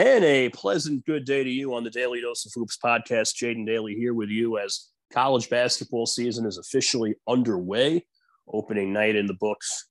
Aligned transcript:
And 0.00 0.24
a 0.24 0.48
pleasant 0.48 1.04
good 1.04 1.26
day 1.26 1.44
to 1.44 1.50
you 1.50 1.74
on 1.74 1.84
the 1.84 1.90
Daily 1.90 2.22
Dose 2.22 2.46
of 2.46 2.52
Hoops 2.54 2.78
podcast. 2.82 3.34
Jaden 3.34 3.66
Daly 3.66 3.94
here 3.94 4.14
with 4.14 4.30
you 4.30 4.56
as 4.56 4.88
college 5.12 5.50
basketball 5.50 6.06
season 6.06 6.46
is 6.46 6.56
officially 6.56 7.16
underway. 7.28 8.06
Opening 8.50 8.94
night 8.94 9.14
in 9.14 9.26
the 9.26 9.34
books 9.34 9.88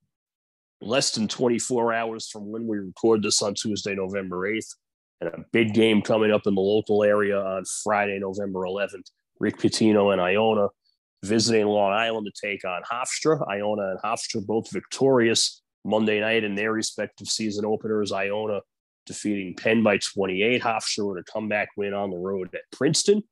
less 0.81 1.11
than 1.11 1.27
24 1.27 1.93
hours 1.93 2.27
from 2.27 2.51
when 2.51 2.65
we 2.65 2.79
record 2.79 3.21
this 3.21 3.43
on 3.43 3.53
Tuesday, 3.53 3.93
November 3.93 4.51
8th. 4.51 4.73
And 5.21 5.29
a 5.29 5.45
big 5.51 5.75
game 5.75 6.01
coming 6.01 6.31
up 6.31 6.47
in 6.47 6.55
the 6.55 6.61
local 6.61 7.03
area 7.03 7.39
on 7.39 7.63
Friday, 7.83 8.17
November 8.17 8.61
11th. 8.61 9.11
Rick 9.39 9.59
Pitino 9.59 10.11
and 10.11 10.19
Iona 10.19 10.69
visiting 11.23 11.67
Long 11.67 11.93
Island 11.93 12.25
to 12.25 12.47
take 12.47 12.65
on 12.65 12.81
Hofstra. 12.91 13.47
Iona 13.47 13.91
and 13.91 13.99
Hofstra 14.03 14.43
both 14.43 14.71
victorious 14.71 15.61
Monday 15.85 16.19
night 16.19 16.43
in 16.43 16.55
their 16.55 16.71
respective 16.71 17.27
season 17.27 17.63
openers. 17.63 18.11
Iona 18.11 18.61
defeating 19.09 19.55
Penn 19.55 19.81
by 19.81 19.97
28. 19.97 20.61
Hofstra 20.61 21.09
with 21.09 21.17
a 21.17 21.31
comeback 21.31 21.69
win 21.75 21.95
on 21.95 22.11
the 22.11 22.17
road 22.17 22.49
at 22.53 22.61
Princeton. 22.71 23.23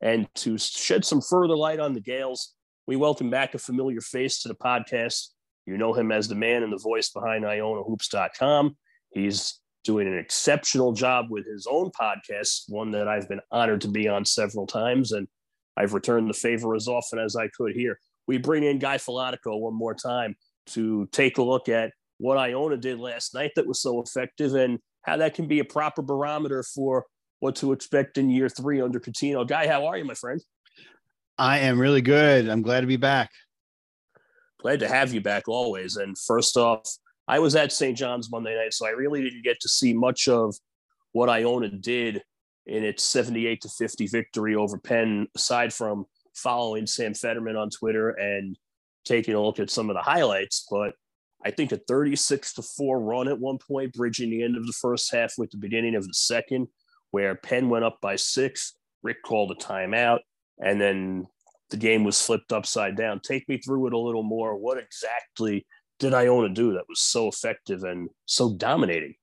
And 0.00 0.26
to 0.36 0.56
shed 0.56 1.04
some 1.04 1.20
further 1.20 1.54
light 1.54 1.80
on 1.80 1.92
the 1.92 2.00
Gaels, 2.00 2.54
we 2.86 2.96
welcome 2.96 3.28
back 3.28 3.54
a 3.54 3.58
familiar 3.58 4.00
face 4.00 4.40
to 4.42 4.48
the 4.48 4.54
podcast. 4.54 5.28
You 5.66 5.76
know 5.76 5.92
him 5.92 6.10
as 6.10 6.28
the 6.28 6.34
man 6.34 6.62
and 6.62 6.72
the 6.72 6.78
voice 6.78 7.10
behind 7.10 7.44
IonaHoops.com. 7.44 8.74
He's 9.10 9.60
doing 9.84 10.06
an 10.06 10.18
exceptional 10.18 10.92
job 10.92 11.26
with 11.28 11.46
his 11.46 11.66
own 11.70 11.90
podcast, 11.90 12.62
one 12.68 12.90
that 12.92 13.06
I've 13.06 13.28
been 13.28 13.42
honored 13.50 13.82
to 13.82 13.88
be 13.88 14.08
on 14.08 14.24
several 14.24 14.66
times, 14.66 15.12
and 15.12 15.28
I've 15.76 15.92
returned 15.92 16.30
the 16.30 16.34
favor 16.34 16.74
as 16.74 16.88
often 16.88 17.18
as 17.18 17.36
I 17.36 17.48
could 17.48 17.74
here. 17.74 17.98
We 18.26 18.38
bring 18.38 18.64
in 18.64 18.78
Guy 18.78 18.96
Filatico 18.96 19.60
one 19.60 19.74
more 19.74 19.94
time 19.94 20.36
to 20.68 21.06
take 21.12 21.36
a 21.36 21.42
look 21.42 21.68
at 21.68 21.92
what 22.18 22.38
Iona 22.38 22.76
did 22.76 22.98
last 22.98 23.34
night 23.34 23.52
that 23.56 23.66
was 23.66 23.80
so 23.80 24.02
effective 24.02 24.54
and 24.54 24.78
how 25.08 25.16
that 25.16 25.34
can 25.34 25.46
be 25.46 25.58
a 25.58 25.64
proper 25.64 26.02
barometer 26.02 26.62
for 26.62 27.06
what 27.40 27.56
to 27.56 27.72
expect 27.72 28.18
in 28.18 28.28
year 28.30 28.48
three 28.48 28.80
under 28.80 29.00
Pitino. 29.00 29.46
Guy, 29.46 29.66
how 29.66 29.86
are 29.86 29.96
you, 29.96 30.04
my 30.04 30.14
friend? 30.14 30.40
I 31.38 31.60
am 31.60 31.80
really 31.80 32.02
good. 32.02 32.48
I'm 32.48 32.62
glad 32.62 32.82
to 32.82 32.86
be 32.86 32.96
back. 32.96 33.30
Glad 34.60 34.80
to 34.80 34.88
have 34.88 35.14
you 35.14 35.20
back 35.20 35.48
always. 35.48 35.96
And 35.96 36.16
first 36.18 36.56
off, 36.56 36.82
I 37.26 37.38
was 37.38 37.54
at 37.54 37.72
St. 37.72 37.96
John's 37.96 38.30
Monday 38.30 38.56
night, 38.56 38.74
so 38.74 38.86
I 38.86 38.90
really 38.90 39.22
didn't 39.22 39.44
get 39.44 39.60
to 39.60 39.68
see 39.68 39.94
much 39.94 40.28
of 40.28 40.54
what 41.12 41.28
Iona 41.28 41.70
did 41.70 42.22
in 42.66 42.84
its 42.84 43.04
78 43.04 43.62
to 43.62 43.68
50 43.68 44.06
victory 44.08 44.56
over 44.56 44.78
Penn, 44.78 45.28
aside 45.34 45.72
from 45.72 46.06
following 46.34 46.86
Sam 46.86 47.14
Fetterman 47.14 47.56
on 47.56 47.70
Twitter 47.70 48.10
and 48.10 48.58
taking 49.04 49.34
a 49.34 49.42
look 49.42 49.58
at 49.58 49.70
some 49.70 49.88
of 49.90 49.96
the 49.96 50.02
highlights. 50.02 50.66
But 50.70 50.94
I 51.44 51.50
think 51.50 51.72
a 51.72 51.76
36 51.76 52.54
to 52.54 52.62
4 52.62 53.00
run 53.00 53.28
at 53.28 53.38
one 53.38 53.58
point, 53.58 53.94
bridging 53.94 54.30
the 54.30 54.42
end 54.42 54.56
of 54.56 54.66
the 54.66 54.72
first 54.72 55.12
half 55.12 55.34
with 55.38 55.50
the 55.50 55.56
beginning 55.56 55.94
of 55.94 56.06
the 56.06 56.14
second, 56.14 56.68
where 57.10 57.36
Penn 57.36 57.68
went 57.68 57.84
up 57.84 57.98
by 58.00 58.16
six. 58.16 58.74
Rick 59.02 59.22
called 59.24 59.52
a 59.52 59.54
timeout, 59.54 60.20
and 60.58 60.80
then 60.80 61.26
the 61.70 61.76
game 61.76 62.04
was 62.04 62.20
flipped 62.20 62.52
upside 62.52 62.96
down. 62.96 63.20
Take 63.20 63.48
me 63.48 63.58
through 63.58 63.86
it 63.86 63.92
a 63.92 63.98
little 63.98 64.22
more. 64.22 64.56
What 64.56 64.78
exactly 64.78 65.66
did 65.98 66.14
Iona 66.14 66.48
do 66.48 66.72
that 66.72 66.88
was 66.88 67.00
so 67.00 67.28
effective 67.28 67.84
and 67.84 68.08
so 68.24 68.54
dominating? 68.54 69.14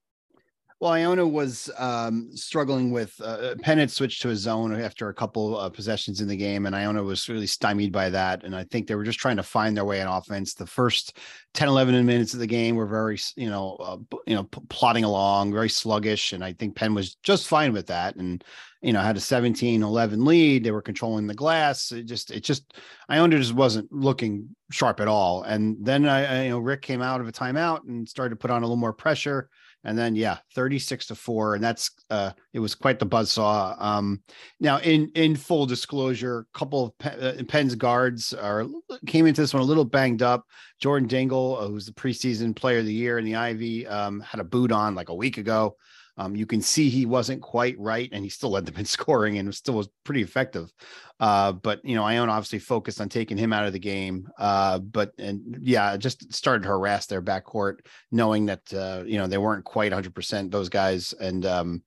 Well, 0.86 0.94
Iona 0.94 1.28
was 1.28 1.72
um, 1.80 2.30
struggling 2.38 2.91
with 2.91 3.19
uh, 3.19 3.55
Penn 3.64 3.80
had 3.80 3.89
switched 3.89 4.22
to 4.22 4.30
a 4.30 4.36
zone 4.36 4.80
after 4.80 5.09
a 5.09 5.16
couple 5.16 5.58
of 5.58 5.73
possessions 5.73 6.22
in 6.22 6.27
the 6.27 6.36
game, 6.38 6.67
and 6.67 6.75
Iona 6.75 7.02
was 7.02 7.27
really 7.27 7.47
stymied 7.47 7.92
by 7.92 8.11
that. 8.11 8.44
And 8.44 8.55
I 8.55 8.66
think 8.66 8.86
they 8.86 8.94
were 8.94 9.03
just 9.03 9.17
trying 9.17 9.38
to 9.38 9.42
find 9.42 9.75
their 9.75 9.83
way 9.83 10.00
in 10.00 10.05
offense. 10.05 10.53
The 10.53 10.67
first 10.67 11.17
10, 11.55 11.69
11 11.69 12.05
minutes 12.05 12.36
of 12.36 12.39
the 12.39 12.45
game 12.45 12.75
were 12.75 12.86
very, 12.86 13.17
you 13.36 13.50
know, 13.50 13.77
uh, 13.77 13.97
you 14.27 14.36
know, 14.36 14.44
p- 14.44 14.61
plodding 14.69 15.03
along, 15.03 15.53
very 15.53 15.69
sluggish. 15.69 16.33
And 16.33 16.44
I 16.44 16.53
think 16.53 16.75
Penn 16.75 16.94
was 16.94 17.16
just 17.23 17.47
fine 17.47 17.73
with 17.73 17.88
that. 17.88 18.16
And, 18.17 18.44
you 18.83 18.94
know, 18.94 19.02
had 19.02 19.17
a 19.17 19.22
17, 19.22 19.81
11 19.81 20.23
lead. 20.23 20.64
They 20.64 20.70
were 20.70 20.83
controlling 20.83 21.25
the 21.25 21.33
glass. 21.33 21.92
It 21.92 22.03
just, 22.03 22.30
it 22.30 22.43
just, 22.43 22.76
Iona 23.09 23.39
just 23.39 23.55
wasn't 23.55 23.92
looking 23.92 24.55
sharp 24.70 24.99
at 24.99 25.08
all. 25.08 25.42
And 25.42 25.77
then 25.83 26.08
I, 26.08 26.26
I 26.26 26.43
you 26.43 26.49
know, 26.52 26.59
Rick 26.59 26.83
came 26.83 27.02
out 27.02 27.21
of 27.21 27.27
a 27.27 27.32
timeout 27.32 27.88
and 27.88 28.08
started 28.08 28.36
to 28.36 28.39
put 28.39 28.52
on 28.52 28.61
a 28.61 28.65
little 28.65 28.77
more 28.77 28.93
pressure 28.93 29.49
and 29.85 29.97
then 29.97 30.15
yeah 30.15 30.37
36 30.53 31.07
to 31.07 31.15
4 31.15 31.55
and 31.55 31.63
that's 31.63 31.91
uh 32.09 32.31
it 32.53 32.59
was 32.59 32.75
quite 32.75 32.99
the 32.99 33.05
buzz 33.05 33.31
saw. 33.31 33.75
Um 33.77 34.21
now 34.59 34.79
in 34.79 35.09
in 35.15 35.35
full 35.35 35.65
disclosure 35.65 36.39
a 36.39 36.57
couple 36.57 36.95
of 36.99 37.23
uh, 37.23 37.43
penn's 37.47 37.75
guards 37.75 38.33
are 38.33 38.65
came 39.07 39.25
into 39.27 39.41
this 39.41 39.53
one 39.53 39.63
a 39.63 39.65
little 39.65 39.85
banged 39.85 40.21
up. 40.21 40.45
Jordan 40.81 41.07
dingle 41.07 41.57
uh, 41.59 41.67
who's 41.67 41.85
the 41.85 41.93
preseason 41.93 42.55
player 42.55 42.79
of 42.79 42.85
the 42.85 42.93
year 42.93 43.17
in 43.17 43.25
the 43.25 43.35
ivy 43.35 43.87
um 43.87 44.19
had 44.19 44.41
a 44.41 44.43
boot 44.43 44.71
on 44.71 44.95
like 44.95 45.09
a 45.09 45.15
week 45.15 45.37
ago 45.37 45.75
um, 46.17 46.36
you 46.36 46.45
can 46.45 46.61
see 46.61 46.89
he 46.89 47.05
wasn't 47.05 47.42
quite 47.42 47.77
right, 47.77 48.09
and 48.11 48.23
he 48.23 48.30
still 48.30 48.52
led 48.52 48.65
them 48.65 48.77
in 48.77 48.86
scoring 48.86 49.37
and 49.37 49.53
still 49.53 49.76
was 49.76 49.89
pretty 50.03 50.21
effective. 50.21 50.71
Uh, 51.20 51.52
but 51.52 51.83
you 51.83 51.95
know, 51.95 52.03
Iona 52.03 52.31
obviously 52.31 52.59
focused 52.59 53.02
on 53.02 53.09
taking 53.09 53.37
him 53.37 53.53
out 53.53 53.65
of 53.65 53.73
the 53.73 53.80
game. 53.80 54.27
Uh, 54.37 54.80
but 54.80 55.11
and 55.17 55.58
yeah, 55.61 55.98
just 55.98 56.33
started 56.33 56.64
to 56.64 56.70
harass 56.70 57.05
their 57.08 57.21
backcourt, 57.21 57.80
knowing 58.11 58.45
that 58.45 58.73
uh, 58.73 59.03
you 59.05 59.17
know 59.17 59.27
they 59.27 59.37
weren't 59.37 59.65
quite 59.65 59.92
100 59.92 60.14
percent 60.15 60.52
those 60.52 60.70
guys, 60.70 61.14
and 61.14 61.45
um, 61.45 61.83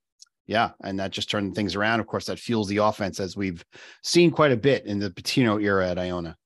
yeah, 0.46 0.70
and 0.82 0.98
that 0.98 1.10
just 1.10 1.30
turned 1.30 1.54
things 1.54 1.74
around. 1.74 2.00
Of 2.00 2.06
course, 2.06 2.26
that 2.26 2.38
fuels 2.38 2.68
the 2.68 2.78
offense 2.78 3.20
as 3.20 3.36
we've 3.36 3.64
seen 4.02 4.30
quite 4.30 4.52
a 4.52 4.56
bit 4.56 4.86
in 4.86 4.98
the 4.98 5.10
Pitino 5.10 5.62
era 5.62 5.88
at 5.88 5.98
Iona. 5.98 6.36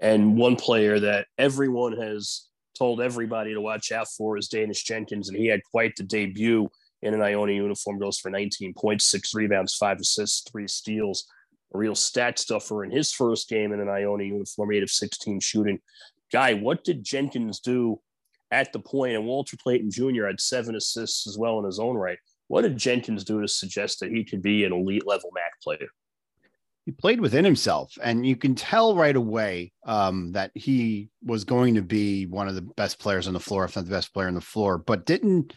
And 0.00 0.36
one 0.36 0.56
player 0.56 0.98
that 1.00 1.28
everyone 1.38 1.96
has 1.96 2.48
told 2.76 3.00
everybody 3.00 3.54
to 3.54 3.60
watch 3.60 3.92
out 3.92 4.08
for 4.08 4.36
is 4.36 4.48
Daniss 4.48 4.84
Jenkins, 4.84 5.28
and 5.28 5.38
he 5.38 5.46
had 5.46 5.62
quite 5.64 5.94
the 5.96 6.02
debut 6.02 6.68
in 7.02 7.14
an 7.14 7.22
Iona 7.22 7.52
uniform. 7.52 7.98
Goes 7.98 8.18
for 8.18 8.30
19 8.30 8.74
points, 8.74 9.04
six 9.04 9.34
rebounds, 9.34 9.74
five 9.74 9.98
assists, 9.98 10.48
three 10.50 10.68
steals. 10.68 11.26
A 11.74 11.78
real 11.78 11.94
stat 11.94 12.38
stuffer 12.38 12.84
in 12.84 12.90
his 12.90 13.12
first 13.12 13.48
game 13.48 13.72
in 13.72 13.80
an 13.80 13.88
Iona 13.88 14.24
uniform, 14.24 14.72
eight 14.72 14.82
of 14.82 14.90
16 14.90 15.40
shooting. 15.40 15.80
Guy, 16.32 16.54
what 16.54 16.84
did 16.84 17.04
Jenkins 17.04 17.60
do 17.60 18.00
at 18.50 18.72
the 18.72 18.78
point? 18.78 19.14
And 19.14 19.26
Walter 19.26 19.56
Clayton 19.56 19.90
Jr. 19.90 20.26
had 20.26 20.40
seven 20.40 20.76
assists 20.76 21.26
as 21.26 21.36
well 21.36 21.58
in 21.58 21.64
his 21.64 21.78
own 21.78 21.96
right. 21.96 22.18
What 22.48 22.62
did 22.62 22.76
Jenkins 22.76 23.24
do 23.24 23.40
to 23.40 23.48
suggest 23.48 24.00
that 24.00 24.10
he 24.10 24.24
could 24.24 24.42
be 24.42 24.64
an 24.64 24.72
elite 24.72 25.06
level 25.06 25.30
MAAC 25.30 25.62
player? 25.62 25.88
He 26.84 26.92
played 26.92 27.20
within 27.20 27.44
himself 27.44 27.96
and 28.02 28.26
you 28.26 28.36
can 28.36 28.54
tell 28.54 28.94
right 28.94 29.16
away 29.16 29.72
um, 29.86 30.32
that 30.32 30.50
he 30.54 31.08
was 31.24 31.44
going 31.44 31.74
to 31.74 31.82
be 31.82 32.26
one 32.26 32.48
of 32.48 32.54
the 32.54 32.62
best 32.62 32.98
players 32.98 33.26
on 33.26 33.34
the 33.34 33.40
floor 33.40 33.64
if 33.64 33.76
not 33.76 33.84
the 33.84 33.90
best 33.90 34.12
player 34.12 34.28
on 34.28 34.34
the 34.34 34.40
floor 34.40 34.78
but 34.78 35.06
didn't 35.06 35.54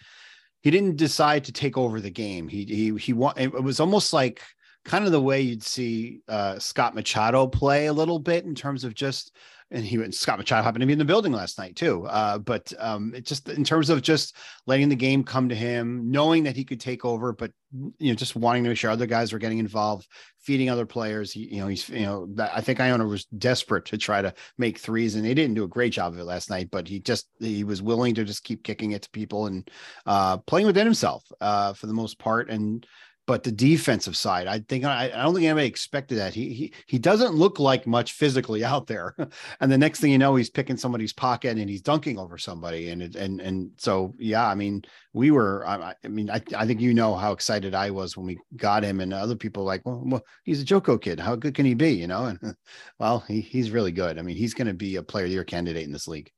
he 0.61 0.71
didn't 0.71 0.97
decide 0.97 1.45
to 1.45 1.51
take 1.51 1.77
over 1.77 2.01
the 2.01 2.09
game. 2.09 2.47
He 2.47 2.65
he 2.65 2.97
he 2.97 3.13
it 3.37 3.63
was 3.63 3.79
almost 3.79 4.13
like 4.13 4.41
kind 4.83 5.05
of 5.05 5.11
the 5.11 5.21
way 5.21 5.41
you'd 5.41 5.63
see 5.63 6.19
uh, 6.27 6.59
Scott 6.59 6.95
Machado 6.95 7.47
play 7.47 7.85
a 7.85 7.93
little 7.93 8.19
bit 8.19 8.45
in 8.45 8.55
terms 8.55 8.83
of 8.83 8.93
just 8.93 9.35
and 9.69 9.83
he 9.83 9.95
and 9.97 10.13
Scott 10.13 10.37
Machado 10.37 10.63
happened 10.63 10.81
to 10.81 10.87
be 10.87 10.93
in 10.93 10.99
the 10.99 11.05
building 11.05 11.33
last 11.33 11.59
night 11.59 11.75
too. 11.75 12.05
Uh, 12.05 12.37
but 12.37 12.71
um, 12.79 13.13
just 13.23 13.49
in 13.49 13.63
terms 13.63 13.89
of 13.89 14.01
just 14.01 14.35
letting 14.65 14.87
the 14.89 14.95
game 14.95 15.23
come 15.23 15.49
to 15.49 15.55
him, 15.55 16.09
knowing 16.09 16.43
that 16.43 16.55
he 16.55 16.63
could 16.63 16.79
take 16.79 17.03
over, 17.03 17.33
but 17.33 17.51
you 17.99 18.11
know, 18.11 18.15
just 18.15 18.35
wanting 18.35 18.63
to 18.63 18.69
make 18.69 18.77
sure 18.77 18.89
other 18.89 19.05
guys 19.05 19.33
were 19.33 19.39
getting 19.39 19.57
involved, 19.57 20.07
feeding 20.39 20.69
other 20.69 20.85
players. 20.85 21.31
He, 21.33 21.55
you 21.55 21.59
know, 21.59 21.67
he's 21.67 21.89
you 21.89 22.05
know, 22.05 22.29
I 22.39 22.61
think 22.61 22.79
Iona 22.79 23.05
was 23.05 23.25
desperate 23.25 23.85
to 23.85 23.97
try 23.97 24.21
to 24.21 24.33
make 24.57 24.79
threes, 24.79 25.15
and 25.15 25.25
they 25.25 25.33
didn't 25.33 25.55
do 25.55 25.65
a 25.65 25.69
great 25.69 25.91
job 25.91 26.13
of 26.13 26.19
it 26.19 26.23
last 26.23 26.49
night. 26.49 26.69
But 26.71 26.87
he 26.87 26.99
just 26.99 27.27
he 27.39 27.65
was 27.65 27.81
willing 27.81 28.15
to 28.15 28.23
just 28.23 28.43
keep 28.43 28.63
kicking 28.63 28.91
it 28.91 29.01
to 29.01 29.09
people 29.09 29.47
and 29.47 29.69
uh, 30.05 30.37
playing 30.37 30.67
within 30.67 30.87
himself 30.87 31.23
uh, 31.41 31.73
for 31.73 31.87
the 31.87 31.93
most 31.93 32.19
part, 32.19 32.49
and 32.49 32.85
but 33.27 33.43
the 33.43 33.51
defensive 33.51 34.15
side, 34.15 34.47
I 34.47 34.59
think 34.59 34.85
I, 34.85 35.11
I, 35.13 35.23
don't 35.23 35.33
think 35.33 35.45
anybody 35.45 35.67
expected 35.67 36.17
that. 36.17 36.33
He 36.33 36.53
he 36.53 36.73
he 36.87 36.97
doesn't 36.97 37.35
look 37.35 37.59
like 37.59 37.85
much 37.85 38.13
physically 38.13 38.63
out 38.63 38.87
there, 38.87 39.15
and 39.59 39.71
the 39.71 39.77
next 39.77 39.99
thing 39.99 40.11
you 40.11 40.17
know, 40.17 40.35
he's 40.35 40.49
picking 40.49 40.77
somebody's 40.77 41.11
pocket 41.11 41.57
and 41.57 41.69
he's 41.69 41.81
dunking 41.81 42.17
over 42.17 42.37
somebody, 42.37 42.89
and 42.89 43.03
it, 43.03 43.15
and 43.15 43.41
and 43.41 43.71
so 43.77 44.15
yeah, 44.17 44.47
I 44.47 44.55
mean, 44.55 44.83
we 45.11 45.31
were, 45.31 45.67
I, 45.67 45.93
I 46.03 46.07
mean, 46.07 46.29
I, 46.29 46.41
I 46.55 46.65
think 46.65 46.79
you 46.79 46.93
know 46.93 47.15
how 47.15 47.33
excited 47.33 47.75
I 47.75 47.91
was 47.91 48.15
when 48.15 48.25
we 48.25 48.37
got 48.55 48.83
him, 48.83 49.01
and 49.01 49.13
other 49.13 49.35
people 49.35 49.63
like, 49.63 49.85
well, 49.85 50.01
well 50.05 50.23
he's 50.43 50.61
a 50.61 50.65
JUCO 50.65 51.01
kid, 51.01 51.19
how 51.19 51.35
good 51.35 51.53
can 51.53 51.65
he 51.65 51.73
be, 51.73 51.91
you 51.91 52.07
know? 52.07 52.25
And 52.25 52.39
well, 52.99 53.25
he, 53.27 53.41
he's 53.41 53.71
really 53.71 53.91
good. 53.91 54.17
I 54.17 54.21
mean, 54.21 54.37
he's 54.37 54.53
going 54.53 54.67
to 54.67 54.73
be 54.73 54.95
a 54.95 55.03
player 55.03 55.25
of 55.25 55.29
the 55.29 55.35
year 55.35 55.43
candidate 55.43 55.83
in 55.83 55.91
this 55.91 56.07
league. 56.07 56.31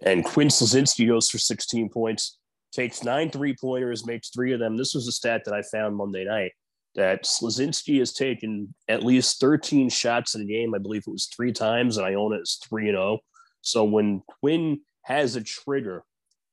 And 0.00 0.24
Quinn 0.24 0.48
Slazinski 0.48 1.08
goes 1.08 1.30
for 1.30 1.38
16 1.38 1.88
points 1.88 2.38
takes 2.72 3.02
nine 3.02 3.30
three 3.30 3.54
pointers, 3.58 4.06
makes 4.06 4.30
three 4.30 4.52
of 4.52 4.60
them. 4.60 4.76
This 4.76 4.94
was 4.94 5.08
a 5.08 5.12
stat 5.12 5.42
that 5.44 5.54
I 5.54 5.62
found 5.62 5.96
Monday 5.96 6.24
night 6.24 6.52
that 6.94 7.24
Slazinski 7.24 7.98
has 8.00 8.12
taken 8.12 8.74
at 8.88 9.04
least 9.04 9.40
13 9.40 9.88
shots 9.88 10.34
in 10.34 10.42
a 10.42 10.44
game. 10.44 10.74
I 10.74 10.78
believe 10.78 11.04
it 11.06 11.10
was 11.10 11.26
three 11.26 11.52
times, 11.52 11.96
and 11.96 12.06
Iona 12.06 12.36
is 12.36 12.58
3 12.68 12.88
and 12.88 12.96
0. 12.96 13.18
So 13.60 13.84
when 13.84 14.22
Quinn 14.40 14.80
has 15.02 15.36
a 15.36 15.42
trigger, 15.42 16.02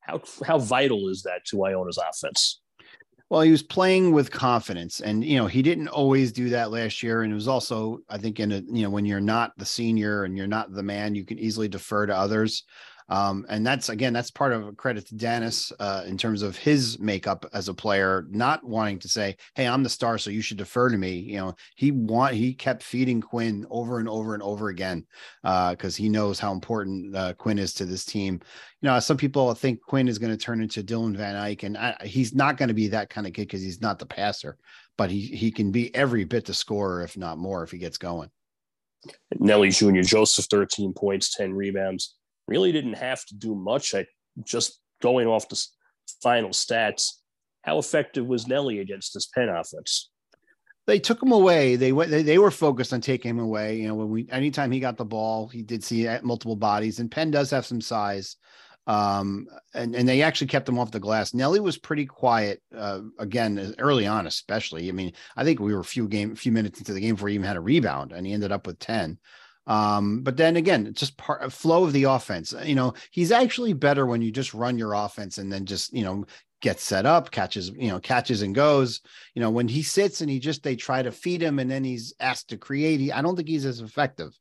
how, 0.01 0.21
how 0.45 0.59
vital 0.59 1.07
is 1.09 1.23
that 1.23 1.45
to 1.45 1.63
Iona's 1.63 1.97
offense? 1.97 2.61
Well, 3.29 3.41
he 3.41 3.49
was 3.49 3.63
playing 3.63 4.11
with 4.11 4.29
confidence, 4.29 4.99
and 4.99 5.25
you 5.25 5.37
know 5.37 5.47
he 5.47 5.63
didn't 5.63 5.87
always 5.87 6.31
do 6.31 6.49
that 6.49 6.69
last 6.69 7.01
year. 7.01 7.23
And 7.23 7.31
it 7.31 7.35
was 7.35 7.47
also, 7.47 7.99
I 8.07 8.19
think, 8.19 8.39
in 8.39 8.51
a 8.51 8.61
you 8.67 8.83
know 8.83 8.91
when 8.91 9.03
you're 9.03 9.19
not 9.19 9.53
the 9.57 9.65
senior 9.65 10.25
and 10.25 10.37
you're 10.37 10.45
not 10.45 10.71
the 10.71 10.83
man, 10.83 11.15
you 11.15 11.25
can 11.25 11.39
easily 11.39 11.67
defer 11.67 12.05
to 12.05 12.15
others. 12.15 12.63
Um, 13.07 13.45
and 13.49 13.65
that's 13.65 13.89
again, 13.89 14.13
that's 14.13 14.31
part 14.31 14.51
of 14.51 14.75
credit 14.77 15.05
to 15.07 15.15
Dennis 15.15 15.71
uh, 15.79 16.03
in 16.07 16.17
terms 16.17 16.41
of 16.41 16.57
his 16.57 16.97
makeup 16.99 17.45
as 17.53 17.69
a 17.69 17.73
player, 17.73 18.25
not 18.31 18.63
wanting 18.63 18.97
to 18.99 19.07
say, 19.07 19.37
"Hey, 19.53 19.67
I'm 19.67 19.83
the 19.83 19.89
star, 19.89 20.17
so 20.17 20.31
you 20.31 20.41
should 20.41 20.57
defer 20.57 20.89
to 20.89 20.97
me." 20.97 21.13
You 21.13 21.37
know, 21.37 21.55
he 21.75 21.91
want 21.91 22.33
he 22.33 22.53
kept 22.53 22.81
feeding 22.81 23.21
Quinn 23.21 23.65
over 23.69 23.99
and 23.99 24.09
over 24.09 24.33
and 24.33 24.41
over 24.41 24.69
again 24.69 25.05
because 25.43 25.99
uh, 25.99 26.01
he 26.01 26.09
knows 26.09 26.39
how 26.39 26.51
important 26.51 27.15
uh, 27.15 27.33
Quinn 27.33 27.59
is 27.59 27.75
to 27.75 27.85
this 27.85 28.05
team. 28.05 28.41
You 28.81 28.89
know, 28.89 28.99
some 28.99 29.17
people 29.17 29.53
think 29.53 29.81
Quinn 29.81 30.07
is 30.07 30.17
going 30.17 30.35
to 30.35 30.43
turn 30.43 30.61
into 30.61 30.83
Dylan 30.83 31.15
Van 31.15 31.35
Eyck, 31.35 31.61
and 31.61 31.77
I, 31.77 31.95
he's 32.03 32.33
not 32.33 32.57
going 32.57 32.69
to 32.69 32.73
be 32.73 32.87
that 32.87 33.11
kind 33.11 33.27
of 33.27 33.33
kid 33.33 33.43
because 33.43 33.61
he's 33.61 33.81
not 33.81 33.99
the 33.99 34.07
passer, 34.07 34.57
but 34.97 35.11
he 35.11 35.21
he 35.21 35.51
can 35.51 35.71
be 35.71 35.93
every 35.93 36.23
bit 36.23 36.45
the 36.45 36.55
scorer, 36.55 37.03
if 37.03 37.17
not 37.17 37.37
more, 37.37 37.61
if 37.61 37.69
he 37.69 37.77
gets 37.77 37.99
going. 37.99 38.31
Nelly 39.37 39.69
Jr. 39.69 40.01
Joseph, 40.01 40.45
13 40.45 40.91
points, 40.91 41.35
10 41.35 41.53
rebounds 41.53 42.15
really 42.47 42.71
didn't 42.71 42.93
have 42.93 43.25
to 43.25 43.35
do 43.35 43.55
much. 43.55 43.93
I 43.93 44.05
just 44.43 44.79
going 45.01 45.27
off 45.27 45.49
the 45.49 45.63
final 46.21 46.49
stats. 46.49 47.11
How 47.63 47.79
effective 47.79 48.25
was 48.25 48.47
Nelly 48.47 48.79
against 48.79 49.13
this 49.13 49.27
Penn 49.27 49.49
offense? 49.49 50.09
They 50.87 50.99
took 50.99 51.21
him 51.21 51.31
away. 51.31 51.77
They 51.77 51.91
went. 51.91 52.11
They, 52.11 52.21
they 52.21 52.37
were 52.37 52.51
focused 52.51 52.93
on 52.93 53.01
taking 53.01 53.31
him 53.31 53.39
away. 53.39 53.77
You 53.77 53.87
know, 53.87 53.95
when 53.95 54.09
we 54.09 54.27
anytime 54.29 54.71
he 54.71 54.79
got 54.79 54.97
the 54.97 55.05
ball, 55.05 55.47
he 55.47 55.63
did 55.63 55.83
see 55.83 56.07
multiple 56.21 56.55
bodies. 56.55 56.99
And 56.99 57.09
Penn 57.09 57.31
does 57.31 57.49
have 57.49 57.65
some 57.65 57.81
size, 57.81 58.35
um, 58.85 59.47
and 59.73 59.95
and 59.95 60.07
they 60.07 60.21
actually 60.21 60.45
kept 60.47 60.69
him 60.69 60.77
off 60.77 60.91
the 60.91 60.99
glass. 60.99 61.33
Nelly 61.33 61.59
was 61.59 61.79
pretty 61.79 62.05
quiet 62.05 62.61
uh, 62.75 63.01
again 63.17 63.73
early 63.79 64.05
on, 64.05 64.27
especially. 64.27 64.87
I 64.87 64.91
mean, 64.91 65.13
I 65.35 65.43
think 65.43 65.59
we 65.59 65.73
were 65.73 65.79
a 65.79 65.83
few 65.83 66.07
game, 66.07 66.35
few 66.35 66.51
minutes 66.51 66.77
into 66.77 66.93
the 66.93 67.01
game 67.01 67.15
before 67.15 67.29
he 67.29 67.35
even 67.35 67.47
had 67.47 67.57
a 67.57 67.61
rebound, 67.61 68.11
and 68.11 68.27
he 68.27 68.33
ended 68.33 68.51
up 68.51 68.67
with 68.67 68.77
ten. 68.77 69.17
Um, 69.67 70.21
but 70.21 70.37
then 70.37 70.57
again, 70.57 70.93
just 70.93 71.17
part 71.17 71.41
of 71.41 71.53
flow 71.53 71.83
of 71.83 71.93
the 71.93 72.03
offense. 72.03 72.53
You 72.63 72.75
know, 72.75 72.93
he's 73.11 73.31
actually 73.31 73.73
better 73.73 74.05
when 74.05 74.21
you 74.21 74.31
just 74.31 74.53
run 74.53 74.77
your 74.77 74.93
offense 74.93 75.37
and 75.37 75.51
then 75.51 75.65
just, 75.65 75.93
you 75.93 76.03
know, 76.03 76.25
gets 76.61 76.83
set 76.83 77.05
up, 77.05 77.31
catches, 77.31 77.69
you 77.69 77.89
know, 77.89 77.99
catches 77.99 78.41
and 78.41 78.53
goes. 78.53 79.01
You 79.33 79.41
know, 79.41 79.49
when 79.49 79.67
he 79.67 79.81
sits 79.81 80.21
and 80.21 80.29
he 80.29 80.39
just 80.39 80.63
they 80.63 80.75
try 80.75 81.01
to 81.01 81.11
feed 81.11 81.41
him 81.41 81.59
and 81.59 81.69
then 81.69 81.83
he's 81.83 82.13
asked 82.19 82.49
to 82.49 82.57
create, 82.57 82.99
he, 82.99 83.11
I 83.11 83.21
don't 83.21 83.35
think 83.35 83.47
he's 83.47 83.65
as 83.65 83.81
effective. 83.81 84.37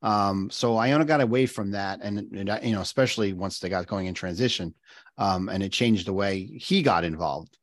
Um, 0.00 0.48
so 0.50 0.76
Iona 0.76 1.04
got 1.04 1.20
away 1.20 1.46
from 1.46 1.72
that, 1.72 1.98
and, 2.02 2.18
and 2.18 2.60
you 2.62 2.72
know, 2.72 2.80
especially 2.80 3.32
once 3.32 3.58
they 3.58 3.68
got 3.68 3.88
going 3.88 4.06
in 4.06 4.14
transition, 4.14 4.74
um, 5.16 5.48
and 5.48 5.62
it 5.62 5.72
changed 5.72 6.06
the 6.06 6.12
way 6.12 6.44
he 6.44 6.82
got 6.82 7.04
involved. 7.04 7.58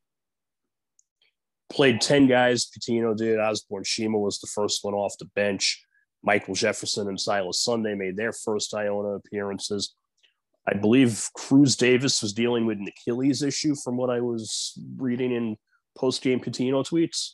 Played 1.71 2.01
10 2.01 2.27
guys, 2.27 2.65
Pitino 2.65 3.15
did. 3.15 3.39
Osborn 3.39 3.83
Shema 3.85 4.17
was 4.17 4.39
the 4.39 4.47
first 4.47 4.83
one 4.83 4.93
off 4.93 5.15
the 5.17 5.25
bench. 5.33 5.84
Michael 6.25 6.55
Jefferson 6.55 7.07
and 7.07 7.19
Silas 7.19 7.61
Sunday 7.61 7.95
made 7.95 8.17
their 8.17 8.33
first 8.33 8.73
Iona 8.73 9.15
appearances. 9.15 9.95
I 10.67 10.73
believe 10.73 11.29
Cruz 11.35 11.75
Davis 11.75 12.21
was 12.21 12.33
dealing 12.33 12.65
with 12.65 12.79
an 12.79 12.87
Achilles 12.87 13.43
issue 13.43 13.75
from 13.75 13.97
what 13.97 14.09
I 14.09 14.19
was 14.19 14.77
reading 14.97 15.31
in 15.31 15.57
post 15.95 16.21
game 16.23 16.39
Pitino 16.39 16.83
tweets. 16.83 17.33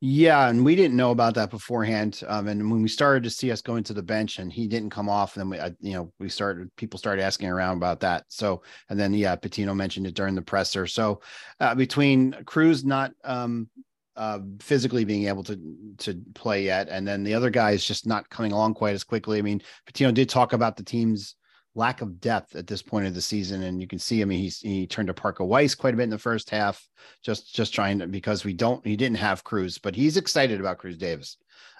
Yeah, 0.00 0.48
and 0.48 0.64
we 0.64 0.74
didn't 0.74 0.96
know 0.96 1.12
about 1.12 1.34
that 1.34 1.50
beforehand. 1.50 2.22
Um, 2.26 2.48
and 2.48 2.70
when 2.70 2.82
we 2.82 2.88
started 2.88 3.22
to 3.22 3.30
see 3.30 3.50
us 3.50 3.62
going 3.62 3.84
to 3.84 3.94
the 3.94 4.02
bench, 4.02 4.38
and 4.38 4.52
he 4.52 4.66
didn't 4.66 4.90
come 4.90 5.08
off, 5.08 5.36
and 5.36 5.42
then 5.42 5.50
we, 5.50 5.58
uh, 5.58 5.70
you 5.80 5.94
know, 5.94 6.12
we 6.18 6.28
started 6.28 6.74
people 6.76 6.98
started 6.98 7.22
asking 7.22 7.48
around 7.48 7.76
about 7.76 8.00
that. 8.00 8.24
So, 8.28 8.62
and 8.90 8.98
then 8.98 9.14
yeah, 9.14 9.36
Pitino 9.36 9.74
mentioned 9.74 10.06
it 10.06 10.14
during 10.14 10.34
the 10.34 10.42
presser. 10.42 10.86
So, 10.86 11.20
uh, 11.60 11.74
between 11.74 12.32
Cruz 12.44 12.84
not 12.84 13.12
um, 13.24 13.68
uh, 14.16 14.40
physically 14.60 15.04
being 15.04 15.28
able 15.28 15.42
to 15.44 15.58
to 15.98 16.20
play 16.34 16.64
yet, 16.64 16.88
and 16.88 17.06
then 17.06 17.24
the 17.24 17.34
other 17.34 17.50
guy 17.50 17.72
is 17.72 17.84
just 17.84 18.06
not 18.06 18.28
coming 18.28 18.52
along 18.52 18.74
quite 18.74 18.94
as 18.94 19.04
quickly. 19.04 19.38
I 19.38 19.42
mean, 19.42 19.62
Pitino 19.86 20.12
did 20.12 20.28
talk 20.28 20.52
about 20.52 20.76
the 20.76 20.84
team's 20.84 21.36
lack 21.74 22.02
of 22.02 22.20
depth 22.20 22.54
at 22.54 22.66
this 22.66 22.82
point 22.82 23.06
of 23.06 23.14
the 23.14 23.22
season, 23.22 23.62
and 23.62 23.80
you 23.80 23.86
can 23.86 23.98
see. 23.98 24.22
I 24.22 24.24
mean, 24.24 24.38
he's 24.40 24.60
he 24.60 24.86
turned 24.86 25.08
to 25.08 25.14
Parker 25.14 25.44
Weiss 25.44 25.74
quite 25.74 25.94
a 25.94 25.96
bit 25.96 26.04
in 26.04 26.10
the 26.10 26.18
first 26.18 26.50
half, 26.50 26.86
just 27.24 27.54
just 27.54 27.72
trying 27.74 27.98
to 28.00 28.06
because 28.06 28.44
we 28.44 28.52
don't 28.52 28.84
he 28.86 28.96
didn't 28.96 29.18
have 29.18 29.44
Cruz, 29.44 29.78
but 29.78 29.96
he's 29.96 30.16
excited 30.16 30.60
about 30.60 30.78
Cruz 30.78 30.98
Davis. 30.98 31.38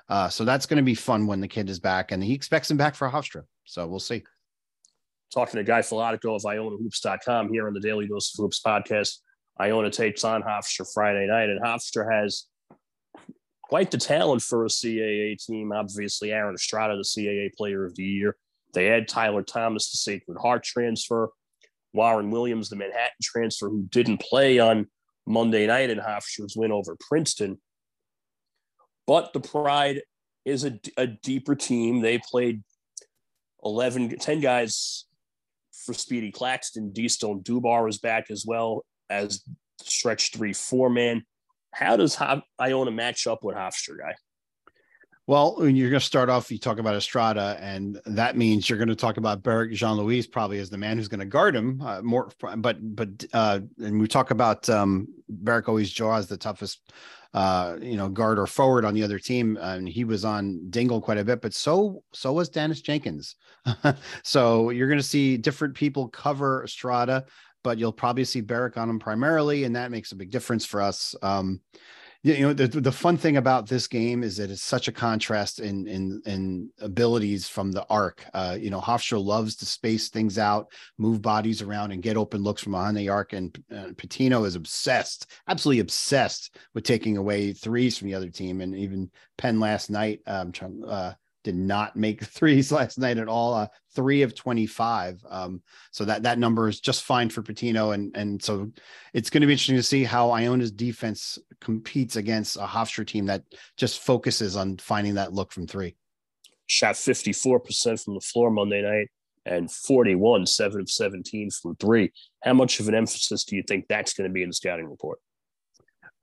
Uh, 0.09 0.29
so 0.29 0.45
that's 0.45 0.67
going 0.67 0.79
to 0.79 0.83
be 0.83 0.95
fun 0.95 1.27
when 1.27 1.41
the 1.41 1.49
kid 1.49 1.71
is 1.71 1.79
back, 1.79 2.13
and 2.13 2.23
he 2.23 2.35
expects 2.35 2.71
him 2.71 2.77
back 2.77 2.95
for 2.95 3.09
Hofstra. 3.09 3.43
So 3.65 3.87
we'll 3.87 4.01
see. 4.01 4.25
Talking 5.33 5.59
to 5.59 5.65
Guy 5.65 5.81
Filatico 5.81 6.37
of 6.37 6.43
IonaHoops.com 6.43 7.51
here 7.51 7.67
on 7.67 7.73
the 7.73 7.81
Daily 7.81 8.07
Dose 8.07 8.35
of 8.35 8.43
Hoops 8.43 8.61
podcast. 8.61 9.19
Iona 9.61 9.91
takes 9.91 10.25
on 10.25 10.43
Hofstra 10.43 10.87
Friday 10.93 11.27
night, 11.27 11.51
and 11.51 11.61
Hofstra 11.61 12.11
has 12.11 12.47
quite 13.63 13.91
the 13.91 13.99
talent 13.99 14.43
for 14.43 14.65
a 14.65 14.69
CAA 14.69 15.37
team. 15.37 15.73
Obviously, 15.73 16.33
Aaron 16.33 16.55
Estrada, 16.55 16.97
the 16.97 17.03
CAA 17.03 17.55
Player 17.55 17.85
of 17.85 17.95
the 17.95 18.05
Year. 18.05 18.37
They 18.75 18.87
had 18.87 19.09
Tyler 19.09 19.43
Thomas, 19.43 19.91
the 19.91 19.99
Sacred 19.99 20.39
Heart 20.39 20.65
transfer, 20.65 21.31
Warren 21.93 22.31
Williams, 22.31 22.71
the 22.71 22.77
Manhattan 22.77 23.17
transfer, 23.23 23.69
who 23.69 23.83
didn't 23.91 24.21
play 24.21 24.59
on 24.59 24.89
Monday 25.27 25.67
night 25.67 25.91
in 25.91 25.99
Hofstra's 25.99 26.57
win 26.57 26.73
over 26.73 26.97
Princeton. 27.01 27.61
But 29.07 29.33
the 29.33 29.41
Pride 29.41 30.03
is 30.45 30.65
a, 30.65 30.79
a 30.97 31.07
deeper 31.07 31.55
team. 31.55 32.01
They 32.01 32.19
played 32.19 32.63
11, 33.63 34.19
10 34.19 34.41
guys 34.41 35.05
for 35.85 35.93
Speedy 35.93 36.33
Claxton. 36.33 36.93
D 36.93 37.09
Stone 37.09 37.43
Dubar 37.43 37.89
is 37.89 37.99
back 37.99 38.31
as 38.31 38.45
well 38.47 38.85
as 39.13 39.43
stretch 39.81 40.33
three, 40.33 40.53
four 40.53 40.91
man. 40.91 41.25
How 41.73 41.97
does 41.97 42.19
Iona 42.61 42.91
match 42.91 43.27
up 43.27 43.45
with 43.45 43.57
Hofstra 43.57 43.99
guy? 43.99 44.15
Well, 45.29 45.55
when 45.57 45.77
you're 45.77 45.89
going 45.89 46.01
to 46.01 46.07
start 46.07 46.29
off, 46.29 46.51
you 46.51 46.59
talk 46.59 46.79
about 46.79 46.97
Estrada, 46.97 47.57
and 47.61 48.01
that 48.07 48.37
means 48.37 48.69
you're 48.69 48.79
going 48.79 48.89
to 48.89 48.97
talk 48.97 49.19
about 49.19 49.43
Berrick 49.43 49.71
JeanLouis 49.73 50.31
probably 50.31 50.59
as 50.59 50.69
the 50.69 50.79
man 50.79 50.97
who's 50.97 51.07
going 51.07 51.21
to 51.21 51.27
guard 51.27 51.55
him 51.55 51.81
uh, 51.81 52.03
more. 52.03 52.29
But 52.57 52.97
but 52.97 53.25
uh, 53.33 53.61
and 53.79 54.01
we 54.01 54.09
talk 54.09 54.33
about 54.33 54.69
um, 54.69 55.07
Berrick 55.31 55.69
always 55.69 55.93
draws 55.93 56.27
the 56.27 56.37
toughest, 56.37 56.91
uh, 57.35 57.77
you 57.81 57.97
know, 57.97 58.09
guard 58.09 58.37
or 58.37 58.49
forward 58.49 58.85
on 58.85 58.95
the 58.95 59.05
other 59.05 59.21
team, 59.21 59.57
and 59.61 59.89
he 59.89 60.03
was 60.03 60.25
on 60.25 60.69
Dingle 60.71 61.01
quite 61.01 61.19
a 61.19 61.25
bit. 61.25 61.41
But 61.41 61.55
so 61.55 62.03
so 62.13 62.33
was 62.33 62.49
Dennis 62.49 62.81
Jenkins. 62.81 63.37
so 64.25 64.71
you're 64.71 64.89
going 64.89 64.99
to 64.99 65.05
see 65.05 65.37
different 65.37 65.77
people 65.77 66.09
cover 66.09 66.65
Estrada 66.65 67.25
but 67.63 67.79
you'll 67.79 67.93
probably 67.93 68.25
see 68.25 68.43
Berrick 68.43 68.77
on 68.77 68.91
him 68.91 68.99
primarily, 68.99 69.65
and 69.65 69.77
that 69.77 69.91
makes 69.91 70.13
a 70.13 70.17
big 70.17 70.31
difference 70.31 70.65
for 70.65 70.81
us. 70.81 71.15
Um, 71.23 71.61
you 72.25 72.39
know, 72.41 72.53
the, 72.53 72.69
the 72.69 72.93
fun 72.93 73.17
thing 73.17 73.37
about 73.37 73.67
this 73.67 73.89
game 73.89 74.23
is 74.23 74.37
that 74.37 74.51
it's 74.51 74.63
such 74.63 74.87
a 74.87 74.93
contrast 74.93 75.59
in 75.59 75.89
in 75.89 76.23
in 76.25 76.71
abilities 76.81 77.49
from 77.49 77.73
the 77.73 77.85
arc. 77.91 78.25
Uh, 78.33 78.57
you 78.61 78.71
know, 78.71 78.81
Hofstra 78.81 79.23
loves 79.23 79.57
to 79.57 79.67
space 79.67 80.09
things 80.09 80.39
out, 80.39 80.69
move 80.99 81.21
bodies 81.21 81.63
around, 81.63 81.91
and 81.91 82.01
get 82.01 82.17
open 82.17 82.41
looks 82.41 82.63
from 82.63 82.73
behind 82.73 82.97
the 82.97 83.09
arc. 83.09 83.33
And 83.33 83.61
uh, 83.73 83.89
Pitino 83.97 84.47
is 84.47 84.55
obsessed, 84.55 85.33
absolutely 85.49 85.81
obsessed 85.81 86.57
with 86.75 86.85
taking 86.85 87.17
away 87.17 87.53
threes 87.53 87.99
from 87.99 88.07
the 88.07 88.15
other 88.15 88.31
team. 88.31 88.61
And 88.61 88.77
even 88.77 89.11
Penn 89.37 89.59
last 89.59 89.91
night, 89.91 90.21
um, 90.29 90.53
uh, 90.87 91.15
did 91.45 91.57
not 91.57 91.97
make 91.97 92.25
threes 92.25 92.73
last 92.73 92.99
night 92.99 93.19
at 93.19 93.29
all. 93.29 93.55
Uh, 93.55 93.67
three 93.95 94.23
of 94.23 94.35
25. 94.35 95.25
Um, 95.29 95.63
so 95.91 96.05
that 96.05 96.23
that 96.25 96.39
number 96.39 96.69
is 96.69 96.81
just 96.81 97.05
fine 97.05 97.29
for 97.29 97.43
Pitino. 97.43 97.95
And 97.95 98.17
and 98.17 98.43
so 98.43 98.71
it's 99.13 99.31
going 99.31 99.43
to 99.43 99.47
be 99.47 99.53
interesting 99.53 99.77
to 99.77 99.83
see 99.83 100.05
how 100.05 100.31
Iona's 100.31 100.73
defense 100.73 101.39
competes 101.61 102.17
against 102.17 102.57
a 102.57 102.67
Hofstra 102.67 103.07
team 103.07 103.27
that 103.27 103.45
just 103.77 104.01
focuses 104.01 104.57
on 104.57 104.79
finding 104.79 105.15
that 105.15 105.33
look 105.33 105.53
from 105.53 105.67
three. 105.67 105.97
Shot 106.67 106.95
54% 106.95 108.05
from 108.05 108.15
the 108.15 108.21
floor 108.21 108.51
Monday 108.51 108.83
night 108.83 109.09
and 109.45 109.71
41, 109.71 110.47
seven 110.47 110.81
of 110.81 110.91
17 110.91 111.51
from 111.51 111.77
three. 111.77 112.13
How 112.43 112.55
much 112.55 112.81
of 112.81 112.89
an 112.89 112.95
emphasis 112.95 113.45
do 113.45 113.57
you 113.57 113.63
think 113.67 113.87
that's 113.89 114.15
going 114.15 114.29
to 114.29 114.33
be 114.33 114.43
in 114.43 114.49
the 114.49 114.55
scouting 114.55 114.89
report? 114.89 115.19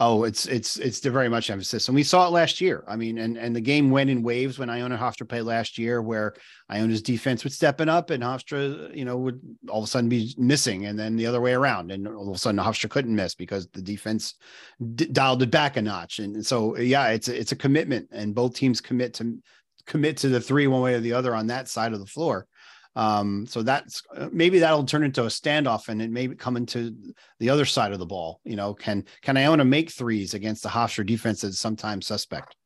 Oh, 0.02 0.24
it's 0.24 0.46
it's 0.46 0.78
it's 0.78 1.00
very 1.00 1.28
much 1.28 1.50
emphasis, 1.50 1.90
and 1.90 1.96
we 1.96 2.04
saw 2.04 2.26
it 2.26 2.32
last 2.32 2.62
year. 2.62 2.86
I 2.88 2.96
mean, 2.96 3.18
and 3.18 3.38
and 3.38 3.54
the 3.54 3.60
game 3.60 3.90
went 3.90 4.10
in 4.10 4.24
waves 4.24 4.58
when 4.58 4.70
Iona 4.70 4.98
Hofstra 4.98 5.28
played 5.28 5.42
last 5.42 5.78
year, 5.78 6.02
where 6.02 6.36
Iona's 6.70 7.02
defense 7.02 7.44
would 7.44 7.52
stepping 7.52 7.90
up, 7.90 8.10
and 8.10 8.24
Hofstra, 8.24 8.96
you 8.96 9.04
know, 9.04 9.18
would 9.18 9.42
all 9.68 9.80
of 9.80 9.84
a 9.84 9.88
sudden 9.88 10.08
be 10.08 10.34
missing, 10.38 10.86
and 10.86 10.98
then 10.98 11.18
the 11.18 11.26
other 11.26 11.42
way 11.42 11.52
around, 11.52 11.92
and 11.92 12.08
all 12.08 12.30
of 12.30 12.36
a 12.36 12.40
sudden 12.40 12.62
Hofstra 12.62 12.90
couldn't 12.90 13.14
miss 13.14 13.36
because 13.36 13.68
the 13.74 13.82
defense 13.82 14.36
d- 14.96 15.08
dialed 15.08 15.44
it 15.44 15.52
back 15.52 15.76
a 15.76 15.82
notch. 15.82 16.20
And 16.20 16.46
so, 16.46 16.78
yeah, 16.78 17.10
it's 17.10 17.28
it's 17.28 17.52
a 17.52 17.58
commitment, 17.58 18.08
and 18.14 18.34
both 18.34 18.54
teams 18.54 18.80
commit 18.80 19.16
to 19.16 19.38
commit 19.86 20.16
to 20.18 20.30
the 20.30 20.40
three 20.40 20.68
one 20.68 20.82
way 20.82 20.94
or 20.94 21.02
the 21.02 21.12
other 21.12 21.36
on 21.36 21.48
that 21.48 21.68
side 21.68 21.92
of 21.92 22.00
the 22.00 22.06
floor. 22.06 22.48
Um, 23.00 23.46
so 23.46 23.62
that's 23.62 24.04
uh, 24.14 24.28
maybe 24.30 24.60
that'll 24.60 24.84
turn 24.84 25.06
into 25.06 25.24
a 25.24 25.28
standoff 25.28 25.88
and 25.88 26.02
it 26.02 26.12
may 26.12 26.28
come 26.28 26.58
into 26.58 26.94
the 27.40 27.50
other 27.50 27.64
side 27.64 27.94
of 27.94 28.00
the 28.00 28.06
ball. 28.06 28.42
You 28.44 28.58
know, 28.58 28.74
can 28.74 29.06
can 29.22 29.38
Iona 29.38 29.64
make 29.64 29.90
threes 29.90 30.34
against 30.34 30.64
the 30.64 30.70
Hofstra 30.70 31.06
defense 31.06 31.40
that's 31.40 31.58
sometimes 31.58 32.08
suspect? 32.08 32.58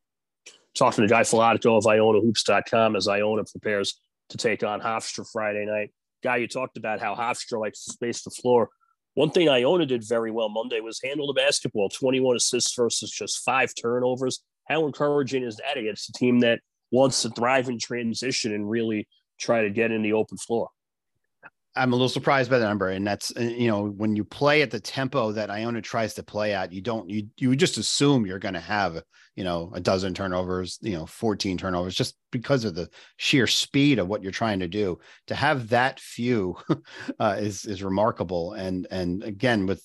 Talking 0.76 1.04
to 1.04 1.08
Guy 1.08 1.22
Filatico 1.22 1.78
of 1.78 1.84
IonaHoops.com 1.84 2.96
as 2.96 3.08
Iona 3.08 3.44
prepares 3.44 4.02
to 4.30 4.38
take 4.38 4.64
on 4.64 4.82
Hofstra 4.82 5.24
Friday 5.32 5.68
night. 5.68 5.92
Guy, 6.24 6.38
you 6.38 6.48
talked 6.48 6.78
about 6.78 7.00
how 7.00 7.14
Hofstra 7.14 7.60
likes 7.60 7.86
to 7.86 7.92
space 7.92 8.24
the 8.24 8.32
floor. 8.32 8.70
One 9.14 9.30
thing 9.30 9.50
Iona 9.50 9.86
did 9.86 10.04
very 10.04 10.32
well 10.32 10.50
Monday 10.50 10.80
was 10.80 11.00
handle 11.04 11.28
the 11.28 11.34
basketball 11.34 11.90
21 11.90 12.38
assists 12.38 12.74
versus 12.74 13.12
just 13.12 13.44
five 13.46 13.72
turnovers. 13.80 14.42
How 14.68 14.88
encouraging 14.88 15.44
is 15.44 15.58
that 15.58 15.78
against 15.78 16.10
a 16.10 16.14
team 16.14 16.40
that 16.40 16.62
wants 16.90 17.22
to 17.22 17.30
thrive 17.30 17.70
in 17.70 17.78
transition 17.78 18.52
and 18.52 18.68
really 18.68 19.08
try 19.40 19.64
to 19.64 19.70
get 19.70 19.92
in 19.92 20.02
the 20.02 20.14
open 20.14 20.38
floor. 20.38 20.70
I'm 21.76 21.92
a 21.92 21.96
little 21.96 22.10
surprised 22.10 22.52
by 22.52 22.60
the 22.60 22.66
number, 22.66 22.90
and 22.90 23.06
that's 23.06 23.36
uh, 23.36 23.42
you 23.42 23.68
know 23.68 23.88
when 23.88 24.16
you 24.16 24.24
play 24.24 24.62
at 24.62 24.72
the 24.72 24.80
tempo 24.80 25.32
that 25.32 25.50
Iona 25.50 25.82
tries 25.82 26.14
to 26.16 26.24
play 26.24 26.54
at, 26.54 26.72
you 26.72 26.82
don't 26.82 27.10
you 27.10 27.28
you 27.38 27.56
just 27.56 27.78
assume 27.78 28.26
you're 28.26 28.40
going 28.40 28.54
to 28.54 28.60
have 28.60 29.02
you 29.36 29.44
know 29.44 29.72
a 29.74 29.80
dozen 29.80 30.14
turnovers, 30.14 30.78
you 30.82 30.94
know 30.94 31.06
14 31.06 31.58
turnovers, 31.58 31.96
just 31.96 32.16
because 32.32 32.66
of 32.66 32.76
the 32.76 32.90
sheer 33.18 33.48
speed 33.48 34.00
of 34.00 34.08
what 34.08 34.24
you're 34.24 34.32
trying 34.32 34.60
to 34.60 34.68
do. 34.68 35.00
To 35.28 35.36
have 35.36 35.70
that 35.70 36.00
few 36.00 36.56
uh, 37.20 37.38
is 37.40 37.66
is 37.66 37.84
remarkable, 37.84 38.54
and 38.54 38.88
and 38.92 39.24
again 39.24 39.66
with 39.66 39.84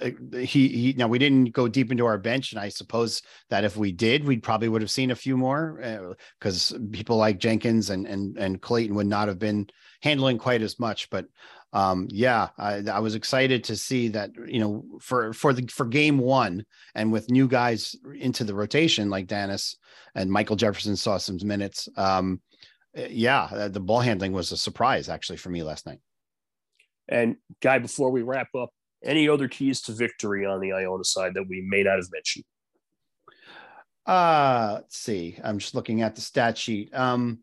uh, 0.00 0.10
he 0.38 0.68
he 0.68 0.94
now 0.96 1.08
we 1.08 1.18
didn't 1.18 1.52
go 1.52 1.68
deep 1.68 1.90
into 1.90 2.06
our 2.06 2.18
bench, 2.18 2.52
and 2.52 2.60
I 2.60 2.68
suppose 2.68 3.22
that 3.50 3.64
if 3.64 3.76
we 3.76 3.92
did, 3.92 4.24
we 4.24 4.38
probably 4.38 4.68
would 4.68 4.82
have 4.82 4.90
seen 4.90 5.10
a 5.10 5.16
few 5.16 5.36
more 5.36 6.16
because 6.38 6.72
uh, 6.72 6.78
people 6.92 7.16
like 7.16 7.38
Jenkins 7.38 7.90
and 7.90 8.06
and 8.06 8.36
and 8.36 8.60
Clayton 8.60 8.96
would 8.96 9.06
not 9.06 9.28
have 9.28 9.38
been 9.38 9.68
handling 10.02 10.38
quite 10.38 10.62
as 10.62 10.78
much. 10.78 11.10
But 11.10 11.26
um, 11.72 12.08
yeah, 12.10 12.48
I, 12.56 12.82
I, 12.90 13.00
was 13.00 13.14
excited 13.14 13.64
to 13.64 13.76
see 13.76 14.08
that 14.08 14.30
you 14.46 14.58
know 14.58 14.84
for 15.00 15.34
for 15.34 15.52
the 15.52 15.66
for 15.66 15.84
game 15.84 16.18
one 16.18 16.64
and 16.94 17.12
with 17.12 17.30
new 17.30 17.46
guys 17.46 17.94
into 18.14 18.44
the 18.44 18.54
rotation 18.54 19.10
like 19.10 19.26
Dennis 19.26 19.76
and 20.14 20.30
Michael 20.30 20.56
Jefferson 20.56 20.96
saw 20.96 21.18
some 21.18 21.38
minutes. 21.42 21.88
Um, 21.96 22.40
eh, 22.94 23.08
yeah, 23.10 23.48
uh, 23.52 23.68
the 23.68 23.80
ball 23.80 24.00
handling 24.00 24.32
was 24.32 24.50
a 24.50 24.56
surprise 24.56 25.10
actually 25.10 25.36
for 25.36 25.50
me 25.50 25.62
last 25.62 25.84
night. 25.84 26.00
And 27.06 27.36
guy, 27.60 27.78
before 27.78 28.10
we 28.10 28.22
wrap 28.22 28.48
up, 28.54 28.70
any 29.04 29.28
other 29.28 29.48
keys 29.48 29.82
to 29.82 29.92
victory 29.92 30.46
on 30.46 30.60
the 30.60 30.72
Iona 30.72 31.04
side 31.04 31.34
that 31.34 31.48
we 31.48 31.64
may 31.68 31.82
not 31.82 31.96
have 31.96 32.10
mentioned? 32.12 32.44
Uh, 34.06 34.70
let's 34.76 34.98
see. 34.98 35.38
I'm 35.44 35.58
just 35.58 35.74
looking 35.74 36.00
at 36.00 36.14
the 36.14 36.22
stat 36.22 36.56
sheet. 36.56 36.94
Um, 36.94 37.40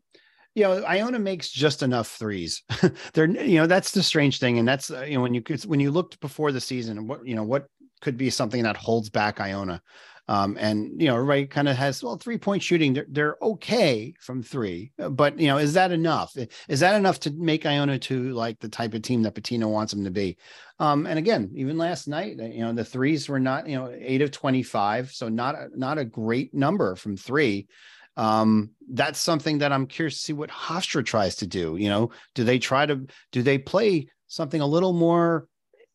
you 0.56 0.62
know, 0.62 0.82
Iona 0.86 1.18
makes 1.18 1.50
just 1.50 1.82
enough 1.82 2.08
threes. 2.08 2.62
They're, 3.12 3.28
you 3.28 3.58
know, 3.58 3.66
that's 3.66 3.92
the 3.92 4.02
strange 4.02 4.40
thing, 4.40 4.58
and 4.58 4.66
that's 4.66 4.90
uh, 4.90 5.02
you 5.02 5.14
know 5.14 5.20
when 5.20 5.34
you 5.34 5.42
when 5.66 5.80
you 5.80 5.90
looked 5.90 6.18
before 6.20 6.50
the 6.50 6.62
season, 6.62 7.06
what 7.06 7.26
you 7.26 7.36
know 7.36 7.44
what 7.44 7.68
could 8.00 8.16
be 8.16 8.30
something 8.30 8.62
that 8.62 8.76
holds 8.76 9.10
back 9.10 9.38
Iona. 9.38 9.82
Um, 10.28 10.56
and 10.58 11.00
you 11.00 11.08
know, 11.08 11.14
everybody 11.14 11.46
kind 11.46 11.68
of 11.68 11.76
has 11.76 12.02
well, 12.02 12.16
three 12.16 12.38
point 12.38 12.62
shooting. 12.62 12.94
They're 12.94 13.06
they're 13.08 13.36
okay 13.42 14.14
from 14.18 14.42
three, 14.42 14.92
uh, 14.98 15.10
but 15.10 15.38
you 15.38 15.46
know, 15.46 15.58
is 15.58 15.74
that 15.74 15.92
enough? 15.92 16.34
Is 16.68 16.80
that 16.80 16.96
enough 16.96 17.20
to 17.20 17.30
make 17.32 17.66
Iona 17.66 17.98
to 17.98 18.32
like 18.32 18.58
the 18.58 18.68
type 18.70 18.94
of 18.94 19.02
team 19.02 19.22
that 19.22 19.34
Pitino 19.34 19.70
wants 19.70 19.92
them 19.92 20.04
to 20.04 20.10
be? 20.10 20.38
Um, 20.78 21.06
and 21.06 21.18
again, 21.18 21.50
even 21.54 21.76
last 21.76 22.08
night, 22.08 22.38
you 22.38 22.60
know, 22.60 22.72
the 22.72 22.84
threes 22.84 23.28
were 23.28 23.38
not 23.38 23.68
you 23.68 23.76
know 23.76 23.94
eight 23.94 24.22
of 24.22 24.30
twenty 24.30 24.62
five, 24.62 25.10
so 25.10 25.28
not 25.28 25.54
not 25.76 25.98
a 25.98 26.04
great 26.04 26.54
number 26.54 26.96
from 26.96 27.16
three 27.16 27.68
um, 28.16 28.70
that's 28.92 29.18
something 29.18 29.58
that 29.58 29.72
I'm 29.72 29.86
curious 29.86 30.14
to 30.14 30.20
see 30.20 30.32
what 30.32 30.50
Hofstra 30.50 31.04
tries 31.04 31.36
to 31.36 31.46
do. 31.46 31.76
You 31.76 31.88
know, 31.88 32.10
do 32.34 32.44
they 32.44 32.58
try 32.58 32.86
to 32.86 33.06
do 33.32 33.42
they 33.42 33.58
play 33.58 34.08
something 34.28 34.60
a 34.60 34.66
little 34.66 34.92
more 34.92 35.48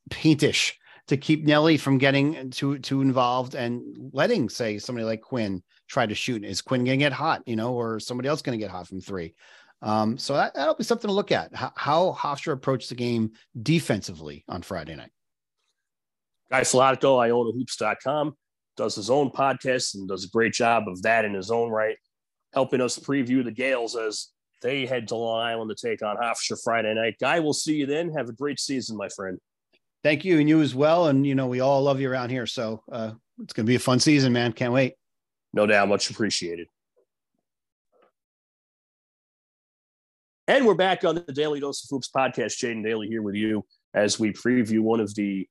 paintish 0.09 0.73
to 1.07 1.17
keep 1.17 1.45
Nelly 1.45 1.77
from 1.77 1.97
getting 1.97 2.51
too 2.51 2.77
too 2.79 3.01
involved 3.01 3.55
and 3.55 4.11
letting, 4.13 4.49
say, 4.49 4.77
somebody 4.77 5.05
like 5.05 5.21
Quinn 5.21 5.63
try 5.87 6.05
to 6.05 6.15
shoot? 6.15 6.43
Is 6.43 6.61
Quinn 6.61 6.83
going 6.83 6.99
to 6.99 7.03
get 7.03 7.13
hot? 7.13 7.41
You 7.45 7.55
know, 7.55 7.73
or 7.73 7.99
somebody 7.99 8.29
else 8.29 8.41
going 8.41 8.57
to 8.57 8.63
get 8.63 8.71
hot 8.71 8.87
from 8.87 9.01
three? 9.01 9.33
Um, 9.81 10.19
so 10.19 10.35
that, 10.35 10.53
that'll 10.53 10.75
be 10.75 10.83
something 10.83 11.07
to 11.07 11.13
look 11.13 11.31
at. 11.31 11.55
How, 11.55 11.71
how 11.75 12.17
Hofstra 12.17 12.53
approached 12.53 12.89
the 12.89 12.95
game 12.95 13.31
defensively 13.59 14.45
on 14.47 14.61
Friday 14.61 14.95
night. 14.95 15.09
Guy 16.51 16.61
Filatico, 16.61 17.17
IonaHoops.com, 17.17 18.35
does 18.77 18.95
his 18.95 19.09
own 19.09 19.31
podcast 19.31 19.95
and 19.95 20.07
does 20.07 20.25
a 20.25 20.29
great 20.29 20.53
job 20.53 20.83
of 20.87 21.01
that 21.01 21.25
in 21.25 21.33
his 21.33 21.49
own 21.49 21.71
right 21.71 21.97
helping 22.53 22.81
us 22.81 22.97
preview 22.99 23.43
the 23.43 23.51
Gaels 23.51 23.95
as 23.95 24.27
they 24.61 24.85
head 24.85 25.07
to 25.07 25.15
Long 25.15 25.41
Island 25.41 25.71
to 25.75 25.87
take 25.87 26.03
on 26.03 26.17
Hofstra 26.17 26.61
Friday 26.63 26.93
night. 26.93 27.15
Guy, 27.19 27.39
we'll 27.39 27.53
see 27.53 27.75
you 27.75 27.85
then. 27.85 28.11
Have 28.13 28.29
a 28.29 28.33
great 28.33 28.59
season, 28.59 28.97
my 28.97 29.09
friend. 29.09 29.39
Thank 30.03 30.25
you, 30.25 30.39
and 30.39 30.49
you 30.49 30.61
as 30.61 30.73
well. 30.73 31.07
And 31.07 31.25
you 31.25 31.35
know, 31.35 31.47
we 31.47 31.59
all 31.59 31.81
love 31.83 31.99
you 31.99 32.09
around 32.09 32.29
here, 32.29 32.47
so 32.47 32.83
uh, 32.91 33.11
it's 33.41 33.53
going 33.53 33.65
to 33.65 33.69
be 33.69 33.75
a 33.75 33.79
fun 33.79 33.99
season, 33.99 34.33
man. 34.33 34.53
Can't 34.53 34.73
wait. 34.73 34.93
No 35.53 35.65
doubt, 35.65 35.89
much 35.89 36.09
appreciated. 36.09 36.67
And 40.47 40.65
we're 40.65 40.73
back 40.73 41.03
on 41.03 41.15
the 41.15 41.33
Daily 41.33 41.59
Dose 41.59 41.83
of 41.83 41.89
Hoops 41.89 42.09
podcast. 42.13 42.57
Jaden 42.57 42.83
Daly 42.83 43.07
here 43.07 43.21
with 43.21 43.35
you 43.35 43.63
as 43.93 44.19
we 44.19 44.33
preview 44.33 44.79
one 44.79 44.99
of 44.99 45.13
the 45.15 45.47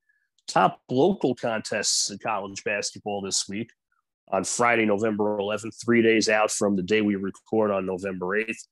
top 0.48 0.80
local 0.90 1.34
contests 1.34 2.10
in 2.10 2.18
college 2.18 2.64
basketball 2.64 3.22
this 3.22 3.48
week 3.48 3.70
on 4.30 4.44
Friday, 4.44 4.86
November 4.86 5.38
11th, 5.38 5.74
three 5.82 6.02
days 6.02 6.28
out 6.28 6.50
from 6.50 6.76
the 6.76 6.82
day 6.82 7.00
we 7.00 7.16
record 7.16 7.70
on 7.70 7.86
November 7.86 8.26
8th. 8.26 8.66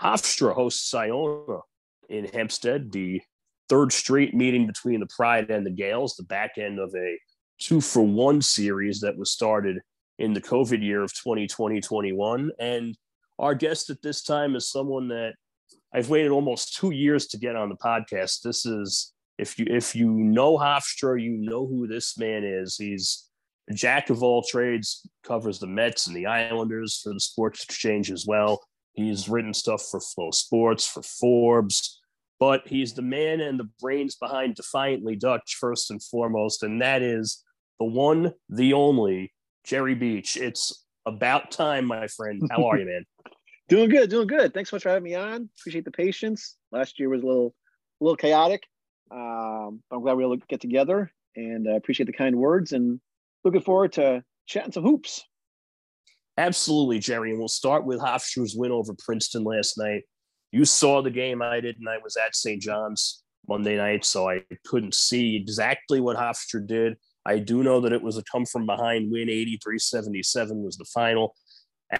Hofstra 0.00 0.54
hosts 0.54 0.92
Iona 0.94 1.60
in 2.08 2.26
Hempstead, 2.26 2.92
the 2.92 3.20
third 3.68 3.92
straight 3.92 4.34
meeting 4.34 4.66
between 4.66 5.00
the 5.00 5.08
Pride 5.14 5.50
and 5.50 5.64
the 5.64 5.70
Gaels, 5.70 6.16
the 6.16 6.24
back 6.24 6.58
end 6.58 6.78
of 6.78 6.94
a 6.94 7.18
two 7.58 7.80
for 7.80 8.02
one 8.02 8.42
series 8.42 9.00
that 9.00 9.16
was 9.16 9.30
started 9.30 9.78
in 10.18 10.32
the 10.34 10.40
COVID 10.40 10.82
year 10.82 11.02
of 11.02 11.12
2020 11.14 11.80
21. 11.80 12.50
And 12.58 12.96
our 13.38 13.54
guest 13.54 13.90
at 13.90 14.02
this 14.02 14.22
time 14.22 14.56
is 14.56 14.70
someone 14.70 15.08
that 15.08 15.34
I've 15.94 16.10
waited 16.10 16.30
almost 16.30 16.76
two 16.76 16.90
years 16.90 17.26
to 17.28 17.38
get 17.38 17.56
on 17.56 17.68
the 17.68 17.76
podcast. 17.76 18.42
This 18.42 18.66
is 18.66 19.12
if 19.38 19.58
you 19.58 19.66
if 19.68 19.94
you 19.94 20.10
know 20.10 20.58
Hofstra, 20.58 21.20
you 21.22 21.36
know 21.36 21.66
who 21.66 21.86
this 21.86 22.18
man 22.18 22.44
is. 22.44 22.76
He's 22.76 23.28
jack 23.74 24.10
of 24.10 24.22
all 24.22 24.42
trades, 24.42 25.06
covers 25.24 25.58
the 25.58 25.66
Mets 25.66 26.06
and 26.06 26.16
the 26.16 26.26
Islanders 26.26 27.00
for 27.02 27.12
the 27.12 27.20
Sports 27.20 27.64
Exchange 27.64 28.10
as 28.10 28.26
well. 28.26 28.62
He's 28.94 29.28
written 29.28 29.54
stuff 29.54 29.82
for 29.90 30.00
FloSports, 30.00 30.88
for 30.88 31.02
Forbes, 31.02 32.00
but 32.38 32.66
he's 32.66 32.92
the 32.92 33.02
man 33.02 33.40
and 33.40 33.58
the 33.58 33.68
brains 33.80 34.16
behind 34.16 34.56
Defiantly 34.56 35.16
Dutch, 35.16 35.56
first 35.58 35.90
and 35.90 36.02
foremost. 36.02 36.62
And 36.62 36.82
that 36.82 37.00
is 37.02 37.42
the 37.78 37.86
one, 37.86 38.34
the 38.48 38.72
only 38.74 39.32
Jerry 39.64 39.94
Beach. 39.94 40.36
It's 40.36 40.84
about 41.06 41.50
time, 41.50 41.86
my 41.86 42.06
friend. 42.08 42.42
How 42.50 42.68
are 42.68 42.78
you, 42.78 42.86
man? 42.86 43.04
doing 43.68 43.88
good, 43.88 44.10
doing 44.10 44.26
good. 44.26 44.52
Thanks 44.52 44.70
so 44.70 44.76
much 44.76 44.82
for 44.82 44.90
having 44.90 45.04
me 45.04 45.14
on. 45.14 45.48
Appreciate 45.58 45.84
the 45.84 45.90
patience. 45.90 46.56
Last 46.70 46.98
year 46.98 47.08
was 47.08 47.22
a 47.22 47.26
little, 47.26 47.54
a 48.00 48.04
little 48.04 48.16
chaotic, 48.16 48.64
um, 49.10 49.82
but 49.88 49.96
I'm 49.96 50.02
glad 50.02 50.16
we 50.16 50.24
were 50.24 50.34
able 50.34 50.40
to 50.40 50.46
get 50.46 50.60
together 50.60 51.10
and 51.36 51.66
uh, 51.66 51.76
appreciate 51.76 52.06
the 52.06 52.12
kind 52.12 52.36
words 52.36 52.72
and 52.72 53.00
looking 53.44 53.60
forward 53.60 53.92
to 53.94 54.22
chatting 54.46 54.72
some 54.72 54.84
hoops. 54.84 55.24
Absolutely, 56.38 56.98
Jerry. 56.98 57.30
And 57.30 57.38
we'll 57.38 57.48
start 57.48 57.84
with 57.84 58.00
Hofstra's 58.00 58.56
win 58.56 58.72
over 58.72 58.94
Princeton 58.98 59.44
last 59.44 59.76
night. 59.76 60.02
You 60.50 60.64
saw 60.64 61.02
the 61.02 61.10
game 61.10 61.42
I 61.42 61.60
did, 61.60 61.78
and 61.78 61.88
I 61.88 61.98
was 62.02 62.16
at 62.16 62.36
St. 62.36 62.60
John's 62.60 63.22
Monday 63.48 63.76
night, 63.76 64.04
so 64.04 64.28
I 64.28 64.42
couldn't 64.66 64.94
see 64.94 65.36
exactly 65.36 66.00
what 66.00 66.16
Hofstra 66.16 66.66
did. 66.66 66.96
I 67.24 67.38
do 67.38 67.62
know 67.62 67.80
that 67.80 67.92
it 67.92 68.02
was 68.02 68.18
a 68.18 68.24
come 68.30 68.46
from 68.46 68.66
behind 68.66 69.10
win, 69.10 69.28
83 69.28 69.78
77 69.78 70.62
was 70.62 70.76
the 70.76 70.84
final. 70.86 71.34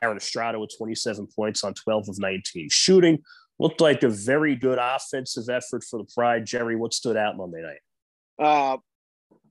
Aaron 0.01 0.17
Estrada 0.17 0.59
with 0.59 0.71
27 0.77 1.29
points 1.37 1.65
on 1.65 1.75
12 1.75 2.09
of 2.09 2.19
19 2.19 2.69
shooting. 2.71 3.19
Looked 3.59 3.81
like 3.81 4.03
a 4.03 4.09
very 4.09 4.57
good 4.57 4.79
offensive 4.81 5.49
effort 5.51 5.85
for 5.85 5.99
the 5.99 6.09
Pride. 6.15 6.47
Jerry, 6.47 6.77
what 6.77 6.95
stood 6.95 7.17
out 7.17 7.37
Monday 7.37 7.63
night? 7.63 8.45
Uh, 8.45 8.79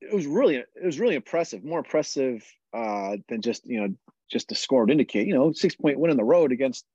it 0.01 0.13
was 0.13 0.25
really 0.25 0.55
it 0.57 0.67
was 0.83 0.99
really 0.99 1.15
impressive, 1.15 1.63
more 1.63 1.79
impressive 1.79 2.43
uh, 2.73 3.17
than 3.29 3.41
just 3.41 3.65
you 3.65 3.81
know 3.81 3.95
just 4.29 4.49
the 4.49 4.55
score 4.55 4.81
would 4.81 4.91
indicate. 4.91 5.27
You 5.27 5.33
know, 5.33 5.51
six 5.51 5.75
point 5.75 5.99
win 5.99 6.11
on 6.11 6.17
the 6.17 6.23
road 6.23 6.51
against 6.51 6.85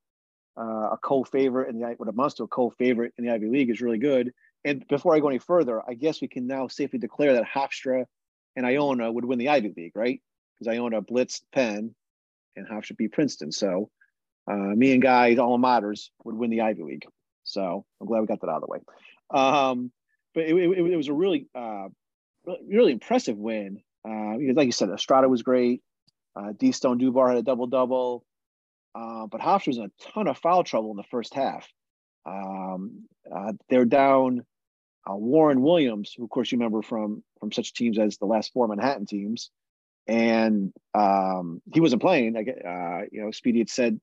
uh, 0.59 0.89
a 0.91 0.97
co-favorite 1.01 1.69
in 1.69 1.79
the 1.79 1.95
what 1.97 2.09
amounts 2.09 2.35
to 2.35 2.43
a 2.43 2.47
co-favorite 2.47 3.13
in 3.17 3.25
the 3.25 3.31
Ivy 3.31 3.47
League 3.47 3.69
is 3.69 3.81
really 3.81 3.99
good. 3.99 4.33
And 4.65 4.85
before 4.87 5.15
I 5.15 5.19
go 5.19 5.29
any 5.29 5.39
further, 5.39 5.81
I 5.87 5.93
guess 5.93 6.21
we 6.21 6.27
can 6.27 6.47
now 6.47 6.67
safely 6.67 6.99
declare 6.99 7.33
that 7.33 7.45
Hofstra 7.45 8.05
and 8.55 8.65
Iona 8.65 9.11
would 9.11 9.23
win 9.23 9.39
the 9.39 9.49
Ivy 9.49 9.73
League, 9.77 9.95
right? 9.95 10.21
Because 10.57 10.73
Iona 10.73 11.01
blitzed 11.01 11.41
Penn 11.53 11.95
and 12.55 12.67
Hofstra 12.67 12.97
beat 12.97 13.13
Princeton. 13.13 13.51
So 13.51 13.89
uh, 14.49 14.55
me 14.55 14.93
and 14.93 15.01
guys, 15.01 15.37
alma 15.37 15.65
maters, 15.65 16.09
would 16.23 16.35
win 16.35 16.49
the 16.49 16.61
Ivy 16.61 16.83
League. 16.83 17.05
So 17.43 17.85
I'm 18.01 18.07
glad 18.07 18.21
we 18.21 18.27
got 18.27 18.41
that 18.41 18.49
out 18.49 18.61
of 18.61 18.61
the 18.61 18.67
way. 18.67 18.79
Um, 19.29 19.91
but 20.33 20.45
it, 20.45 20.55
it, 20.55 20.91
it, 20.91 20.97
was 20.97 21.07
a 21.07 21.13
really 21.13 21.47
uh, 21.55 21.87
really 22.67 22.91
impressive 22.91 23.37
win. 23.37 23.81
Uh, 24.07 24.37
because 24.37 24.55
like 24.55 24.65
you 24.65 24.71
said, 24.71 24.89
Estrada 24.89 25.27
was 25.27 25.43
great. 25.43 25.81
Uh, 26.35 26.53
D 26.57 26.71
Stone 26.71 26.99
Dubar 26.99 27.29
had 27.29 27.37
a 27.37 27.43
double 27.43 27.67
double. 27.67 28.25
Uh, 28.95 29.27
but 29.27 29.41
Hofstra 29.41 29.67
was 29.67 29.77
in 29.77 29.85
a 29.85 30.11
ton 30.13 30.27
of 30.27 30.37
foul 30.37 30.63
trouble 30.63 30.91
in 30.91 30.97
the 30.97 31.03
first 31.03 31.33
half. 31.33 31.67
Um, 32.25 33.05
uh, 33.33 33.53
they're 33.69 33.85
down 33.85 34.45
uh, 35.09 35.15
Warren 35.15 35.61
Williams, 35.61 36.13
who 36.15 36.23
of 36.23 36.29
course 36.29 36.51
you 36.51 36.57
remember 36.57 36.81
from 36.81 37.23
from 37.39 37.51
such 37.51 37.73
teams 37.73 37.99
as 37.99 38.17
the 38.17 38.25
last 38.25 38.53
four 38.53 38.67
Manhattan 38.67 39.05
teams, 39.05 39.51
and 40.07 40.73
um, 40.93 41.61
he 41.73 41.79
wasn't 41.79 42.01
playing. 42.01 42.35
Uh, 42.35 43.01
you 43.11 43.21
know, 43.21 43.31
Speedy 43.31 43.59
had 43.59 43.69
said 43.69 43.99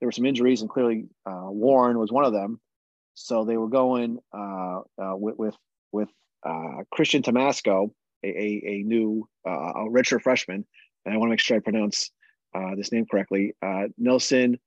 there 0.00 0.06
were 0.06 0.12
some 0.12 0.26
injuries, 0.26 0.60
and 0.60 0.70
clearly 0.70 1.06
uh, 1.26 1.48
Warren 1.48 1.98
was 1.98 2.12
one 2.12 2.24
of 2.24 2.32
them. 2.32 2.60
So 3.14 3.44
they 3.44 3.56
were 3.56 3.68
going 3.68 4.18
with 4.98 5.38
with 5.38 5.54
with 5.92 6.08
uh, 6.44 6.82
Christian 6.90 7.22
Tomasco, 7.22 7.90
a, 8.22 8.28
a, 8.28 8.62
a 8.66 8.82
new 8.82 9.28
uh, 9.46 9.50
a 9.50 9.84
redshirt 9.90 10.22
freshman, 10.22 10.64
and 11.04 11.14
I 11.14 11.16
want 11.16 11.28
to 11.28 11.32
make 11.32 11.40
sure 11.40 11.56
I 11.56 11.60
pronounce 11.60 12.10
uh, 12.54 12.74
this 12.76 12.92
name 12.92 13.06
correctly. 13.10 13.54
Uh, 13.62 13.84
Nelson 13.98 14.58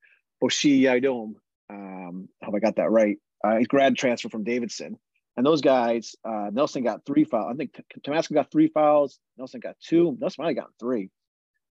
Oshiyadom. 0.42 1.34
Um, 1.70 2.28
I 2.42 2.46
hope 2.46 2.54
I 2.54 2.60
got 2.60 2.76
that 2.76 2.90
right. 2.90 3.18
Uh, 3.44 3.58
grad 3.68 3.96
transfer 3.96 4.28
from 4.28 4.44
Davidson. 4.44 4.98
And 5.36 5.46
those 5.46 5.60
guys, 5.60 6.16
uh, 6.24 6.50
Nelson 6.52 6.82
got 6.82 7.04
three 7.06 7.24
fouls. 7.24 7.52
I 7.52 7.56
think 7.56 7.80
Tomasco 8.04 8.34
got 8.34 8.50
three 8.50 8.68
fouls. 8.68 9.20
Nelson 9.36 9.60
got 9.60 9.76
two. 9.78 10.16
Nelson 10.20 10.42
might 10.42 10.48
have 10.48 10.56
gotten 10.56 10.74
three. 10.80 11.10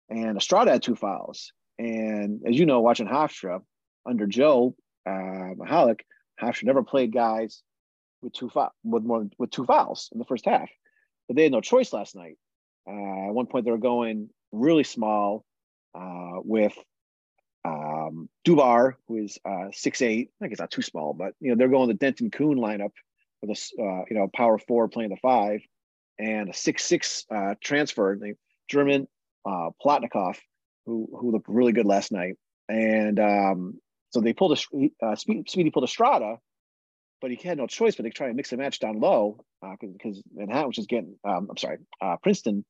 And 0.09 0.37
Estrada 0.37 0.73
had 0.73 0.83
two 0.83 0.97
fouls. 0.97 1.53
And 1.79 2.41
as 2.47 2.59
you 2.59 2.67
know, 2.67 2.81
watching 2.81 3.07
Hofstra 3.07 3.61
under 4.05 4.27
Joe 4.27 4.75
uh, 5.07 5.55
Mihalich, 5.57 6.01
Hofstra 6.43 6.65
never 6.65 6.83
played 6.83 7.13
guys 7.13 7.63
with 8.23 8.33
two 8.33 8.49
fouls 8.49 8.73
with 8.85 9.05
more 9.05 9.29
with 9.39 9.51
two 9.51 9.65
fouls 9.65 10.09
in 10.13 10.19
the 10.19 10.25
first 10.25 10.45
half. 10.45 10.71
But 11.29 11.37
they 11.37 11.45
had 11.45 11.53
no 11.53 11.61
choice 11.61 11.93
last 11.93 12.15
night. 12.15 12.37
Uh, 12.89 13.29
at 13.29 13.35
one 13.35 13.47
point, 13.47 13.65
they 13.65 13.71
were 13.71 13.79
going 13.79 14.31
really 14.51 14.85
small 14.85 15.45
uh, 15.95 16.41
with 16.43 16.75
um, 17.65 18.29
Dubar, 18.45 18.95
who 19.07 19.19
is 19.19 19.39
uh, 19.45 19.69
six 19.73 20.03
eight. 20.03 20.31
I 20.31 20.45
think 20.45 20.53
it's 20.53 20.61
not 20.61 20.71
too 20.71 20.83
small, 20.83 21.15
but 21.15 21.35
you 21.41 21.51
know 21.51 21.57
they're 21.57 21.69
going 21.69 21.89
the 21.89 21.95
Denton 21.95 22.31
Koon 22.31 22.59
lineup 22.59 22.93
with 23.41 23.51
a 23.51 23.83
uh, 23.83 24.05
you 24.09 24.17
know 24.17 24.29
power 24.35 24.59
four 24.59 24.89
playing 24.89 25.11
the 25.11 25.17
five, 25.17 25.61
and 26.19 26.49
a 26.49 26.55
six 26.55 26.85
six 26.85 27.25
uh, 27.31 27.55
transfer, 27.61 28.17
the 28.21 28.35
German 28.69 29.07
uh, 29.47 29.71
Plotnikov, 29.85 30.37
who 30.87 31.09
who 31.19 31.31
looked 31.31 31.49
really 31.49 31.73
good 31.73 31.87
last 31.87 32.13
night, 32.13 32.35
and 32.69 33.21
um, 33.21 33.81
so 34.11 34.21
they 34.21 34.33
pulled 34.33 34.59
a 34.59 34.91
uh, 35.05 35.15
Speedy 35.17 35.71
pulled 35.71 35.85
a 35.85 35.89
Strada, 35.89 36.39
but 37.23 37.31
he 37.31 37.49
had 37.49 37.57
no 37.57 37.67
choice 37.67 37.95
but 37.95 38.03
to 38.03 38.11
try 38.11 38.27
and 38.27 38.37
mix 38.37 38.53
and 38.53 38.61
match 38.61 38.81
down 38.81 39.01
low 39.01 39.43
because 39.81 40.19
uh, 40.19 40.23
Manhattan 40.35 40.67
was 40.67 40.77
just 40.77 40.89
getting 40.89 41.17
um, 41.25 41.47
I'm 41.49 41.57
sorry 41.57 41.79
uh, 42.03 42.17
Princeton 42.23 42.65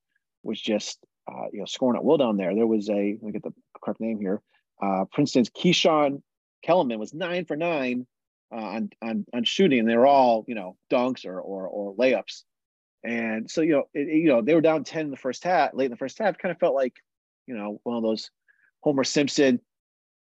was 0.44 0.60
just 0.60 0.98
uh, 1.26 1.46
you 1.52 1.58
know 1.58 1.64
scoring 1.64 1.96
at 1.96 2.04
will 2.04 2.18
down 2.18 2.36
there. 2.36 2.54
There 2.54 2.66
was 2.66 2.88
a 2.88 3.16
let 3.20 3.22
me 3.22 3.32
get 3.32 3.42
the 3.42 3.54
correct 3.82 4.00
name 4.00 4.20
here. 4.20 4.40
Uh, 4.80 5.06
Princeton's 5.10 5.50
Keeshawn 5.50 6.22
Kellman 6.62 6.98
was 6.98 7.14
nine 7.14 7.46
for 7.46 7.56
nine 7.56 8.06
uh, 8.52 8.56
on, 8.56 8.90
on 9.02 9.24
on 9.34 9.44
shooting, 9.44 9.80
and 9.80 9.88
they 9.88 9.96
were 9.96 10.06
all 10.06 10.44
you 10.46 10.54
know 10.54 10.76
dunks 10.90 11.24
or 11.24 11.40
or, 11.40 11.66
or 11.66 11.96
layups. 11.96 12.42
And 13.04 13.50
so 13.50 13.62
you 13.62 13.72
know 13.72 13.84
it, 13.94 14.08
you 14.08 14.28
know 14.28 14.42
they 14.42 14.54
were 14.54 14.60
down 14.60 14.84
ten 14.84 15.06
in 15.06 15.10
the 15.10 15.16
first 15.16 15.42
half, 15.42 15.74
late 15.74 15.86
in 15.86 15.90
the 15.90 15.96
first 15.96 16.18
half. 16.18 16.38
Kind 16.38 16.52
of 16.52 16.58
felt 16.58 16.74
like 16.74 16.94
you 17.46 17.56
know 17.56 17.80
one 17.84 17.96
of 17.96 18.02
those 18.02 18.30
Homer 18.80 19.04
Simpson. 19.04 19.60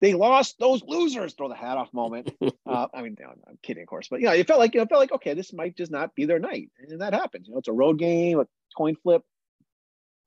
They 0.02 0.14
lost 0.14 0.58
those 0.60 0.82
losers. 0.84 1.34
Throw 1.34 1.50
the 1.50 1.56
hat 1.56 1.78
off 1.78 1.94
moment. 1.94 2.32
uh, 2.66 2.88
I 2.94 3.02
mean, 3.02 3.18
I'm 3.22 3.58
kidding, 3.62 3.84
of 3.84 3.90
course, 3.90 4.08
but 4.08 4.22
yeah, 4.22 4.32
you 4.32 4.38
know, 4.38 4.42
it 4.42 4.48
felt 4.48 4.60
like 4.60 4.74
you 4.74 4.80
know, 4.80 4.84
it 4.84 4.90
felt 4.90 5.02
like 5.02 5.12
okay, 5.12 5.34
this 5.34 5.54
might 5.54 5.76
just 5.76 5.92
not 5.92 6.16
be 6.16 6.26
their 6.26 6.40
night, 6.40 6.70
and 6.80 7.02
that 7.02 7.14
happens. 7.14 7.48
You 7.48 7.54
know, 7.54 7.60
it's 7.60 7.68
a 7.68 7.74
road 7.74 8.00
game, 8.00 8.40
a 8.40 8.48
coin 8.78 8.96
flip. 8.96 9.24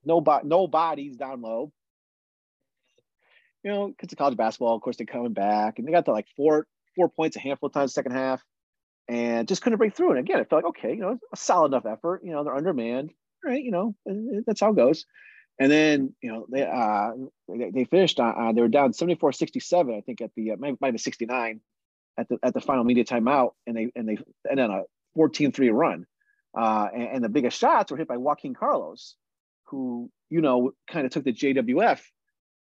No, 0.05 0.21
bo- 0.21 0.41
no 0.43 0.67
bodies 0.67 1.17
down 1.17 1.43
low 1.43 1.73
you 3.64 3.71
know, 3.71 3.88
because 3.88 4.12
of 4.12 4.19
college 4.19 4.37
basketball, 4.37 4.75
of 4.75 4.83
course, 4.83 4.97
they're 4.97 5.07
coming 5.07 5.33
back 5.33 5.79
and 5.79 5.87
they 5.87 5.93
got 5.93 6.05
to 6.07 6.12
like 6.12 6.26
four 6.37 6.67
four 6.97 7.09
points 7.09 7.37
a 7.37 7.41
handful 7.41 7.69
of 7.69 7.73
times 7.73 7.95
second 7.95 8.12
half 8.12 8.43
and 9.09 9.49
just 9.49 9.62
couldn't 9.62 9.79
break 9.79 9.97
through. 9.97 10.11
And 10.11 10.19
again, 10.19 10.41
it 10.41 10.49
felt 10.50 10.64
like, 10.64 10.71
okay, 10.71 10.91
you 10.95 11.00
know, 11.00 11.19
a 11.33 11.37
solid 11.37 11.69
enough 11.69 11.87
effort. 11.87 12.23
You 12.25 12.33
know, 12.33 12.45
they're 12.45 12.57
undermanned, 12.57 13.11
right? 13.45 13.62
You 13.62 13.71
know, 13.71 13.95
that's 14.47 14.61
how 14.61 14.71
it 14.71 14.76
goes. 14.76 15.07
And 15.62 15.71
then, 15.71 16.12
you 16.21 16.33
know, 16.33 16.45
they 16.50 16.66
uh, 16.66 17.12
they, 17.49 17.71
they 17.71 17.85
finished 17.85 18.19
on, 18.19 18.35
uh, 18.37 18.52
they 18.52 18.62
were 18.62 18.66
down 18.66 18.92
74 18.92 19.31
67, 19.31 19.95
I 19.95 20.00
think, 20.00 20.21
at 20.21 20.33
the 20.35 20.50
uh, 20.50 20.57
might, 20.57 20.81
might 20.81 20.92
have 20.95 21.00
69 21.00 21.61
at 22.19 22.28
the 22.28 22.37
at 22.42 22.52
the 22.52 22.61
final 22.61 22.83
media 22.83 23.04
timeout. 23.04 23.52
And 23.69 23.76
they 23.76 23.92
and 23.95 24.09
they 24.09 24.19
and 24.50 24.59
then 24.59 24.73
a 24.73 24.83
14 25.14 25.52
3 25.52 25.71
run. 25.71 26.04
Uh, 26.59 26.88
and, 26.92 27.02
and 27.02 27.25
the 27.25 27.28
biggest 27.28 27.61
shots 27.61 27.92
were 27.92 27.97
hit 27.97 28.09
by 28.09 28.16
Jaquan 28.16 28.57
Carlos, 28.57 29.14
who, 29.66 30.11
you 30.31 30.40
know, 30.40 30.73
kind 30.90 31.07
of 31.07 31.12
took 31.12 31.23
the 31.23 31.33
JWF 31.33 32.00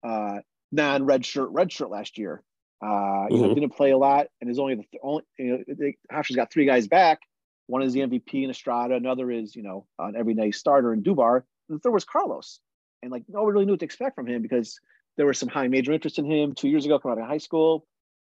uh, 0.03 0.39
non-red 0.73 1.25
shirt, 1.25 1.51
red 1.51 1.71
shirt 1.71 1.89
last 1.89 2.17
year. 2.17 2.43
Uh, 2.83 2.85
mm-hmm. 2.85 3.35
know, 3.35 3.53
didn't 3.53 3.77
play 3.77 3.91
a 3.91 3.97
lot, 3.97 4.27
and 4.41 4.51
is 4.51 4.59
only 4.59 4.75
the 4.75 4.83
th- 4.91 5.01
only. 5.01 5.23
You 5.37 5.63
know, 5.69 5.91
Hofstra's 6.11 6.35
got 6.35 6.51
three 6.51 6.65
guys 6.65 6.89
back. 6.89 7.19
One 7.67 7.81
is 7.81 7.93
the 7.93 8.01
MVP 8.01 8.43
in 8.43 8.49
Estrada. 8.49 8.95
Another 8.95 9.31
is 9.31 9.55
you 9.55 9.63
know 9.63 9.87
an 9.97 10.17
everyday 10.17 10.51
starter 10.51 10.91
in 10.91 11.01
Dubar. 11.01 11.43
And 11.69 11.77
the 11.77 11.79
third 11.79 11.93
was 11.93 12.03
Carlos, 12.03 12.59
and 13.01 13.11
like 13.11 13.23
nobody 13.27 13.53
really 13.53 13.65
knew 13.65 13.73
what 13.73 13.79
to 13.79 13.85
expect 13.85 14.15
from 14.15 14.27
him 14.27 14.41
because 14.41 14.79
there 15.17 15.25
was 15.25 15.37
some 15.37 15.49
high 15.49 15.67
major 15.67 15.91
interest 15.91 16.19
in 16.19 16.25
him 16.29 16.53
two 16.53 16.69
years 16.69 16.85
ago 16.85 16.99
coming 16.99 17.17
out 17.17 17.23
of 17.23 17.29
high 17.29 17.37
school, 17.37 17.85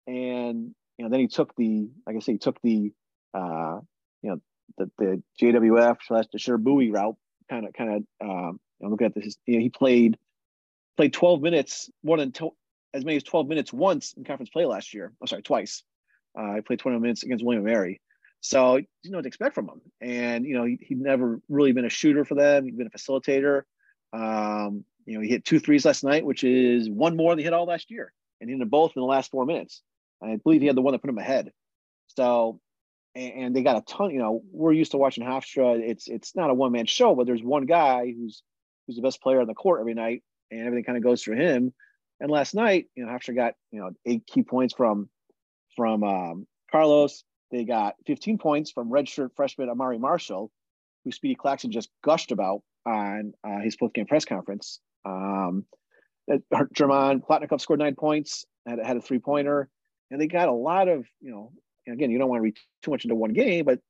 and 0.07 0.75
you 0.99 1.05
know 1.05 1.09
then 1.09 1.21
he 1.21 1.29
took 1.29 1.55
the 1.57 1.89
like 2.07 2.17
I 2.17 2.19
say 2.21 2.33
he 2.33 2.39
took 2.39 2.61
the 2.63 2.93
uh, 3.35 3.81
you 4.23 4.31
know 4.31 4.41
the 4.79 4.91
the 4.99 5.23
JWF 5.41 5.99
slash 6.07 6.27
the 6.33 6.39
sure 6.39 6.59
Buie 6.59 6.91
route 6.93 7.17
kind 7.49 7.67
of 7.67 7.73
kind 7.73 7.91
of 7.91 8.29
um, 8.29 8.61
you 8.81 8.87
know, 8.87 8.91
look 8.91 9.03
at 9.03 9.15
this. 9.15 9.37
You 9.47 9.57
know, 9.57 9.61
he 9.61 9.71
played 9.71 10.19
played 10.97 11.13
12 11.13 11.41
minutes, 11.41 11.91
more 12.03 12.19
than 12.19 12.33
to, 12.33 12.51
as 12.93 13.05
many 13.05 13.17
as 13.17 13.23
12 13.23 13.49
minutes 13.49 13.73
once 13.73 14.13
in 14.15 14.25
conference 14.25 14.51
play 14.51 14.67
last 14.67 14.93
year. 14.93 15.13
I'm 15.21 15.27
sorry, 15.27 15.43
twice. 15.43 15.83
Uh, 16.39 16.53
I 16.53 16.61
played 16.61 16.81
20 16.81 16.99
minutes 16.99 17.23
against 17.23 17.45
William 17.45 17.65
Mary. 17.65 18.01
So 18.41 18.77
you 18.77 19.11
know 19.11 19.19
what 19.19 19.23
to 19.23 19.29
expect 19.29 19.55
from 19.55 19.69
him. 19.69 19.81
And 20.01 20.45
you 20.45 20.55
know, 20.55 20.65
he, 20.65 20.79
he'd 20.83 21.01
never 21.01 21.41
really 21.49 21.73
been 21.73 21.85
a 21.85 21.91
shooter 21.91 22.25
for 22.25 22.35
them. 22.35 22.65
He'd 22.65 22.77
been 22.77 22.89
a 22.89 22.91
facilitator. 22.91 23.63
Um, 24.13 24.85
you 25.07 25.15
know, 25.15 25.21
he 25.21 25.29
hit 25.29 25.45
two 25.45 25.59
threes 25.59 25.85
last 25.85 26.05
night, 26.05 26.25
which 26.25 26.45
is 26.45 26.89
one 26.89 27.17
more 27.17 27.33
than 27.33 27.39
he 27.39 27.45
hit 27.45 27.53
all 27.53 27.67
last 27.67 27.91
year. 27.91 28.13
And 28.41 28.51
he 28.51 28.57
hit 28.57 28.71
both 28.71 28.93
in 28.95 29.01
the 29.01 29.07
last 29.07 29.31
four 29.31 29.47
minutes. 29.47 29.83
I 30.23 30.37
believe 30.37 30.61
he 30.61 30.67
had 30.67 30.77
the 30.77 30.83
one 30.83 30.93
that 30.93 31.01
put 31.01 31.11
him 31.11 31.19
ahead. 31.19 31.53
So 32.09 32.61
and, 33.15 33.33
and 33.35 33.57
they 33.57 33.63
got 33.63 33.77
a 33.77 33.83
ton, 33.83 34.11
you 34.11 34.19
know, 34.19 34.43
we're 34.51 34.73
used 34.73 34.93
to 34.93 34.99
watching 34.99 35.25
Hofstra. 35.25 35.79
It's 35.81 36.09
it's 36.09 36.37
not 36.37 36.51
a 36.51 36.55
one-man 36.55 36.87
show, 36.87 37.15
but 37.15 37.27
there's 37.27 37.43
one 37.43 37.67
guy 37.67 38.13
who's 38.17 38.43
who's 38.87 38.97
the 38.97 39.03
best 39.03 39.23
player 39.23 39.41
on 39.41 39.47
the 39.47 39.55
court 39.55 39.81
every 39.81 39.95
night 39.95 40.23
and 40.51 40.61
everything 40.61 40.85
kind 40.85 40.99
of 40.99 41.05
goes 41.05 41.23
through 41.23 41.37
him. 41.37 41.73
And 42.21 42.31
last 42.31 42.55
night, 42.55 42.87
you 42.95 43.05
know, 43.05 43.13
Hofstra 43.13 43.35
got 43.35 43.55
you 43.71 43.81
know 43.81 43.91
eight 44.07 44.27
key 44.27 44.43
points 44.43 44.75
from 44.75 45.09
from 45.77 46.05
um, 46.05 46.47
Carlos. 46.71 47.25
They 47.51 47.65
got 47.65 47.97
15 48.07 48.39
points 48.39 48.71
from 48.71 48.91
redshirt 48.91 49.35
freshman 49.37 49.69
Amari 49.69 49.99
Marshall, 49.99 50.51
who 51.05 51.13
Speedy 51.13 51.35
Claxton 51.35 51.71
just 51.71 51.91
gushed 52.03 52.33
about 52.33 52.63
on 52.87 53.33
uh, 53.45 53.61
his 53.61 53.77
post-game 53.77 54.07
press 54.07 54.25
conference. 54.25 54.81
Um, 55.05 55.67
German 56.73 57.21
Plotnikov 57.21 57.61
scored 57.61 57.81
nine 57.81 57.95
points, 57.95 58.45
had, 58.67 58.79
had 58.85 58.97
a 58.97 59.01
three-pointer, 59.01 59.69
and 60.11 60.21
they 60.21 60.27
got 60.27 60.49
a 60.49 60.53
lot 60.53 60.89
of, 60.89 61.07
you 61.21 61.31
know, 61.31 61.53
again, 61.89 62.11
you 62.11 62.19
don't 62.19 62.29
want 62.29 62.39
to 62.39 62.45
read 62.45 62.57
too 62.83 62.91
much 62.91 63.05
into 63.05 63.15
one 63.15 63.33
game, 63.33 63.65
but 63.65 63.81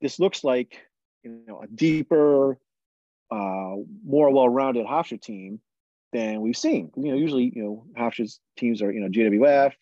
this 0.00 0.18
looks 0.18 0.42
like, 0.44 0.78
you 1.22 1.42
know, 1.46 1.60
a 1.62 1.66
deeper, 1.68 2.58
uh, 3.30 3.74
more 4.04 4.30
well-rounded 4.30 4.86
Hofstra 4.86 5.20
team 5.20 5.60
than 6.12 6.40
we've 6.40 6.56
seen. 6.56 6.90
You 6.96 7.10
know, 7.12 7.16
usually, 7.16 7.52
you 7.54 7.62
know, 7.62 7.86
Hofstra's 7.98 8.40
teams 8.56 8.82
are, 8.82 8.90
you 8.90 9.00
know, 9.00 9.08
JWF, 9.08 9.72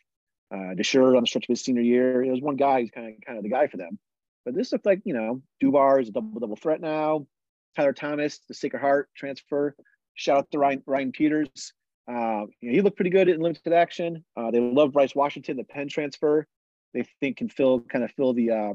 uh, 0.54 0.74
Desure 0.74 1.16
on 1.16 1.22
the 1.22 1.26
stretch 1.26 1.44
of 1.44 1.48
his 1.48 1.62
senior 1.62 1.82
year. 1.82 2.24
There's 2.24 2.40
one 2.40 2.56
guy 2.56 2.80
who's 2.80 2.90
kind 2.90 3.08
of 3.08 3.14
kind 3.26 3.38
of 3.38 3.44
the 3.44 3.50
guy 3.50 3.66
for 3.66 3.76
them. 3.76 3.98
But 4.44 4.54
this 4.54 4.72
looks 4.72 4.84
like, 4.84 5.00
you 5.04 5.14
know, 5.14 5.42
Dubar 5.62 6.02
is 6.02 6.08
a 6.08 6.12
double 6.12 6.40
double 6.40 6.56
threat 6.56 6.80
now. 6.80 7.26
Tyler 7.76 7.92
Thomas, 7.92 8.40
the 8.48 8.54
Sacred 8.54 8.80
Heart 8.80 9.08
transfer. 9.16 9.74
Shout 10.14 10.38
out 10.38 10.50
to 10.52 10.58
Ryan, 10.58 10.82
Ryan 10.86 11.12
Peters. 11.12 11.72
Uh, 12.08 12.46
you 12.60 12.70
know, 12.70 12.72
he 12.72 12.80
looked 12.80 12.96
pretty 12.96 13.10
good 13.10 13.28
in 13.28 13.40
limited 13.40 13.72
action. 13.72 14.24
Uh, 14.36 14.50
they 14.50 14.60
love 14.60 14.92
Bryce 14.92 15.14
Washington, 15.14 15.56
the 15.56 15.64
Penn 15.64 15.88
transfer. 15.88 16.46
They 16.92 17.04
think 17.20 17.38
can 17.38 17.48
fill 17.48 17.80
kind 17.80 18.04
of 18.04 18.10
fill 18.12 18.34
the. 18.34 18.50
Uh, 18.50 18.72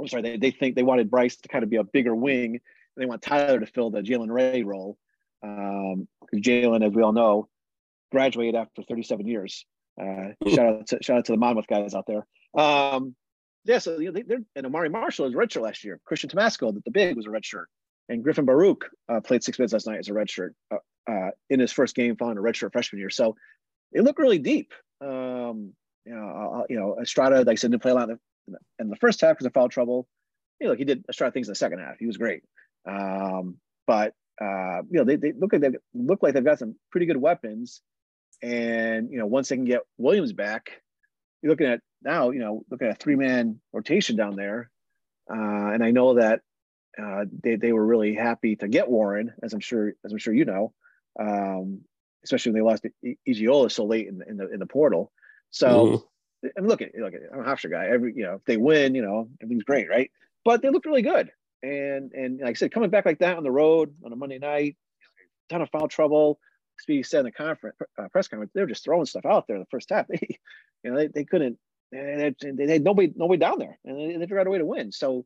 I'm 0.00 0.08
sorry, 0.08 0.22
they, 0.22 0.36
they 0.36 0.50
think 0.50 0.74
they 0.74 0.82
wanted 0.82 1.10
Bryce 1.10 1.36
to 1.36 1.48
kind 1.48 1.62
of 1.62 1.70
be 1.70 1.76
a 1.76 1.84
bigger 1.84 2.14
wing. 2.14 2.54
And 2.54 2.60
They 2.96 3.06
want 3.06 3.22
Tyler 3.22 3.60
to 3.60 3.66
fill 3.66 3.90
the 3.90 4.00
Jalen 4.00 4.30
Ray 4.30 4.62
role. 4.62 4.98
Um, 5.42 6.08
Jalen, 6.34 6.86
as 6.86 6.92
we 6.92 7.02
all 7.02 7.12
know, 7.12 7.48
graduated 8.10 8.54
after 8.54 8.82
37 8.82 9.26
years. 9.26 9.64
Uh, 10.00 10.32
shout 10.48 10.66
out 10.66 10.86
to 10.88 10.98
shout 11.02 11.18
out 11.18 11.24
to 11.26 11.32
the 11.32 11.38
Monmouth 11.38 11.66
guys 11.66 11.94
out 11.94 12.06
there. 12.06 12.26
Um, 12.56 13.14
yeah, 13.64 13.78
so 13.78 13.98
you 13.98 14.10
know, 14.10 14.20
they, 14.26 14.34
are 14.34 14.38
and 14.56 14.66
Amari 14.66 14.88
Marshall 14.88 15.26
is 15.26 15.34
redshirt 15.34 15.62
last 15.62 15.84
year. 15.84 16.00
Christian 16.04 16.30
Tomasco, 16.30 16.72
the, 16.72 16.80
the 16.84 16.90
big, 16.90 17.16
was 17.16 17.26
a 17.26 17.30
redshirt, 17.30 17.64
and 18.12 18.22
Griffin 18.22 18.44
Barrouk 18.44 18.90
uh, 19.08 19.20
played 19.20 19.42
six 19.42 19.58
minutes 19.58 19.72
last 19.72 19.86
night 19.86 19.98
as 19.98 20.08
a 20.08 20.12
redshirt 20.12 20.50
uh, 20.70 20.76
uh, 21.10 21.30
in 21.48 21.60
his 21.60 21.72
first 21.72 21.94
game 21.94 22.14
following 22.16 22.36
a 22.36 22.42
redshirt 22.42 22.72
freshman 22.72 23.00
year. 23.00 23.10
So 23.10 23.36
they 23.92 24.00
look 24.00 24.18
really 24.18 24.38
deep. 24.38 24.72
Um, 25.00 25.72
you 26.04 26.14
know, 26.14 26.28
uh, 26.28 26.58
uh, 26.58 26.64
you 26.68 26.78
know, 26.78 26.98
Estrada, 27.00 27.38
like 27.38 27.48
I 27.48 27.54
said, 27.54 27.70
didn't 27.70 27.82
play 27.82 27.92
a 27.92 27.94
lot 27.94 28.10
in 28.10 28.18
the, 28.48 28.58
in 28.78 28.88
the 28.90 28.96
first 28.96 29.20
half 29.20 29.32
because 29.32 29.46
of 29.46 29.54
foul 29.54 29.70
trouble. 29.70 30.06
You 30.60 30.68
know, 30.68 30.74
he 30.74 30.84
did 30.84 31.04
Estrada 31.08 31.32
things 31.32 31.48
in 31.48 31.52
the 31.52 31.56
second 31.56 31.78
half. 31.78 31.98
He 31.98 32.06
was 32.06 32.18
great. 32.18 32.42
Um, 32.86 33.56
but 33.86 34.12
uh, 34.40 34.82
you 34.90 34.98
know, 34.98 35.04
they, 35.04 35.16
they 35.16 35.32
look 35.32 35.52
like 35.52 35.62
they 35.62 35.70
look 35.94 36.22
like 36.22 36.34
they've 36.34 36.44
got 36.44 36.58
some 36.58 36.74
pretty 36.90 37.06
good 37.06 37.16
weapons. 37.16 37.80
And 38.42 39.10
you 39.10 39.18
know, 39.18 39.26
once 39.26 39.48
they 39.48 39.56
can 39.56 39.64
get 39.64 39.82
Williams 39.96 40.32
back, 40.32 40.82
you're 41.40 41.50
looking 41.50 41.68
at 41.68 41.80
now, 42.02 42.30
you 42.30 42.40
know, 42.40 42.62
looking 42.70 42.88
at 42.88 42.94
a 42.94 42.98
three 42.98 43.16
man 43.16 43.60
rotation 43.72 44.16
down 44.16 44.36
there. 44.36 44.70
Uh, 45.30 45.70
and 45.72 45.82
I 45.82 45.92
know 45.92 46.14
that 46.14 46.40
uh, 47.00 47.24
they 47.42 47.56
they 47.56 47.72
were 47.72 47.84
really 47.84 48.14
happy 48.14 48.56
to 48.56 48.68
get 48.68 48.88
Warren, 48.88 49.32
as 49.42 49.52
I'm 49.52 49.60
sure 49.60 49.94
as 50.04 50.12
I'm 50.12 50.18
sure 50.18 50.34
you 50.34 50.44
know, 50.44 50.72
um, 51.18 51.80
especially 52.24 52.52
when 52.52 52.62
they 52.62 52.70
lost 52.70 52.86
Igiola 53.28 53.70
so 53.70 53.84
late 53.84 54.08
in 54.08 54.18
the, 54.18 54.28
in 54.28 54.36
the 54.36 54.52
in 54.52 54.58
the 54.58 54.66
portal. 54.66 55.12
So. 55.50 56.06
I 56.44 56.60
mean, 56.60 56.68
look 56.68 56.82
at 56.82 56.90
look 56.98 57.14
at 57.14 57.20
I'm 57.32 57.38
a 57.38 57.44
Hofstra 57.44 57.70
guy. 57.70 57.86
Every 57.86 58.14
you 58.16 58.24
know, 58.24 58.34
if 58.34 58.44
they 58.46 58.56
win, 58.56 58.96
you 58.96 59.02
know, 59.02 59.28
everything's 59.40 59.62
great, 59.62 59.88
right? 59.88 60.10
But 60.44 60.60
they 60.60 60.70
looked 60.70 60.86
really 60.86 61.02
good. 61.02 61.30
And 61.62 62.10
and 62.12 62.40
like 62.40 62.50
I 62.50 62.52
said, 62.54 62.72
coming 62.72 62.90
back 62.90 63.06
like 63.06 63.20
that 63.20 63.36
on 63.36 63.44
the 63.44 63.50
road 63.52 63.94
on 64.04 64.12
a 64.12 64.16
Monday 64.16 64.40
night, 64.40 64.76
ton 65.48 65.62
of 65.62 65.70
foul 65.70 65.88
trouble. 65.88 66.40
Speedy 66.80 67.04
said 67.04 67.20
in 67.20 67.26
the 67.26 67.32
conference 67.32 67.76
uh, 67.96 68.08
press 68.08 68.26
conference, 68.26 68.50
they 68.54 68.60
were 68.60 68.66
just 68.66 68.82
throwing 68.82 69.06
stuff 69.06 69.24
out 69.24 69.46
there 69.46 69.56
in 69.56 69.62
the 69.62 69.68
first 69.70 69.90
half. 69.90 70.06
They, 70.82 70.90
you 70.90 70.90
know, 70.90 70.98
they, 70.98 71.06
they 71.06 71.24
couldn't. 71.24 71.58
They, 71.92 72.34
they, 72.42 72.72
had 72.72 72.82
nobody 72.82 73.12
nobody 73.14 73.38
down 73.38 73.60
there, 73.60 73.78
and 73.84 73.96
they, 73.96 74.16
they 74.16 74.24
figured 74.24 74.40
out 74.40 74.46
a 74.48 74.50
way 74.50 74.58
to 74.58 74.66
win. 74.66 74.90
So, 74.90 75.24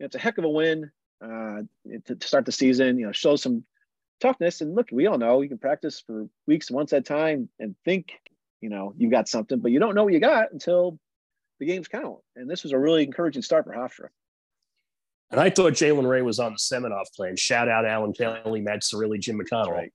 it's 0.00 0.16
a 0.16 0.18
heck 0.18 0.38
of 0.38 0.44
a 0.44 0.48
win 0.48 0.90
uh, 1.22 1.62
to, 2.06 2.14
to 2.14 2.26
start 2.26 2.44
the 2.44 2.52
season. 2.52 2.98
You 2.98 3.06
know, 3.06 3.12
show 3.12 3.36
some 3.36 3.64
toughness. 4.20 4.60
And 4.60 4.74
look, 4.74 4.88
we 4.92 5.06
all 5.06 5.18
know 5.18 5.42
you 5.42 5.48
can 5.48 5.58
practice 5.58 6.02
for 6.06 6.26
weeks, 6.46 6.70
once 6.70 6.92
at 6.92 7.00
a 7.00 7.02
time, 7.02 7.48
and 7.58 7.74
think 7.84 8.12
you 8.60 8.68
know 8.68 8.94
you've 8.96 9.10
got 9.10 9.28
something, 9.28 9.58
but 9.58 9.72
you 9.72 9.78
don't 9.78 9.94
know 9.94 10.04
what 10.04 10.12
you 10.12 10.20
got 10.20 10.52
until 10.52 10.98
the 11.58 11.66
games 11.66 11.88
count. 11.88 12.18
And 12.34 12.48
this 12.50 12.62
was 12.62 12.72
a 12.72 12.78
really 12.78 13.04
encouraging 13.04 13.42
start 13.42 13.64
for 13.64 13.72
Hofstra. 13.72 14.08
And 15.30 15.40
I 15.40 15.50
thought 15.50 15.72
Jalen 15.72 16.08
Ray 16.08 16.22
was 16.22 16.38
on 16.38 16.52
the 16.52 16.58
Seminoff 16.58 17.12
plan. 17.14 17.36
Shout 17.36 17.68
out 17.68 17.84
Alan 17.84 18.12
Kelly, 18.12 18.60
Matt 18.60 18.82
Cirilli, 18.82 19.18
Jim 19.18 19.38
McConnell. 19.40 19.72
Right. 19.72 19.92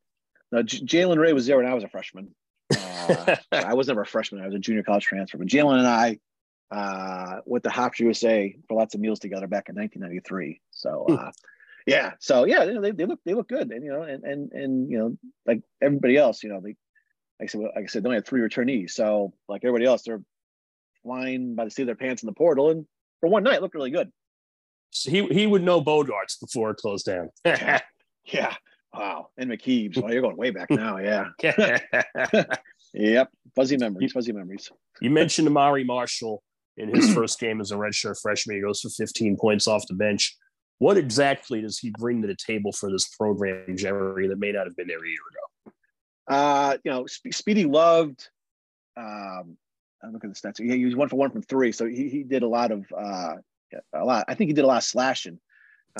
Now, 0.51 0.61
J- 0.61 0.79
Jalen 0.79 1.17
Ray 1.17 1.31
was 1.33 1.47
there 1.47 1.57
when 1.57 1.65
I 1.65 1.73
was 1.73 1.83
a 1.83 1.87
freshman. 1.87 2.35
Uh, 2.75 3.35
I 3.51 3.73
was 3.73 3.87
never 3.87 4.01
a 4.01 4.05
freshman. 4.05 4.41
I 4.41 4.45
was 4.45 4.55
a 4.55 4.59
junior 4.59 4.83
college 4.83 5.05
transfer. 5.05 5.37
But 5.37 5.47
Jalen 5.47 5.77
and 5.77 5.87
I 5.87 6.19
uh, 6.69 7.41
went 7.45 7.63
to 7.63 7.69
Hofstra 7.69 7.99
USA 8.01 8.55
for 8.67 8.77
lots 8.77 8.93
of 8.93 8.99
meals 8.99 9.19
together 9.19 9.47
back 9.47 9.69
in 9.69 9.75
1993. 9.75 10.59
So, 10.81 11.05
hmm. 11.07 11.15
uh, 11.15 11.31
yeah. 11.85 12.11
So, 12.19 12.45
yeah, 12.45 12.65
they, 12.65 12.91
they 12.91 13.05
look 13.05 13.19
they 13.25 13.33
look 13.33 13.47
good. 13.47 13.71
And, 13.71 13.83
you 13.83 13.91
know, 13.91 14.03
and, 14.03 14.23
and, 14.23 14.51
and, 14.51 14.91
you 14.91 14.97
know, 14.97 15.17
like 15.45 15.61
everybody 15.81 16.17
else, 16.17 16.43
you 16.43 16.49
know, 16.49 16.61
they, 16.61 16.75
like 17.39 17.43
I 17.43 17.45
said, 17.47 17.61
like 17.61 17.71
I 17.77 17.85
said, 17.87 18.03
they 18.03 18.07
only 18.07 18.17
had 18.17 18.27
three 18.27 18.41
returnees. 18.41 18.91
So, 18.91 19.33
like 19.47 19.63
everybody 19.63 19.85
else, 19.85 20.03
they're 20.03 20.21
flying 21.03 21.55
by 21.55 21.65
the 21.65 21.71
seat 21.71 21.83
of 21.83 21.87
their 21.87 21.95
pants 21.95 22.23
in 22.23 22.27
the 22.27 22.33
portal. 22.33 22.69
And 22.69 22.85
for 23.19 23.29
one 23.29 23.43
night, 23.43 23.61
looked 23.61 23.75
really 23.75 23.91
good. 23.91 24.11
So 24.91 25.09
he 25.09 25.25
he 25.27 25.47
would 25.47 25.63
know 25.63 25.81
Bogarts 25.81 26.39
before 26.39 26.71
it 26.71 26.77
closed 26.77 27.05
down. 27.05 27.29
yeah. 27.45 28.55
Wow. 28.93 29.29
And 29.37 29.49
McKeeb's. 29.49 29.97
Well, 29.97 30.11
you're 30.11 30.21
going 30.21 30.35
way 30.35 30.51
back 30.51 30.69
now. 30.69 30.97
Yeah. 30.97 31.29
yep. 32.93 33.29
Fuzzy 33.55 33.77
memories. 33.77 34.11
Fuzzy 34.11 34.33
memories. 34.33 34.69
You 34.99 35.09
mentioned 35.09 35.47
Amari 35.47 35.85
Marshall 35.85 36.43
in 36.75 36.93
his 36.93 37.13
first 37.15 37.39
game 37.39 37.61
as 37.61 37.71
a 37.71 37.75
redshirt 37.75 38.21
freshman. 38.21 38.57
He 38.57 38.61
goes 38.61 38.81
for 38.81 38.89
15 38.89 39.37
points 39.39 39.65
off 39.67 39.87
the 39.87 39.93
bench. 39.93 40.35
What 40.81 40.97
exactly 40.97 41.61
does 41.61 41.77
he 41.77 41.91
bring 41.91 42.23
to 42.23 42.27
the 42.27 42.35
table 42.35 42.71
for 42.71 42.89
this 42.89 43.07
program, 43.09 43.77
Jerry, 43.77 44.27
that 44.27 44.39
may 44.39 44.51
not 44.51 44.65
have 44.65 44.75
been 44.75 44.87
there 44.87 44.97
a 44.97 45.07
year 45.07 45.19
ago? 45.29 45.73
Uh, 46.27 46.77
you 46.83 46.89
know, 46.89 47.05
Speedy 47.05 47.65
loved. 47.65 48.27
Um, 48.97 49.57
I 50.03 50.07
look 50.11 50.25
at 50.25 50.33
the 50.33 50.35
stats. 50.35 50.59
He, 50.59 50.75
he 50.75 50.85
was 50.85 50.95
one 50.95 51.07
for 51.07 51.17
one 51.17 51.29
from 51.29 51.43
three, 51.43 51.71
so 51.71 51.85
he, 51.85 52.09
he 52.09 52.23
did 52.23 52.41
a 52.41 52.47
lot 52.47 52.71
of 52.71 52.83
uh, 52.97 53.35
a 53.93 54.03
lot. 54.03 54.25
I 54.27 54.33
think 54.33 54.49
he 54.49 54.55
did 54.55 54.63
a 54.63 54.67
lot 54.67 54.77
of 54.77 54.83
slashing. 54.83 55.39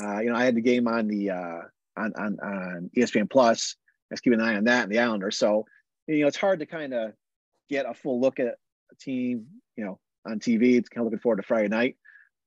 Uh, 0.02 0.18
you 0.18 0.30
know, 0.30 0.34
I 0.34 0.44
had 0.44 0.56
the 0.56 0.60
game 0.60 0.88
on 0.88 1.06
the 1.06 1.30
uh, 1.30 1.60
on, 1.96 2.12
on 2.16 2.40
on 2.40 2.90
ESPN 2.96 3.30
Plus. 3.30 3.76
Let's 4.10 4.20
keep 4.20 4.32
an 4.32 4.40
eye 4.40 4.56
on 4.56 4.64
that 4.64 4.82
and 4.82 4.90
the 4.90 4.98
Islanders. 4.98 5.36
So 5.36 5.64
you 6.08 6.22
know, 6.22 6.26
it's 6.26 6.36
hard 6.36 6.58
to 6.58 6.66
kind 6.66 6.92
of 6.92 7.12
get 7.70 7.86
a 7.88 7.94
full 7.94 8.20
look 8.20 8.40
at 8.40 8.48
a 8.48 8.96
team, 9.00 9.46
you 9.76 9.84
know, 9.84 10.00
on 10.26 10.40
TV. 10.40 10.76
It's 10.76 10.88
kind 10.88 11.02
of 11.02 11.12
looking 11.12 11.22
forward 11.22 11.36
to 11.36 11.44
Friday 11.44 11.68
night. 11.68 11.98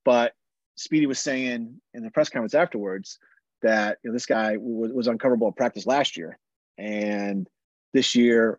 But 0.04 0.34
Speedy 0.76 1.06
was 1.06 1.18
saying 1.18 1.80
in 1.94 2.02
the 2.02 2.10
press 2.10 2.28
conference 2.28 2.54
afterwards 2.54 3.18
that 3.62 3.98
you 4.02 4.10
know, 4.10 4.14
this 4.14 4.26
guy 4.26 4.56
was, 4.58 4.92
was 4.92 5.08
uncoverable 5.08 5.48
in 5.48 5.52
practice 5.54 5.86
last 5.86 6.16
year, 6.16 6.38
and 6.78 7.48
this 7.92 8.14
year, 8.14 8.58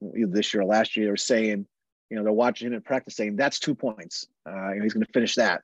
this 0.00 0.52
year 0.52 0.62
or 0.62 0.66
last 0.66 0.96
year, 0.96 1.06
they 1.06 1.10
were 1.10 1.16
saying, 1.16 1.66
you 2.10 2.16
know, 2.16 2.24
they're 2.24 2.32
watching 2.32 2.66
him 2.66 2.74
in 2.74 2.82
practice, 2.82 3.14
saying 3.14 3.36
that's 3.36 3.58
two 3.58 3.74
points. 3.74 4.26
Uh, 4.46 4.70
you 4.70 4.76
know, 4.76 4.82
he's 4.82 4.92
going 4.92 5.06
to 5.06 5.12
finish 5.12 5.36
that. 5.36 5.62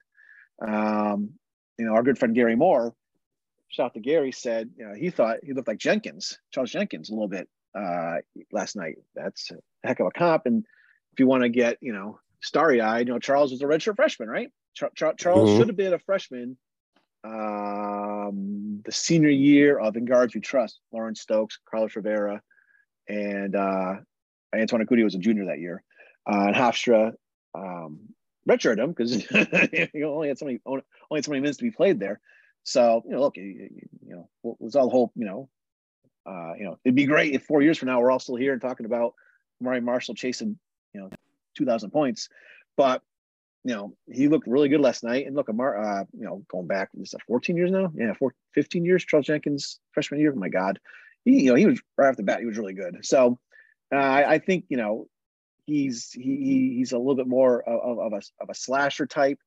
Um, 0.67 1.31
you 1.79 1.85
know, 1.85 1.95
our 1.95 2.03
good 2.03 2.19
friend 2.19 2.35
Gary 2.35 2.57
Moore, 2.57 2.95
shout 3.69 3.87
out 3.87 3.95
to 3.95 4.01
Gary, 4.01 4.33
said 4.33 4.71
you 4.77 4.87
know, 4.87 4.95
he 4.95 5.11
thought 5.11 5.39
he 5.43 5.53
looked 5.53 5.69
like 5.69 5.79
Jenkins, 5.79 6.39
Charles 6.53 6.71
Jenkins, 6.71 7.11
a 7.11 7.13
little 7.13 7.29
bit 7.29 7.49
uh, 7.75 8.17
last 8.53 8.77
night. 8.77 8.97
That's 9.15 9.51
a 9.51 9.57
heck 9.87 10.01
of 10.01 10.07
a 10.07 10.11
comp. 10.11 10.47
And 10.47 10.65
if 11.13 11.21
you 11.21 11.27
want 11.27 11.43
to 11.43 11.49
get 11.49 11.79
you 11.81 11.93
know 11.93 12.21
starry 12.41 12.81
eyed, 12.81 13.09
you 13.09 13.13
know, 13.13 13.19
Charles 13.19 13.51
was 13.51 13.63
a 13.63 13.67
redshirt 13.67 13.97
freshman, 13.97 14.29
right? 14.29 14.51
Char- 14.79 14.93
Char- 14.95 15.15
Charles 15.15 15.51
mm-hmm. 15.51 15.59
should 15.59 15.69
have 15.69 15.77
been 15.77 15.95
a 15.95 15.99
freshman 15.99 16.57
um, 17.25 18.81
the 18.85 18.93
senior 18.93 19.29
year 19.29 19.79
of 19.79 19.97
In 19.97 20.05
Guards 20.05 20.35
We 20.35 20.41
Trust, 20.41 20.81
Loren 20.93 21.17
Stokes, 21.17 21.59
Carlos 21.69 21.97
Rivera, 21.97 22.41
and 23.09 23.57
uh, 23.57 23.95
Antoine 24.55 24.87
was 25.03 25.15
a 25.17 25.19
junior 25.19 25.47
that 25.47 25.59
year. 25.59 25.83
Uh, 26.31 26.47
and 26.47 26.57
Hofstra 26.57 27.13
um, 27.55 28.01
redshirt 28.49 28.79
him 28.79 28.91
because 28.91 29.15
he 29.93 30.05
only 30.05 30.29
had 30.29 30.39
so 30.39 30.45
many 30.45 30.61
only 30.65 30.83
had 31.13 31.25
so 31.25 31.33
many 31.33 31.41
minutes 31.41 31.59
to 31.59 31.65
be 31.65 31.71
played 31.71 31.99
there. 31.99 32.21
So 32.63 33.03
you 33.05 33.13
know, 33.13 33.21
look, 33.21 33.37
you, 33.37 33.69
you 34.07 34.15
know, 34.15 34.29
was 34.43 34.77
all 34.77 34.85
the 34.85 34.91
whole 34.91 35.11
you 35.17 35.25
know, 35.25 35.49
uh, 36.25 36.53
you 36.57 36.65
know, 36.65 36.79
it'd 36.85 36.95
be 36.95 37.07
great 37.07 37.35
if 37.35 37.45
four 37.45 37.63
years 37.63 37.79
from 37.79 37.89
now 37.89 38.01
we're 38.01 38.13
all 38.13 38.21
still 38.21 38.37
here 38.37 38.53
and 38.53 38.63
talking 38.63 38.87
about 38.87 39.15
Murray 39.61 39.81
Marshall 39.81 40.15
chasing 40.15 40.59
you 40.93 41.01
know, 41.01 41.11
two 41.57 41.65
thousand 41.65 41.91
points, 41.91 42.29
but 42.77 43.03
you 43.65 43.75
know, 43.75 43.97
he 44.11 44.29
looked 44.29 44.47
really 44.47 44.69
good 44.69 44.81
last 44.81 45.05
night. 45.05 45.27
And 45.27 45.35
look, 45.35 45.49
Amar, 45.49 45.79
uh, 45.79 46.05
you 46.13 46.25
know, 46.25 46.45
going 46.49 46.67
back, 46.67 46.91
is 47.01 47.11
that 47.11 47.23
14 47.27 47.57
years 47.57 47.71
now? 47.71 47.93
Yeah, 47.95 48.15
four, 48.15 48.35
15 48.55 48.85
years. 48.85 49.05
Charles 49.05 49.27
Jenkins, 49.27 49.81
freshman 49.93 50.21
year. 50.21 50.33
Oh 50.35 50.39
my 50.39 50.49
God, 50.49 50.79
he, 51.25 51.45
you 51.45 51.51
know, 51.51 51.57
he 51.57 51.67
was 51.67 51.81
right 51.97 52.09
off 52.09 52.17
the 52.17 52.23
bat, 52.23 52.41
he 52.41 52.47
was 52.47 52.59
really 52.59 52.75
good. 52.75 52.99
So 53.03 53.39
uh, 53.93 53.97
I, 53.97 54.35
I 54.35 54.39
think, 54.39 54.67
you 54.69 54.77
know, 54.77 55.07
he's 55.67 56.11
he, 56.13 56.75
he's 56.77 56.93
a 56.93 56.99
little 56.99 57.15
bit 57.15 57.29
more 57.29 57.63
of, 57.69 57.99
of 57.99 58.13
a 58.13 58.23
of 58.41 58.49
a 58.49 58.55
slasher 58.55 59.07
type 59.07 59.39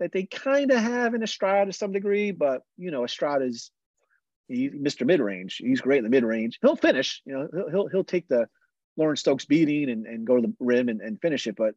that 0.00 0.12
they 0.12 0.24
kind 0.24 0.70
of 0.70 0.78
have 0.78 1.14
in 1.14 1.22
Estrada 1.22 1.70
to 1.70 1.76
some 1.76 1.92
degree, 1.92 2.30
but 2.30 2.62
you 2.76 2.90
know, 2.90 3.04
Estrada's 3.04 3.70
he, 4.48 4.70
Mr. 4.70 5.06
Mid 5.06 5.20
Range. 5.20 5.54
He's 5.56 5.80
great 5.80 5.98
in 5.98 6.04
the 6.04 6.10
mid 6.10 6.24
range. 6.24 6.58
He'll 6.62 6.76
finish. 6.76 7.20
You 7.26 7.34
know, 7.34 7.48
he'll 7.52 7.68
he'll, 7.70 7.88
he'll 7.88 8.04
take 8.04 8.28
the 8.28 8.48
Loren 8.96 9.16
Stokes 9.16 9.44
beating 9.44 9.90
and, 9.90 10.06
and 10.06 10.26
go 10.26 10.36
to 10.36 10.42
the 10.42 10.54
rim 10.58 10.88
and, 10.88 11.00
and 11.00 11.20
finish 11.20 11.46
it. 11.46 11.56
But 11.56 11.74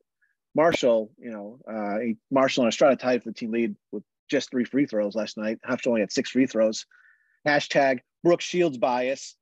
Marshall, 0.56 1.12
you 1.18 1.32
know, 1.32 1.60
uh, 1.68 2.14
Marshall 2.30 2.64
and 2.64 2.72
Estrada 2.72 2.96
tied 2.96 3.24
for 3.24 3.30
the 3.30 3.36
team 3.36 3.52
lead 3.52 3.76
with 3.92 4.04
just 4.30 4.52
three 4.52 4.66
free 4.66 4.86
throws 4.86 5.16
last 5.16 5.38
night. 5.38 5.60
Hofstra 5.68 5.88
only 5.88 6.02
had 6.02 6.12
six 6.12 6.30
free 6.30 6.46
throws. 6.46 6.86
Hashtag 7.48 8.00
Brooke 8.24 8.42
Shields 8.42 8.78
bias. 8.78 9.36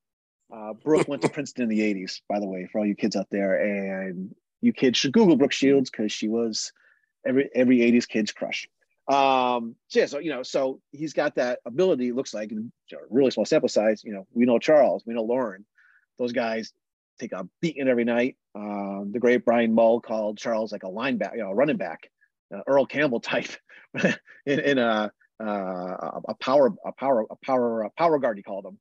Uh, 0.54 0.74
Brooke 0.74 1.08
went 1.08 1.22
to 1.22 1.30
Princeton 1.34 1.64
in 1.64 1.70
the 1.70 1.80
80s, 1.80 2.22
by 2.28 2.40
the 2.40 2.48
way, 2.48 2.68
for 2.72 2.80
all 2.80 2.86
you 2.86 2.96
kids 2.96 3.16
out 3.16 3.28
there. 3.32 3.60
And 3.60 4.34
you 4.62 4.74
kids 4.74 4.98
should 4.98 5.14
Google 5.14 5.38
Brooke 5.38 5.52
Shields 5.52 5.90
because 5.90 6.12
she 6.12 6.28
was 6.28 6.72
every 7.26 7.50
every 7.54 7.80
80s 7.80 8.08
kid's 8.08 8.32
crush. 8.32 8.68
Um, 9.08 9.76
so 9.88 10.00
yeah, 10.00 10.06
so 10.06 10.20
you 10.20 10.30
know, 10.30 10.44
so 10.44 10.82
he's 10.92 11.14
got 11.14 11.36
that 11.36 11.60
ability, 11.66 12.12
looks 12.12 12.34
like, 12.34 12.52
in 12.52 12.72
really 13.10 13.32
small 13.32 13.46
sample 13.46 13.70
size. 13.70 14.04
You 14.04 14.14
know, 14.14 14.28
we 14.34 14.46
know 14.46 14.60
Charles, 14.60 15.04
we 15.06 15.14
know 15.14 15.24
Loren. 15.24 15.66
Those 16.20 16.32
guys 16.32 16.74
take 17.20 17.34
a 17.34 17.48
beating 17.62 17.88
every 17.88 18.06
night. 18.06 18.38
Um, 18.56 19.12
the 19.12 19.20
great 19.20 19.46
Brian 19.46 19.74
Mull 19.74 20.02
called 20.02 20.38
Charles 20.38 20.72
like 20.72 20.84
a 20.84 20.88
linebacker, 20.88 21.36
you 21.36 21.44
know, 21.44 21.52
a 21.52 21.56
running 21.56 21.78
back, 21.78 22.10
uh, 22.54 22.62
Earl 22.68 22.86
Campbell 22.86 23.20
type 23.20 23.50
in, 24.46 24.60
in 24.60 24.78
a, 24.78 25.12
uh, 25.42 26.22
a 26.28 26.34
power, 26.40 26.74
a 26.86 26.92
power, 26.92 27.26
a 27.30 27.36
power, 27.46 27.84
a 27.84 27.90
power 27.92 28.20
guard. 28.20 28.38
He 28.38 28.44
called 28.44 28.66
him. 28.66 28.80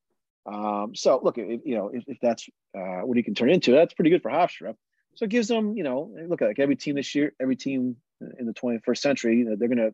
Um, 0.53 0.95
so 0.95 1.19
look, 1.21 1.37
if, 1.37 1.61
you 1.65 1.75
know, 1.75 1.89
if, 1.93 2.03
if 2.07 2.17
that's 2.21 2.47
uh, 2.77 3.01
what 3.01 3.17
he 3.17 3.23
can 3.23 3.35
turn 3.35 3.49
into, 3.49 3.71
that's 3.71 3.93
pretty 3.93 4.09
good 4.09 4.21
for 4.21 4.31
Hofstra. 4.31 4.75
So 5.15 5.25
it 5.25 5.31
gives 5.31 5.47
them, 5.47 5.75
you 5.75 5.83
know, 5.83 6.15
look 6.27 6.41
at 6.41 6.47
like 6.47 6.59
every 6.59 6.75
team 6.75 6.95
this 6.95 7.13
year, 7.13 7.33
every 7.41 7.55
team 7.55 7.97
in 8.39 8.45
the 8.45 8.53
21st 8.53 8.97
century, 8.97 9.43
they're 9.43 9.67
going 9.67 9.77
to 9.77 9.93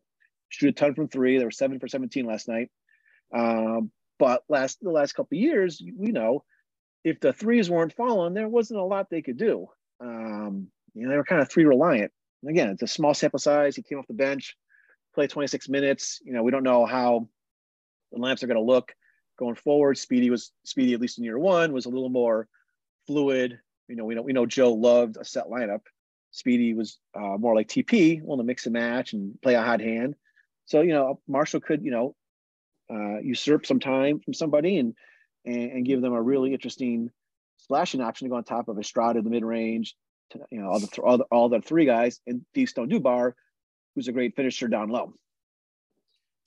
shoot 0.49 0.69
a 0.69 0.71
ton 0.71 0.93
from 0.93 1.07
three. 1.07 1.37
They 1.37 1.45
were 1.45 1.51
seven 1.51 1.79
for 1.79 1.87
17 1.87 2.25
last 2.25 2.47
night. 2.47 2.69
Um, 3.33 3.91
but 4.17 4.43
last 4.47 4.79
the 4.81 4.91
last 4.91 5.13
couple 5.13 5.37
years, 5.37 5.81
we 5.97 6.11
know 6.11 6.43
if 7.05 7.19
the 7.19 7.31
threes 7.31 7.69
weren't 7.69 7.93
falling, 7.93 8.33
there 8.33 8.49
wasn't 8.49 8.79
a 8.79 8.83
lot 8.83 9.09
they 9.09 9.21
could 9.21 9.37
do. 9.37 9.67
Um, 10.01 10.67
you 10.95 11.03
know, 11.03 11.11
they 11.11 11.17
were 11.17 11.23
kind 11.23 11.39
of 11.39 11.49
three 11.49 11.63
reliant. 11.63 12.11
And 12.41 12.49
again, 12.49 12.69
it's 12.69 12.81
a 12.81 12.87
small 12.87 13.13
sample 13.13 13.37
size. 13.37 13.75
He 13.75 13.83
came 13.83 13.99
off 13.99 14.07
the 14.07 14.15
bench, 14.15 14.57
played 15.13 15.29
26 15.29 15.69
minutes. 15.69 16.19
You 16.25 16.33
know, 16.33 16.41
we 16.41 16.49
don't 16.49 16.63
know 16.63 16.83
how 16.87 17.29
the 18.11 18.17
lamps 18.17 18.43
are 18.43 18.47
going 18.47 18.57
to 18.57 18.63
look 18.63 18.91
going 19.37 19.53
forward. 19.53 19.99
Speedy 19.99 20.31
was 20.31 20.51
Speedy, 20.65 20.95
at 20.95 20.99
least 20.99 21.19
in 21.19 21.23
year 21.23 21.37
one, 21.37 21.73
was 21.73 21.85
a 21.85 21.89
little 21.89 22.09
more 22.09 22.47
fluid. 23.05 23.59
You 23.87 23.95
know, 23.95 24.05
we 24.05 24.15
know 24.15 24.23
we 24.23 24.33
know 24.33 24.47
Joe 24.47 24.73
loved 24.73 25.17
a 25.17 25.23
set 25.23 25.45
lineup. 25.45 25.81
Speedy 26.31 26.73
was 26.73 26.97
uh, 27.13 27.37
more 27.37 27.53
like 27.53 27.67
TP, 27.67 28.19
willing 28.23 28.39
to 28.39 28.43
mix 28.43 28.65
and 28.65 28.73
match 28.73 29.13
and 29.13 29.39
play 29.43 29.53
a 29.53 29.61
hot 29.61 29.79
hand. 29.79 30.15
So 30.65 30.81
you 30.81 30.93
know, 30.93 31.19
Marshall 31.27 31.59
could 31.59 31.83
you 31.83 31.91
know 31.91 32.15
uh, 32.89 33.19
usurp 33.19 33.67
some 33.67 33.79
time 33.79 34.21
from 34.21 34.33
somebody 34.33 34.79
and 34.79 34.95
and, 35.45 35.71
and 35.71 35.85
give 35.85 36.01
them 36.01 36.13
a 36.13 36.21
really 36.21 36.53
interesting 36.53 37.09
slashing 37.57 38.01
option 38.01 38.25
to 38.25 38.29
go 38.29 38.37
on 38.37 38.43
top 38.43 38.67
of 38.67 38.79
Estrada 38.79 39.21
the 39.21 39.29
mid 39.29 39.43
range, 39.43 39.95
you 40.51 40.61
know, 40.61 40.69
all 40.69 40.79
the, 40.79 41.01
all 41.01 41.17
the, 41.17 41.23
all 41.25 41.49
the 41.49 41.61
three 41.61 41.85
guys, 41.85 42.19
and 42.27 42.45
Stone 42.67 42.89
Dubar, 42.89 43.33
who's 43.95 44.07
a 44.07 44.11
great 44.11 44.35
finisher 44.35 44.67
down 44.67 44.89
low. 44.89 45.13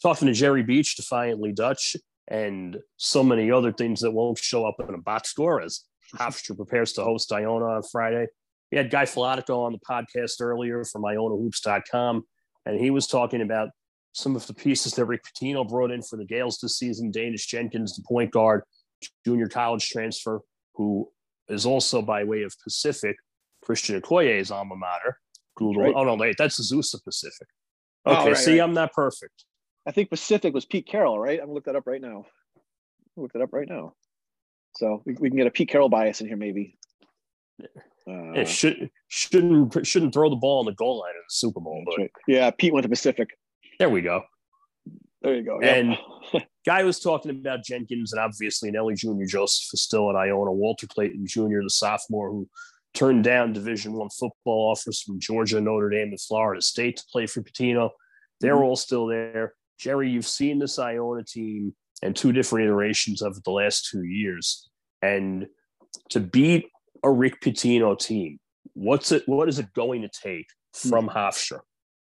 Talking 0.03 0.29
to 0.29 0.35
Jerry 0.35 0.63
Beach, 0.63 0.97
Defiantly 0.97 1.53
Dutch, 1.53 1.97
and 2.29 2.77
so 2.97 3.23
many 3.23 3.51
other 3.51 3.73
things 3.73 4.01
that 4.01 4.11
won't 4.11 4.39
show 4.39 4.67
up 4.67 4.77
in 4.87 4.95
a 4.95 4.99
box 4.99 5.31
score 5.31 5.61
as 5.61 5.85
Hofstra 6.15 6.57
prepares 6.57 6.93
to 6.95 7.05
host 7.05 7.33
Iona 7.33 7.65
on 7.65 7.83
Friday. 7.83 8.27
We 8.71 8.79
had 8.79 8.91
Guy 8.91 9.05
Filatico 9.05 9.65
on 9.65 9.73
the 9.73 9.79
podcast 9.79 10.41
earlier 10.41 10.85
from 10.85 11.03
IonaHoops.com, 11.03 12.23
and 12.67 12.79
he 12.79 12.91
was 12.91 13.07
talking 13.07 13.41
about 13.41 13.71
some 14.13 14.37
of 14.37 14.47
the 14.47 14.55
pieces 14.55 14.93
that 14.95 15.05
Rick 15.05 15.23
Pitino 15.25 15.67
brought 15.67 15.91
in 15.91 16.03
for 16.03 16.17
the 16.17 16.25
Gaels 16.25 16.59
this 16.61 16.79
season. 16.79 17.13
Daniss 17.13 17.47
Jenkins, 17.47 17.97
the 17.97 18.03
point 18.07 18.31
guard, 18.31 18.63
junior 19.25 19.49
college 19.49 19.89
transfer, 19.89 20.41
who 20.75 21.09
is 21.49 21.67
also 21.67 22.03
by 22.03 22.25
way 22.25 22.43
of 22.43 22.55
Pacific, 22.63 23.17
Christian 23.63 24.01
Okoye's 24.01 24.51
alma 24.51 24.77
mater. 24.77 25.19
Google. 25.57 25.83
Right. 25.83 25.95
Oh 25.95 26.05
no, 26.05 26.15
wait, 26.15 26.37
that's 26.39 26.61
Azusa 26.61 27.03
Pacific. 27.03 27.49
Oh, 28.07 28.13
okay, 28.13 28.23
oh, 28.23 28.27
right, 28.29 28.37
see, 28.37 28.61
right. 28.61 28.65
I'm 28.65 28.75
not 28.75 28.93
perfect. 28.93 29.45
I 29.87 29.91
think 29.91 30.09
Pacific 30.09 30.55
was 30.55 30.65
Pete 30.65 30.87
Carroll, 30.87 31.19
right? 31.19 31.39
I'm 31.39 31.47
gonna 31.47 31.55
look 31.55 31.65
that 31.65 31.77
up 31.77 31.87
right 31.87 32.01
now. 32.01 32.27
Look 33.17 33.33
that 33.33 33.43
up 33.43 33.53
right 33.53 33.69
now. 33.69 33.95
So 34.77 35.03
we, 35.05 35.15
we 35.15 35.29
can 35.29 35.37
get 35.37 35.49
a 35.49 35.51
Pete 35.51 35.69
Carroll 35.69 35.89
bias 35.89 36.21
in 36.21 36.29
here, 36.29 36.37
maybe. 36.37 36.79
Uh, 37.61 38.33
it 38.33 38.49
should 38.49 38.89
shouldn't 39.09 39.87
shouldn't 39.87 40.15
throw 40.15 40.31
the 40.31 40.37
ball 40.37 40.61
on 40.61 40.67
the 40.67 40.73
goal 40.73 41.01
line 41.01 41.11
in 41.11 41.21
the 41.21 41.31
Super 41.31 41.61
Bowl. 41.61 41.83
But 41.85 42.09
yeah, 42.29 42.51
Pete 42.51 42.73
went 42.73 42.85
to 42.85 42.89
Pacific. 42.89 43.31
There 43.79 43.91
we 43.91 44.01
go. 44.01 44.23
There 45.23 45.35
you 45.35 45.45
go. 45.45 45.61
And 45.61 45.97
yep. 46.33 46.49
guy 46.65 46.85
was 46.85 47.01
talking 47.01 47.31
about 47.31 47.65
Jenkins 47.65 48.13
and 48.13 48.21
obviously 48.21 48.71
Nelly 48.71 48.95
Jr. 48.95 49.25
Joseph 49.27 49.73
is 49.73 49.83
still 49.83 50.11
at 50.11 50.17
Iona. 50.17 50.53
Walter 50.53 50.87
Clayton 50.87 51.27
Jr., 51.27 51.63
the 51.63 51.71
sophomore 51.71 52.31
who 52.31 52.49
turned 52.95 53.25
down 53.25 53.53
Division 53.53 53.93
One 53.93 54.11
football 54.11 54.71
offers 54.71 55.03
from 55.03 55.21
Georgia, 55.21 55.61
Notre 55.61 55.91
Dame, 55.91 56.09
and 56.09 56.21
Florida 56.21 56.63
State 56.63 56.99
to 56.99 57.05
play 57.11 57.27
for 57.27 57.43
Pitino. 57.43 57.91
They're 58.41 58.55
mm-hmm. 58.55 58.63
all 58.63 58.77
still 58.77 59.07
there. 59.07 59.55
Jerry, 59.79 60.11
you've 60.11 60.27
seen 60.27 60.59
this 60.59 60.79
Iona 60.79 61.25
team 61.25 61.75
and 62.03 62.15
two 62.15 62.33
different 62.33 62.67
iterations 62.67 63.23
of 63.23 63.37
it 63.37 63.45
the 63.45 63.51
last 63.51 63.89
two 63.91 64.05
years. 64.05 64.69
And 65.03 65.47
to 66.11 66.21
beat 66.21 66.67
a 67.03 67.11
Rick 67.11 67.41
Pitino 67.41 67.99
team, 67.99 68.39
what's 68.75 69.13
it? 69.13 69.23
What 69.27 69.49
is 69.49 69.59
it 69.59 69.73
going 69.73 70.03
to 70.03 70.09
take 70.09 70.47
from 70.73 71.07
hmm. 71.07 71.17
Hofstra 71.17 71.61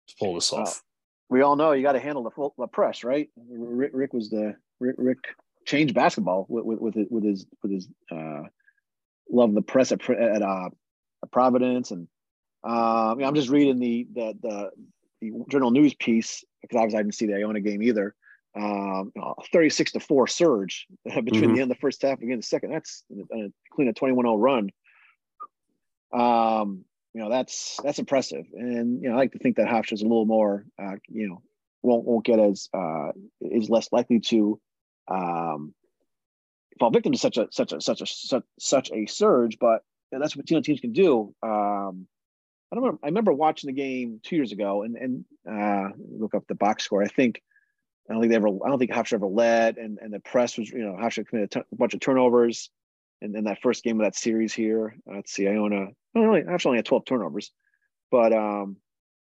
to 0.08 0.14
pull 0.18 0.34
this 0.34 0.52
off? 0.52 0.82
We 1.30 1.42
all 1.42 1.56
know 1.56 1.72
you 1.72 1.82
got 1.82 1.92
to 1.92 2.00
handle 2.00 2.24
the 2.24 2.30
full 2.30 2.52
the 2.58 2.66
press, 2.66 3.04
right? 3.04 3.30
Rick, 3.48 3.92
Rick 3.94 4.12
was 4.12 4.28
the 4.28 4.56
Rick, 4.80 4.96
Rick, 4.98 5.18
changed 5.64 5.94
basketball 5.94 6.44
with 6.48 6.64
with 6.80 6.96
with, 7.10 7.24
his 7.24 7.46
with 7.62 7.72
his 7.72 7.88
uh, 8.10 8.42
love 9.30 9.54
the 9.54 9.62
press 9.62 9.92
at, 9.92 10.10
at, 10.10 10.42
uh, 10.42 10.68
at 11.22 11.30
Providence, 11.30 11.92
and 11.92 12.08
um, 12.64 13.22
I'm 13.22 13.34
just 13.34 13.48
reading 13.48 13.78
the 13.78 14.06
the 14.12 14.34
the, 14.42 14.70
the 15.20 15.44
journal 15.48 15.70
news 15.70 15.94
piece 15.94 16.44
because 16.60 16.76
obviously 16.76 16.98
I 16.98 17.02
didn't 17.02 17.14
see 17.14 17.26
the 17.26 17.36
Iona 17.36 17.60
game 17.60 17.82
either. 17.82 18.14
Um, 18.52 19.12
36 19.52 19.92
to 19.92 20.00
four 20.00 20.26
surge 20.26 20.88
between 21.04 21.24
mm-hmm. 21.24 21.54
the 21.54 21.60
end 21.60 21.70
of 21.70 21.76
the 21.76 21.80
first 21.80 22.02
half 22.02 22.20
and 22.20 22.32
the, 22.32 22.36
the 22.36 22.42
second. 22.42 22.72
That's 22.72 23.04
including 23.08 23.52
a 23.78 23.92
21-0 23.92 24.40
run. 24.40 24.70
Um, 26.12 26.84
you 27.14 27.20
know 27.20 27.30
that's 27.30 27.78
that's 27.82 27.98
impressive 27.98 28.46
and 28.52 29.02
you 29.02 29.08
know 29.08 29.14
i 29.14 29.18
like 29.18 29.32
to 29.32 29.38
think 29.38 29.56
that 29.56 29.68
hofstra's 29.68 30.02
a 30.02 30.06
little 30.06 30.26
more 30.26 30.64
uh, 30.80 30.96
you 31.08 31.28
know 31.28 31.42
won't 31.82 32.04
won't 32.04 32.24
get 32.24 32.38
as 32.38 32.68
uh, 32.74 33.10
is 33.40 33.70
less 33.70 33.90
likely 33.90 34.20
to 34.20 34.60
um, 35.08 35.74
fall 36.78 36.90
victim 36.90 37.12
to 37.12 37.18
such 37.18 37.36
a 37.36 37.48
such 37.50 37.72
a 37.72 37.80
such 37.80 38.02
a 38.02 38.06
such, 38.06 38.44
such 38.58 38.90
a 38.92 39.06
surge 39.06 39.58
but 39.58 39.82
you 40.12 40.18
know, 40.18 40.22
that's 40.22 40.36
what 40.36 40.46
team 40.46 40.62
teams 40.62 40.80
can 40.80 40.92
do 40.92 41.34
um, 41.42 42.06
I 42.70 42.76
don't 42.76 42.84
remember. 42.84 43.00
I 43.02 43.06
remember 43.08 43.32
watching 43.32 43.68
the 43.68 43.74
game 43.80 44.20
two 44.22 44.36
years 44.36 44.52
ago, 44.52 44.82
and 44.82 44.96
and 44.96 45.24
uh, 45.50 45.88
look 45.96 46.34
up 46.34 46.46
the 46.46 46.54
box 46.54 46.84
score. 46.84 47.02
I 47.02 47.08
think 47.08 47.42
I 48.08 48.12
don't 48.12 48.22
think 48.22 48.30
they 48.30 48.36
ever. 48.36 48.48
I 48.48 48.68
don't 48.68 48.78
think 48.78 48.92
Hofstra 48.92 49.14
ever 49.14 49.26
led, 49.26 49.76
and 49.76 49.98
and 50.00 50.12
the 50.12 50.20
press 50.20 50.56
was 50.56 50.70
you 50.70 50.84
know 50.84 50.92
Hofstra 50.92 51.26
committed 51.26 51.56
a 51.56 51.76
bunch 51.76 51.94
of 51.94 52.00
turnovers, 52.00 52.70
and 53.22 53.34
in 53.36 53.44
that 53.44 53.62
first 53.62 53.84
game 53.84 54.00
of 54.00 54.04
that 54.04 54.16
series 54.16 54.52
here. 54.52 54.94
Uh, 55.08 55.16
let's 55.16 55.32
see, 55.32 55.48
Iona 55.48 55.88
really 56.14 56.42
actually 56.48 56.70
only 56.70 56.78
had 56.78 56.86
12 56.86 57.04
turnovers, 57.04 57.52
but 58.10 58.32
um, 58.32 58.76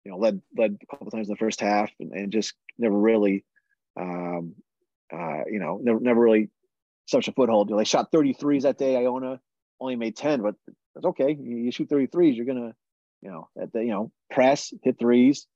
you 0.04 0.10
know, 0.10 0.18
led 0.18 0.40
led 0.56 0.76
a 0.82 0.86
couple 0.86 1.10
times 1.10 1.28
in 1.28 1.32
the 1.32 1.38
first 1.38 1.60
half 1.60 1.90
and, 1.98 2.12
and 2.12 2.32
just 2.32 2.54
never 2.78 2.96
really 2.96 3.44
um 3.98 4.54
uh, 5.12 5.44
you 5.50 5.58
know, 5.58 5.78
never 5.82 6.00
never 6.00 6.20
really 6.20 6.50
such 7.06 7.28
a 7.28 7.32
foothold. 7.32 7.68
You 7.68 7.74
know, 7.74 7.78
they 7.78 7.84
shot 7.84 8.10
33s 8.12 8.62
that 8.62 8.78
day. 8.78 8.96
Iona 8.96 9.40
only 9.80 9.96
made 9.96 10.16
10, 10.16 10.42
but 10.42 10.54
that's 10.94 11.06
okay. 11.06 11.36
You, 11.38 11.56
you 11.56 11.70
shoot 11.72 11.88
33s, 11.88 12.36
you're 12.36 12.46
gonna, 12.46 12.74
you 13.22 13.30
know, 13.30 13.48
at 13.60 13.72
the 13.72 13.80
you 13.80 13.90
know, 13.90 14.10
press, 14.30 14.72
hit 14.82 14.98
threes. 14.98 15.46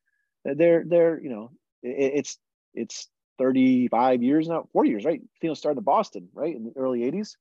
They're 0.45 0.85
they're, 0.87 1.21
you 1.21 1.31
know, 1.31 1.51
it, 1.83 2.13
it's 2.15 2.39
it's 2.75 3.09
35 3.39 4.23
years 4.23 4.49
now, 4.49 4.69
40 4.73 4.91
years, 4.91 5.05
right? 5.05 5.21
Theo 5.41 5.55
started 5.55 5.79
in 5.79 5.85
Boston, 5.85 6.29
right? 6.35 6.55
In 6.55 6.65
the 6.65 6.73
early 6.77 7.01
80s. 7.01 7.37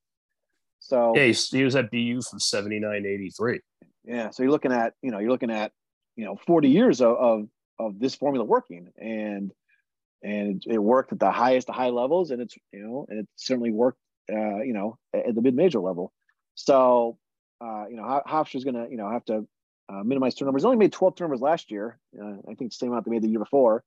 So 0.80 1.14
yeah, 1.16 1.32
he 1.32 1.64
was 1.64 1.76
at 1.76 1.92
BU 1.92 2.22
from 2.30 2.40
79 2.40 3.06
83. 3.06 3.60
Yeah. 4.06 4.30
So 4.32 4.44
you're 4.44 4.52
looking 4.52 4.72
at, 4.72 4.94
you 5.02 5.12
know, 5.12 5.20
you're 5.20 5.32
looking 5.32 5.52
at, 5.52 5.72
you 6.16 6.26
know, 6.26 6.38
40 6.48 6.70
years 6.70 7.02
of, 7.02 7.18
of, 7.18 7.48
of 7.78 8.00
this 8.00 8.16
formula 8.16 8.46
working 8.46 8.90
and, 8.98 9.52
and 10.24 10.64
it 10.68 10.78
worked 10.78 11.14
at 11.14 11.20
the 11.20 11.32
highest, 11.32 11.70
high 11.70 11.90
levels. 11.90 12.32
And 12.32 12.42
it's, 12.42 12.56
you 12.72 12.84
know, 12.84 13.06
and 13.10 13.20
it 13.20 13.28
certainly 13.36 13.72
worked, 13.72 14.00
uh, 14.32 14.62
you 14.62 14.74
know, 14.74 14.98
at 15.14 15.36
the 15.36 15.42
mid 15.42 15.56
major 15.56 15.80
level. 15.80 16.12
So, 16.56 17.18
uh, 17.62 17.86
you 17.90 17.96
know, 17.96 18.22
Hofstra's 18.26 18.64
going 18.64 18.76
to, 18.76 18.88
you 18.90 18.98
know, 18.98 19.10
have 19.10 19.26
to 19.26 19.48
uh, 19.90 20.04
minimize 20.04 20.36
turnovers. 20.36 20.64
They 20.64 20.68
only 20.68 20.78
made 20.78 20.92
12 20.92 21.16
turnovers 21.16 21.42
last 21.42 21.72
year. 21.72 22.00
Uh, 22.20 22.36
I 22.50 22.56
think 22.56 22.72
the 22.72 22.76
same 22.76 22.90
amount 22.90 23.06
they 23.06 23.12
made 23.12 23.22
the 23.22 23.30
year 23.30 23.40
before. 23.40 23.84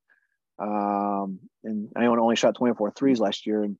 Um, 0.59 1.40
and 1.64 1.88
Iona 1.96 2.22
only 2.22 2.37
shot 2.37 2.55
24 2.55 2.92
threes 2.92 3.20
last 3.20 3.46
year. 3.46 3.62
And 3.62 3.76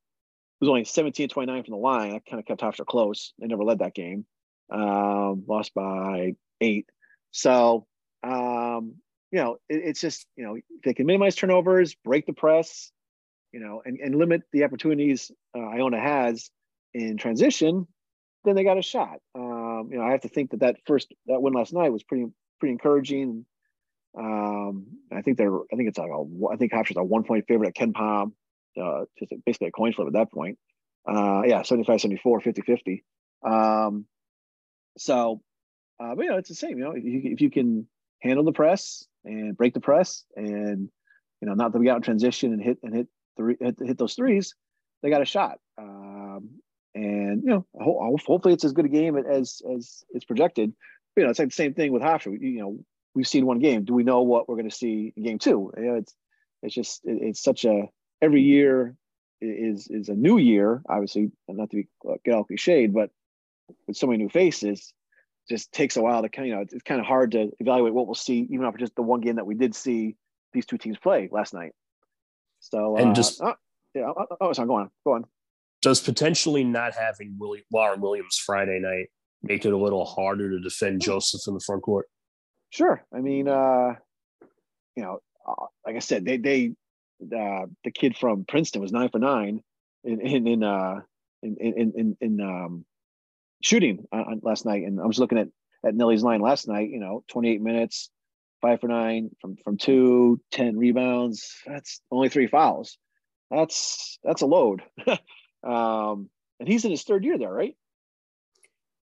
was 0.63 0.69
only 0.69 0.85
17 0.85 1.27
29 1.27 1.63
from 1.63 1.71
the 1.71 1.77
line. 1.77 2.13
I 2.13 2.19
kind 2.19 2.39
of 2.39 2.45
kept 2.45 2.61
Hofstra 2.61 2.85
close. 2.85 3.33
They 3.37 3.47
never 3.47 3.63
led 3.63 3.79
that 3.79 3.93
game. 3.93 4.25
Um, 4.71 5.43
lost 5.47 5.73
by 5.73 6.35
eight. 6.61 6.87
So, 7.31 7.85
um, 8.23 8.95
you 9.31 9.39
know, 9.39 9.57
it, 9.67 9.81
it's 9.83 9.99
just, 9.99 10.25
you 10.37 10.45
know, 10.45 10.57
they 10.85 10.93
can 10.93 11.05
minimize 11.05 11.35
turnovers, 11.35 11.95
break 11.95 12.25
the 12.25 12.33
press, 12.33 12.91
you 13.51 13.59
know, 13.59 13.81
and, 13.85 13.99
and 13.99 14.15
limit 14.15 14.43
the 14.53 14.63
opportunities 14.63 15.31
uh, 15.55 15.59
Iona 15.59 15.99
has 15.99 16.49
in 16.93 17.17
transition, 17.17 17.85
then 18.45 18.55
they 18.55 18.63
got 18.63 18.77
a 18.77 18.81
shot. 18.81 19.17
Um, 19.35 19.89
you 19.91 19.97
know, 19.97 20.05
I 20.05 20.11
have 20.11 20.21
to 20.21 20.29
think 20.29 20.51
that 20.51 20.61
that 20.61 20.77
first, 20.85 21.13
that 21.27 21.41
win 21.41 21.53
last 21.53 21.73
night 21.73 21.91
was 21.91 22.03
pretty, 22.03 22.27
pretty 22.59 22.71
encouraging. 22.71 23.45
Um, 24.17 24.85
I 25.11 25.21
think 25.23 25.37
they're, 25.37 25.53
I 25.53 25.75
think 25.75 25.89
it's 25.89 25.97
like 25.97 26.09
a, 26.09 26.23
I 26.51 26.55
think 26.55 26.71
Hofstra's 26.71 26.97
a 26.97 27.03
one 27.03 27.23
point 27.23 27.45
favorite 27.47 27.69
at 27.69 27.75
KenPom 27.75 28.31
uh, 28.81 29.05
just 29.19 29.33
basically 29.45 29.67
a 29.67 29.71
coin 29.71 29.93
flip 29.93 30.07
at 30.07 30.13
that 30.13 30.31
point. 30.31 30.57
Uh, 31.07 31.41
yeah, 31.45 31.61
75, 31.63 32.01
74, 32.01 32.41
50, 32.41 32.61
50. 32.61 33.03
Um, 33.45 34.05
so, 34.97 35.41
uh, 35.99 36.15
but 36.15 36.23
you 36.23 36.29
know, 36.29 36.37
it's 36.37 36.49
the 36.49 36.55
same, 36.55 36.77
you 36.77 36.83
know, 36.83 36.91
if 36.91 37.03
you, 37.03 37.21
if 37.25 37.41
you 37.41 37.49
can 37.49 37.87
handle 38.21 38.43
the 38.43 38.51
press 38.51 39.05
and 39.25 39.57
break 39.57 39.73
the 39.73 39.79
press 39.79 40.23
and, 40.35 40.89
you 41.41 41.47
know, 41.47 41.53
not 41.53 41.73
that 41.73 41.79
we 41.79 41.85
got 41.85 41.97
in 41.97 42.01
transition 42.01 42.53
and 42.53 42.61
hit, 42.61 42.77
and 42.83 42.95
hit 42.95 43.07
three, 43.35 43.57
hit, 43.59 43.75
hit 43.81 43.97
those 43.97 44.15
threes, 44.15 44.55
they 45.01 45.09
got 45.09 45.21
a 45.21 45.25
shot. 45.25 45.57
Um, 45.77 46.61
and, 46.95 47.43
you 47.43 47.49
know, 47.49 47.65
hopefully 47.75 48.53
it's 48.53 48.63
as 48.63 48.73
good 48.73 48.85
a 48.85 48.89
game 48.89 49.17
as, 49.17 49.61
as 49.75 50.03
it's 50.11 50.25
projected. 50.25 50.73
But, 51.15 51.21
you 51.21 51.25
know, 51.25 51.31
it's 51.31 51.39
like 51.39 51.49
the 51.49 51.55
same 51.55 51.73
thing 51.73 51.91
with 51.91 52.01
Hofstra. 52.01 52.39
You 52.39 52.59
know, 52.59 52.79
we've 53.13 53.27
seen 53.27 53.45
one 53.45 53.59
game. 53.59 53.83
Do 53.83 53.93
we 53.93 54.03
know 54.03 54.21
what 54.21 54.47
we're 54.47 54.55
going 54.55 54.69
to 54.69 54.75
see 54.75 55.13
in 55.15 55.23
game 55.23 55.39
two? 55.39 55.71
You 55.77 55.83
know, 55.83 55.95
it's, 55.95 56.15
it's 56.61 56.75
just, 56.75 57.01
it, 57.03 57.17
it's 57.21 57.43
such 57.43 57.65
a, 57.65 57.83
every 58.23 58.41
year 58.41 58.95
is 59.41 59.87
is 59.89 60.09
a 60.09 60.13
new 60.13 60.37
year. 60.37 60.81
Obviously, 60.87 61.31
not 61.47 61.69
to 61.71 61.75
be 61.77 61.87
uh, 62.09 62.15
get 62.23 62.33
all 62.33 62.45
cliched, 62.45 62.93
but 62.93 63.09
with 63.87 63.97
so 63.97 64.07
many 64.07 64.17
new 64.17 64.29
faces, 64.29 64.93
just 65.49 65.71
takes 65.71 65.97
a 65.97 66.01
while 66.01 66.21
to 66.21 66.29
kind 66.29 66.45
of, 66.45 66.47
you 66.47 66.55
know, 66.55 66.61
it's 66.61 66.83
kind 66.83 67.01
of 67.01 67.05
hard 67.05 67.31
to 67.31 67.51
evaluate 67.59 67.93
what 67.93 68.07
we'll 68.07 68.15
see, 68.15 68.47
even 68.49 68.65
after 68.65 68.79
just 68.79 68.95
the 68.95 69.01
one 69.01 69.21
game 69.21 69.35
that 69.35 69.45
we 69.45 69.55
did 69.55 69.75
see 69.75 70.15
these 70.53 70.65
two 70.65 70.77
teams 70.77 70.97
play 70.97 71.29
last 71.31 71.53
night. 71.53 71.73
So 72.59 72.95
and 72.97 73.11
uh, 73.11 73.13
just 73.13 73.41
oh, 73.41 73.55
yeah, 73.93 74.03
oh, 74.07 74.25
oh, 74.31 74.37
oh, 74.39 74.53
sorry, 74.53 74.67
go 74.67 74.75
on, 74.75 74.89
go 75.05 75.13
on. 75.13 75.25
Does 75.81 75.99
potentially 75.99 76.63
not 76.63 76.93
having 76.93 77.35
Willie 77.37 77.65
Warren 77.69 77.99
Williams 77.99 78.37
Friday 78.37 78.79
night 78.79 79.07
make 79.41 79.65
it 79.65 79.73
a 79.73 79.77
little 79.77 80.05
harder 80.05 80.49
to 80.49 80.59
defend 80.61 81.01
Joseph 81.01 81.41
in 81.45 81.53
the 81.53 81.59
front 81.59 81.83
court? 81.83 82.05
Sure. 82.69 83.03
I 83.13 83.19
mean, 83.19 83.49
uh, 83.49 83.95
you 84.95 85.03
know, 85.03 85.19
uh, 85.45 85.65
like 85.85 85.97
I 85.97 85.99
said, 85.99 86.23
they 86.23 86.37
they 86.37 86.73
uh, 87.31 87.67
the 87.83 87.91
kid 87.91 88.17
from 88.17 88.45
Princeton 88.45 88.81
was 88.81 88.91
nine 88.91 89.09
for 89.09 89.19
nine 89.19 89.61
in 90.03 90.21
in 90.21 90.47
in 90.47 90.63
uh, 90.63 91.01
in 91.41 91.57
in 91.57 91.93
in, 91.95 92.17
in 92.19 92.41
um, 92.41 92.85
shooting 93.61 94.05
on, 94.11 94.41
last 94.43 94.65
night, 94.65 94.83
and 94.83 94.99
I 94.99 95.05
was 95.05 95.19
looking 95.19 95.37
at 95.37 95.47
at 95.85 95.95
Nelly's 95.95 96.23
line 96.23 96.41
last 96.41 96.67
night. 96.67 96.89
You 96.89 96.99
know, 96.99 97.23
28 97.29 97.61
minutes, 97.61 98.09
five 98.61 98.81
for 98.81 98.87
nine 98.87 99.31
from 99.39 99.57
from 99.63 99.77
two, 99.77 100.41
10 100.51 100.77
rebounds. 100.77 101.55
That's 101.65 102.01
only 102.11 102.29
three 102.29 102.47
fouls. 102.47 102.97
That's 103.51 104.19
that's 104.23 104.41
a 104.41 104.47
load. 104.47 104.81
um, 105.63 106.29
and 106.59 106.67
he's 106.67 106.85
in 106.85 106.91
his 106.91 107.03
third 107.03 107.23
year 107.23 107.37
there, 107.37 107.51
right? 107.51 107.75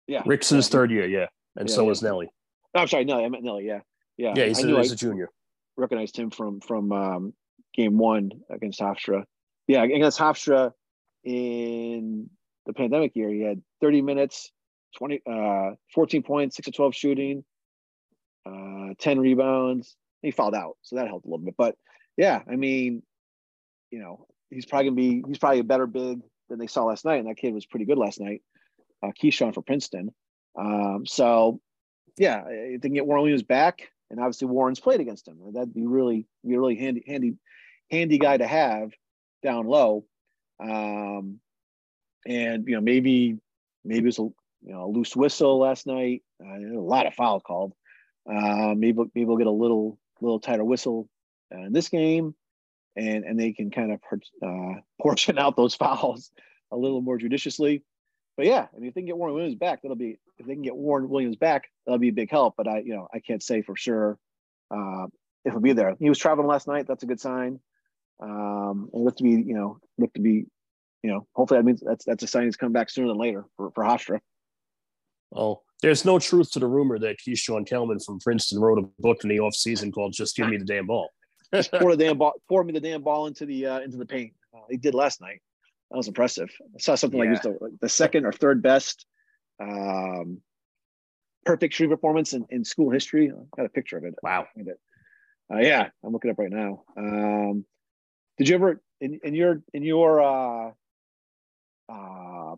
Yeah, 0.06 0.22
Rick's 0.26 0.50
in 0.50 0.56
his 0.56 0.68
third 0.68 0.90
year, 0.90 1.06
yeah, 1.06 1.26
and 1.56 1.68
yeah, 1.68 1.74
so 1.74 1.84
yeah. 1.84 1.90
is 1.90 2.02
Nelly. 2.02 2.28
Oh, 2.74 2.80
I'm 2.80 2.88
sorry, 2.88 3.04
Nelly. 3.04 3.24
I 3.24 3.28
meant 3.28 3.44
Nelly. 3.44 3.66
Yeah, 3.66 3.80
yeah. 4.16 4.34
Yeah, 4.36 4.46
he's, 4.46 4.62
a, 4.62 4.76
he's 4.76 4.92
a 4.92 4.96
junior. 4.96 5.30
Recognized 5.76 6.16
him 6.16 6.30
from 6.30 6.60
from 6.60 6.92
um, 6.92 7.32
game 7.74 7.98
one 7.98 8.30
against 8.50 8.80
Hofstra. 8.80 9.24
Yeah, 9.66 9.82
against 9.82 10.18
Hofstra 10.18 10.72
in 11.24 12.28
the 12.66 12.72
pandemic 12.72 13.16
year, 13.16 13.30
he 13.30 13.42
had 13.42 13.62
30 13.80 14.02
minutes, 14.02 14.50
20, 14.98 15.22
uh, 15.30 15.70
14 15.94 16.22
points, 16.22 16.56
six 16.56 16.66
to 16.66 16.72
12 16.72 16.94
shooting, 16.94 17.44
uh, 18.46 18.94
10 18.98 19.18
rebounds. 19.18 19.96
He 20.22 20.30
fouled 20.30 20.54
out, 20.54 20.76
so 20.82 20.96
that 20.96 21.08
helped 21.08 21.26
a 21.26 21.28
little 21.28 21.44
bit. 21.44 21.54
But 21.56 21.76
yeah, 22.16 22.40
I 22.50 22.56
mean, 22.56 23.02
you 23.90 23.98
know, 23.98 24.26
he's 24.50 24.66
probably 24.66 24.86
gonna 24.86 24.96
be 24.96 25.22
he's 25.26 25.38
probably 25.38 25.60
a 25.60 25.64
better 25.64 25.86
big 25.86 26.20
than 26.48 26.58
they 26.58 26.66
saw 26.66 26.84
last 26.84 27.04
night, 27.04 27.16
and 27.16 27.28
that 27.28 27.36
kid 27.36 27.52
was 27.52 27.66
pretty 27.66 27.84
good 27.84 27.98
last 27.98 28.20
night. 28.20 28.42
Uh, 29.02 29.10
Keyshawn 29.22 29.54
for 29.54 29.62
Princeton. 29.62 30.14
Um, 30.58 31.04
so 31.06 31.60
yeah, 32.16 32.44
if 32.48 32.80
they 32.80 32.88
can 32.88 32.94
get 32.94 33.06
Warren 33.06 33.22
Williams 33.22 33.42
back, 33.42 33.88
and 34.10 34.18
obviously 34.20 34.48
Warren's 34.48 34.80
played 34.80 35.00
against 35.00 35.28
him, 35.28 35.38
that'd 35.52 35.74
be 35.74 35.86
really 35.86 36.26
be 36.46 36.56
really 36.56 36.76
handy 36.76 37.04
handy 37.06 37.34
handy 37.90 38.18
guy 38.18 38.36
to 38.36 38.46
have 38.46 38.92
down 39.42 39.66
low. 39.66 40.04
Um, 40.60 41.40
and 42.26 42.66
you 42.66 42.74
know 42.74 42.80
maybe 42.80 43.38
maybe 43.84 44.04
it 44.04 44.06
was 44.06 44.18
a 44.18 44.22
you 44.22 44.72
know 44.72 44.84
a 44.84 44.88
loose 44.90 45.14
whistle 45.14 45.58
last 45.58 45.86
night. 45.86 46.22
Uh, 46.44 46.78
a 46.78 46.80
lot 46.80 47.06
of 47.06 47.14
foul 47.14 47.40
called. 47.40 47.72
Uh, 48.28 48.74
maybe 48.76 49.02
maybe 49.14 49.24
we'll 49.24 49.36
get 49.36 49.46
a 49.46 49.50
little 49.50 49.98
little 50.20 50.40
tighter 50.40 50.64
whistle 50.64 51.08
uh, 51.54 51.60
in 51.60 51.72
this 51.72 51.88
game, 51.88 52.34
and 52.96 53.24
and 53.24 53.38
they 53.38 53.52
can 53.52 53.70
kind 53.70 53.92
of 53.92 54.00
uh, 54.42 54.80
portion 55.02 55.38
out 55.38 55.56
those 55.56 55.74
fouls 55.74 56.30
a 56.72 56.76
little 56.76 57.00
more 57.00 57.18
judiciously. 57.18 57.82
But 58.36 58.46
yeah, 58.46 58.66
I 58.74 58.78
mean, 58.78 58.88
if 58.88 58.94
they 58.94 59.02
can 59.02 59.06
get 59.06 59.16
Warren 59.16 59.34
Williams 59.34 59.54
back, 59.54 59.82
that'll 59.82 59.96
be 59.96 60.18
if 60.38 60.46
they 60.46 60.54
can 60.54 60.62
get 60.62 60.74
Warren 60.74 61.08
Williams 61.08 61.36
back, 61.36 61.70
that'll 61.86 61.98
be 61.98 62.08
a 62.08 62.12
big 62.12 62.30
help. 62.30 62.54
But 62.56 62.66
I, 62.66 62.78
you 62.78 62.94
know, 62.94 63.06
I 63.12 63.20
can't 63.20 63.42
say 63.42 63.62
for 63.62 63.76
sure 63.76 64.18
uh, 64.70 65.06
if 65.44 65.52
he'll 65.52 65.60
be 65.60 65.72
there. 65.72 65.94
He 65.98 66.08
was 66.08 66.18
traveling 66.18 66.48
last 66.48 66.66
night. 66.66 66.86
That's 66.88 67.04
a 67.04 67.06
good 67.06 67.20
sign. 67.20 67.60
Um, 68.20 68.90
and 68.92 69.04
look 69.04 69.16
to 69.16 69.22
be, 69.22 69.30
you 69.30 69.54
know, 69.54 69.78
look 69.98 70.12
to 70.14 70.20
be, 70.20 70.46
you 71.02 71.10
know, 71.10 71.26
hopefully 71.34 71.58
that 71.58 71.64
means 71.64 71.82
that's 71.84 72.04
that's 72.04 72.22
a 72.22 72.26
sign 72.26 72.44
he's 72.44 72.56
coming 72.56 72.72
back 72.72 72.90
sooner 72.90 73.08
than 73.08 73.18
later 73.18 73.44
for 73.56 73.70
for 73.72 73.84
Hofstra. 73.84 74.20
Oh, 75.34 75.62
there's 75.82 76.04
no 76.04 76.18
truth 76.18 76.52
to 76.52 76.58
the 76.58 76.66
rumor 76.66 76.98
that 77.00 77.16
Keeshawn 77.18 77.66
Kellman 77.66 77.98
from 78.00 78.20
Princeton 78.20 78.60
wrote 78.60 78.78
a 78.78 78.88
book 79.00 79.24
in 79.24 79.30
the 79.30 79.38
offseason 79.38 79.92
called 79.92 80.12
"Just 80.12 80.36
Give 80.36 80.48
Me 80.48 80.56
the 80.56 80.64
Damn 80.64 80.86
Ball." 80.86 81.08
Just 81.54 81.72
pour 81.72 81.94
the 81.94 82.04
damn 82.04 82.18
ball, 82.18 82.32
pour 82.48 82.64
me 82.64 82.72
the 82.72 82.80
damn 82.80 83.02
ball 83.02 83.26
into 83.26 83.46
the 83.46 83.66
uh, 83.66 83.80
into 83.80 83.96
the 83.96 84.06
paint. 84.06 84.32
Uh, 84.54 84.60
he 84.70 84.76
did 84.76 84.94
last 84.94 85.20
night. 85.20 85.40
That 85.90 85.98
was 85.98 86.08
impressive. 86.08 86.50
I 86.60 86.80
saw 86.80 86.94
something 86.94 87.22
yeah. 87.22 87.32
like 87.32 87.42
the, 87.42 87.58
like 87.60 87.72
the 87.80 87.88
second 87.88 88.24
or 88.24 88.32
third 88.32 88.62
best 88.62 89.06
um, 89.60 90.40
perfect 91.44 91.74
shooting 91.74 91.94
performance 91.94 92.32
in, 92.32 92.46
in 92.50 92.64
school 92.64 92.90
history. 92.90 93.30
I 93.30 93.56
got 93.56 93.66
a 93.66 93.70
picture 93.70 93.96
of 93.96 94.04
it. 94.04 94.14
Wow. 94.22 94.46
Uh, 95.52 95.58
yeah, 95.58 95.88
I'm 96.02 96.12
looking 96.12 96.30
up 96.30 96.38
right 96.38 96.50
now. 96.50 96.82
Um, 96.96 97.64
did 98.38 98.48
you 98.48 98.54
ever 98.54 98.80
in, 99.00 99.20
in 99.22 99.34
your 99.34 99.62
in 99.72 99.82
your 99.82 100.22
uh, 100.22 100.70
uh, 101.88 102.56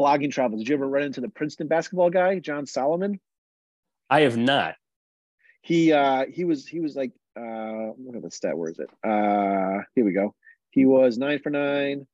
blogging 0.00 0.32
travels? 0.32 0.60
Did 0.60 0.68
you 0.68 0.74
ever 0.74 0.88
run 0.88 1.04
into 1.04 1.20
the 1.20 1.28
Princeton 1.28 1.68
basketball 1.68 2.10
guy, 2.10 2.38
John 2.38 2.66
Solomon? 2.66 3.20
I 4.10 4.20
have 4.20 4.36
not. 4.36 4.74
He 5.62 5.92
uh, 5.92 6.26
he 6.30 6.44
was 6.44 6.66
he 6.66 6.80
was 6.80 6.94
like 6.94 7.12
uh, 7.38 7.92
look 7.98 8.16
at 8.16 8.22
the 8.22 8.30
stat. 8.30 8.56
Where 8.56 8.70
is 8.70 8.78
it? 8.78 8.90
Uh, 9.02 9.82
here 9.94 10.04
we 10.04 10.12
go. 10.12 10.34
He 10.70 10.84
was 10.86 11.18
nine 11.18 11.38
for 11.38 11.50
nine. 11.50 12.06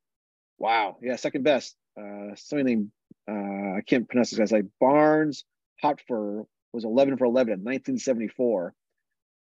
Wow. 0.59 0.99
Yeah, 1.01 1.17
second 1.17 1.43
best. 1.43 1.75
Uh, 1.99 2.35
somebody 2.37 2.75
named 2.75 2.91
uh, 3.29 3.79
I 3.79 3.83
can't 3.87 4.09
pronounce 4.09 4.31
this 4.31 4.39
guy's 4.39 4.53
like 4.53 4.67
Barnes 4.79 5.45
Hauptfuhrer 5.83 6.45
was 6.73 6.85
11 6.85 7.17
for 7.17 7.25
11 7.25 7.53
in 7.53 7.59
1974, 7.61 8.75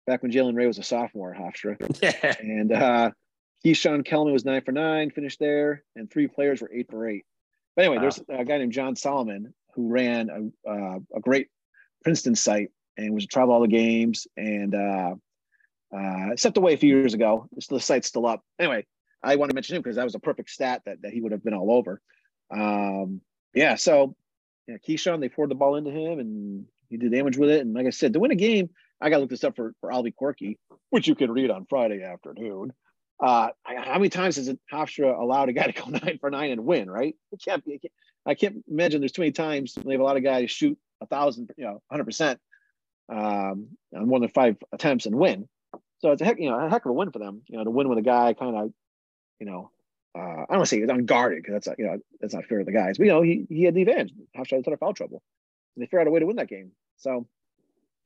back 0.07 0.23
when 0.23 0.31
Jalen 0.31 0.55
Ray 0.55 0.67
was 0.67 0.79
a 0.79 0.83
sophomore 0.83 1.33
at 1.33 1.41
Hofstra. 1.41 2.39
and 2.39 2.71
uh, 2.71 3.11
Keeshawn 3.65 4.05
Kellman 4.05 4.33
was 4.33 4.45
nine 4.45 4.61
for 4.61 4.71
nine, 4.71 5.11
finished 5.11 5.39
there, 5.39 5.83
and 5.95 6.09
three 6.09 6.27
players 6.27 6.61
were 6.61 6.71
eight 6.73 6.89
for 6.89 7.07
eight. 7.07 7.25
But 7.75 7.85
anyway, 7.85 7.97
wow. 7.97 8.01
there's 8.03 8.19
a 8.29 8.45
guy 8.45 8.57
named 8.57 8.71
John 8.71 8.95
Solomon 8.95 9.53
who 9.75 9.89
ran 9.89 10.29
a, 10.29 10.69
uh, 10.69 10.99
a 11.15 11.19
great 11.19 11.47
Princeton 12.03 12.35
site 12.35 12.71
and 12.97 13.13
was 13.13 13.23
to 13.23 13.27
travel 13.27 13.53
all 13.53 13.61
the 13.61 13.67
games 13.67 14.27
and 14.37 14.75
uh, 14.75 15.15
uh, 15.95 16.35
stepped 16.35 16.57
away 16.57 16.73
a 16.73 16.77
few 16.77 16.95
years 16.95 17.13
ago. 17.13 17.47
The 17.69 17.79
site's 17.79 18.07
still 18.07 18.25
up. 18.25 18.43
Anyway, 18.59 18.85
I 19.23 19.35
want 19.35 19.51
to 19.51 19.55
mention 19.55 19.75
him 19.75 19.81
because 19.81 19.97
that 19.97 20.03
was 20.03 20.15
a 20.15 20.19
perfect 20.19 20.49
stat 20.49 20.81
that, 20.85 21.01
that 21.01 21.13
he 21.13 21.21
would 21.21 21.31
have 21.31 21.43
been 21.43 21.53
all 21.53 21.71
over. 21.71 22.01
Um, 22.51 23.21
yeah, 23.53 23.75
so 23.75 24.15
yeah, 24.67 24.77
Keeshawn, 24.87 25.19
they 25.19 25.29
poured 25.29 25.49
the 25.49 25.55
ball 25.55 25.75
into 25.75 25.91
him 25.91 26.19
and 26.19 26.65
he 26.89 26.97
did 26.97 27.11
damage 27.11 27.37
with 27.37 27.49
it. 27.49 27.61
And 27.61 27.73
like 27.73 27.87
I 27.87 27.91
said, 27.91 28.13
to 28.13 28.19
win 28.19 28.31
a 28.31 28.35
game, 28.35 28.69
I 29.01 29.09
got 29.09 29.17
to 29.17 29.21
look 29.21 29.29
this 29.29 29.43
up 29.43 29.55
for, 29.55 29.73
for 29.81 29.91
Albie 29.91 30.15
Corky, 30.15 30.57
which 30.89 31.07
you 31.07 31.15
can 31.15 31.31
read 31.31 31.51
on 31.51 31.65
Friday 31.69 32.03
afternoon. 32.03 32.73
Uh, 33.21 33.49
how 33.63 33.95
many 33.95 34.09
times 34.09 34.37
has 34.37 34.49
Hofstra 34.71 35.19
allowed 35.19 35.49
a 35.49 35.53
guy 35.53 35.69
to 35.69 35.73
go 35.73 35.85
nine 35.89 36.17
for 36.19 36.29
nine 36.29 36.51
and 36.51 36.65
win, 36.65 36.89
right? 36.89 37.15
It 37.31 37.41
can't 37.43 37.63
be. 37.65 37.79
Can't, 37.79 37.93
I 38.25 38.35
can't 38.35 38.63
imagine 38.69 39.01
there's 39.01 39.11
too 39.11 39.21
many 39.21 39.31
times 39.31 39.73
they 39.73 39.91
have 39.91 40.01
a 40.01 40.03
lot 40.03 40.17
of 40.17 40.23
guys 40.23 40.51
shoot 40.51 40.77
a 41.01 41.05
thousand, 41.05 41.51
you 41.57 41.65
know, 41.65 41.81
100% 41.91 42.37
um, 43.09 43.67
on 43.95 44.07
more 44.07 44.19
than 44.19 44.29
five 44.29 44.57
attempts 44.71 45.05
and 45.05 45.15
win. 45.15 45.47
So 45.99 46.11
it's 46.11 46.21
a 46.21 46.25
heck, 46.25 46.39
you 46.39 46.49
know, 46.49 46.59
a 46.59 46.69
heck 46.69 46.85
of 46.85 46.91
a 46.91 46.93
win 46.93 47.11
for 47.11 47.19
them, 47.19 47.41
you 47.47 47.57
know, 47.57 47.63
to 47.63 47.71
win 47.71 47.89
with 47.89 47.97
a 47.97 48.03
guy 48.03 48.33
kind 48.33 48.55
of, 48.55 48.73
you 49.39 49.45
know, 49.45 49.71
uh, 50.17 50.19
I 50.19 50.45
don't 50.49 50.57
want 50.57 50.63
to 50.63 50.65
say 50.67 50.79
he's 50.79 50.89
unguarded 50.89 51.43
because 51.43 51.63
that's 51.63 51.79
you 51.79 51.85
know 51.85 51.99
that's 52.19 52.33
not 52.33 52.45
fair 52.45 52.59
to 52.59 52.65
the 52.65 52.71
guys. 52.71 52.97
But 52.97 53.05
you 53.05 53.11
know 53.11 53.21
he 53.21 53.45
he 53.47 53.63
had 53.63 53.75
the 53.75 53.83
advantage. 53.83 54.13
Hofstra 54.35 54.51
had 54.51 54.59
a 54.61 54.63
ton 54.63 54.73
of 54.73 54.79
foul 54.79 54.93
trouble. 54.93 55.21
And 55.75 55.83
they 55.83 55.85
figured 55.85 56.01
out 56.01 56.07
a 56.07 56.11
way 56.11 56.19
to 56.19 56.25
win 56.25 56.37
that 56.37 56.49
game. 56.49 56.71
So 56.97 57.27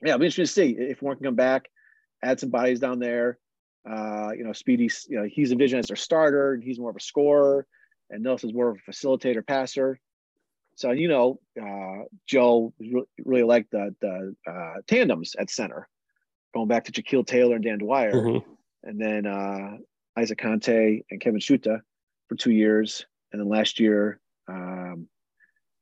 yeah, 0.01 0.09
it'll 0.09 0.19
be 0.19 0.25
interesting 0.25 0.67
to 0.67 0.75
see 0.75 0.83
if 0.83 1.01
Warren 1.01 1.17
can 1.17 1.25
come 1.25 1.35
back, 1.35 1.69
add 2.21 2.39
some 2.39 2.49
bodies 2.49 2.79
down 2.79 2.99
there. 2.99 3.37
Uh, 3.89 4.31
you 4.37 4.43
know, 4.43 4.53
Speedy, 4.53 4.89
you 5.09 5.19
know, 5.19 5.27
he's 5.29 5.51
envisioned 5.51 5.79
as 5.79 5.87
their 5.87 5.95
starter. 5.97 6.59
He's 6.61 6.79
more 6.79 6.89
of 6.89 6.95
a 6.95 7.01
scorer, 7.01 7.65
and 8.09 8.23
Nelson's 8.23 8.53
more 8.53 8.69
of 8.69 8.77
a 8.77 8.91
facilitator, 8.91 9.45
passer. 9.45 9.99
So 10.75 10.91
you 10.91 11.07
know, 11.07 11.39
uh, 11.61 12.05
Joe 12.25 12.73
really, 12.79 13.05
really 13.23 13.43
liked 13.43 13.71
the 13.71 13.95
the 13.99 14.35
uh, 14.49 14.81
tandems 14.87 15.35
at 15.37 15.49
center, 15.49 15.87
going 16.53 16.67
back 16.67 16.85
to 16.85 16.91
Jacquil 16.91 17.25
Taylor 17.25 17.55
and 17.55 17.63
Dan 17.63 17.79
Dwyer, 17.79 18.13
mm-hmm. 18.13 18.51
and 18.83 18.99
then 18.99 19.25
uh, 19.25 19.77
Isaac 20.17 20.39
Kante 20.39 21.03
and 21.11 21.21
Kevin 21.21 21.39
Schuta 21.39 21.81
for 22.27 22.35
two 22.35 22.51
years, 22.51 23.05
and 23.31 23.41
then 23.41 23.49
last 23.49 23.79
year, 23.79 24.19
um, 24.47 25.07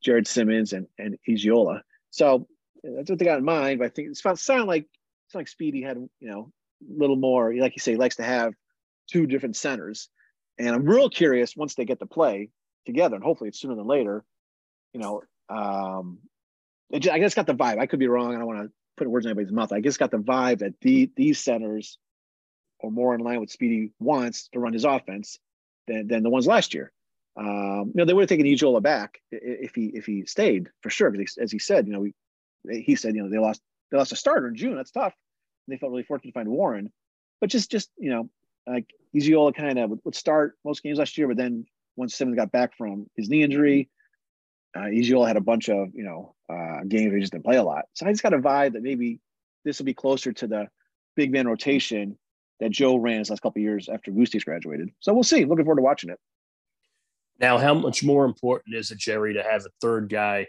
Jared 0.04 0.28
Simmons 0.28 0.74
and 0.74 0.88
and 0.98 1.18
Igiola. 1.28 1.82
So 2.10 2.48
that's 2.84 3.10
what 3.10 3.20
they 3.20 3.26
got 3.26 3.38
in 3.38 3.46
mind. 3.46 3.80
But 3.80 3.86
I 3.86 3.90
think 3.90 4.10
it's 4.10 4.22
about 4.22 4.40
sound 4.40 4.68
like 4.68 4.88
it's 5.28 5.36
like 5.36 5.48
Speedy 5.48 5.82
had 5.82 5.98
you 5.98 6.30
know 6.30 6.52
little 6.90 7.16
more, 7.16 7.54
like 7.56 7.76
you 7.76 7.80
say, 7.80 7.96
likes 7.96 8.18
to 8.18 8.24
have 8.24 8.54
two 9.10 9.26
different 9.26 9.56
centers. 9.56 10.10
And 10.58 10.70
I'm 10.70 10.86
real 10.86 11.10
curious 11.10 11.56
once 11.56 11.76
they 11.76 11.86
get 11.86 12.00
to 12.00 12.06
play 12.06 12.50
together, 12.86 13.16
and 13.16 13.24
hopefully 13.24 13.50
it's 13.50 13.60
sooner 13.60 13.76
than 13.76 13.88
later. 13.88 14.24
You 14.94 15.02
know, 15.02 15.22
um, 15.50 16.20
just, 16.94 17.14
I 17.14 17.20
guess 17.20 17.34
got 17.34 17.48
the 17.48 17.54
vibe. 17.54 17.80
I 17.80 17.86
could 17.86 18.00
be 18.00 18.08
wrong. 18.08 18.36
I 18.36 18.38
don't 18.38 18.48
want 18.48 18.64
to 18.64 18.72
put 18.98 19.10
words 19.10 19.26
in 19.26 19.32
anybody's 19.32 19.52
mouth. 19.52 19.72
I 19.72 19.82
just 19.82 20.00
got 20.00 20.12
the 20.12 20.18
vibe 20.18 20.60
that 20.60 20.74
the, 20.82 21.10
these 21.16 21.40
centers 21.40 21.98
are 22.84 22.90
more 22.90 23.16
in 23.16 23.22
line 23.22 23.40
with 23.40 23.52
Speedy 23.52 23.92
wants 24.00 24.50
to 24.50 24.60
run 24.60 24.74
his 24.74 24.86
offense 24.86 25.40
than, 25.88 26.08
than 26.08 26.24
the 26.24 26.30
ones 26.30 26.48
last 26.48 26.74
year. 26.74 26.92
Um, 27.38 27.92
you 27.94 27.94
know, 27.96 28.06
they 28.06 28.14
would 28.14 28.24
have 28.24 28.30
taken 28.30 28.46
Igiola 28.46 28.82
back 28.82 29.22
if 29.32 29.74
he 29.74 29.86
if 29.94 30.06
he 30.06 30.26
stayed 30.26 30.68
for 30.82 30.90
sure. 30.90 31.10
Because 31.12 31.38
as 31.38 31.52
he 31.52 31.60
said, 31.60 31.88
you 31.88 31.94
know, 31.94 32.02
we 32.02 32.14
he 32.70 32.96
said, 32.96 33.16
you 33.16 33.24
know, 33.24 33.30
they 33.30 33.38
lost 33.38 33.62
they 33.90 33.98
lost 33.98 34.12
a 34.12 34.18
starter 34.18 34.50
in 34.50 34.56
June. 34.56 34.76
That's 34.76 34.92
tough. 34.92 35.14
They 35.68 35.78
felt 35.78 35.92
really 35.92 36.04
fortunate 36.04 36.32
to 36.32 36.34
find 36.34 36.50
Warren, 36.50 36.92
but 37.40 37.50
just 37.50 37.72
just 37.72 37.90
you 37.98 38.10
know, 38.10 38.30
like 38.68 38.86
Igiola 39.16 39.56
kind 39.56 39.80
of 39.80 39.92
would, 40.04 40.16
start 40.16 40.58
most 40.66 40.84
games 40.84 41.00
last 41.00 41.18
year, 41.18 41.28
but 41.28 41.38
then 41.38 41.66
once 41.96 42.16
Simmons 42.16 42.38
got 42.38 42.52
back 42.52 42.76
from 42.78 43.08
his 43.16 43.30
knee 43.30 43.44
injury, 43.44 43.90
uh, 44.76 44.82
Igiola 44.82 45.28
had 45.28 45.38
a 45.38 45.42
bunch 45.42 45.70
of 45.70 45.90
you 45.94 46.04
know 46.04 46.36
uh, 46.50 46.84
games 46.88 47.08
where 47.08 47.18
he 47.18 47.22
just 47.22 47.34
didn't 47.34 47.46
play 47.46 47.58
a 47.58 47.64
lot. 47.64 47.86
So 47.94 48.06
I 48.06 48.12
just 48.12 48.24
got 48.24 48.34
a 48.34 48.40
vibe 48.40 48.74
that 48.74 48.84
maybe 48.84 49.20
this 49.64 49.78
will 49.78 49.86
be 49.86 49.94
closer 49.94 50.34
to 50.34 50.48
the 50.48 50.68
big 51.16 51.32
man 51.32 51.48
rotation 51.48 52.18
that 52.60 52.72
Joe 52.72 52.96
ran 52.96 53.20
his 53.20 53.30
last 53.30 53.42
couple 53.42 53.62
years 53.62 53.90
after 53.90 54.12
Gustys 54.12 54.46
graduated. 54.46 54.90
So 55.00 55.14
we'll 55.14 55.24
see. 55.24 55.46
Looking 55.46 55.66
forward 55.66 55.78
to 55.78 55.84
watching 55.84 56.10
it. 56.10 56.20
Now, 57.40 57.58
how 57.58 57.74
much 57.74 58.04
more 58.04 58.24
important 58.26 58.76
is 58.76 58.92
it, 58.92 59.00
Jerry, 59.00 59.34
to 59.34 59.42
have 59.42 59.66
a 59.66 59.70
third 59.82 60.10
guy 60.10 60.48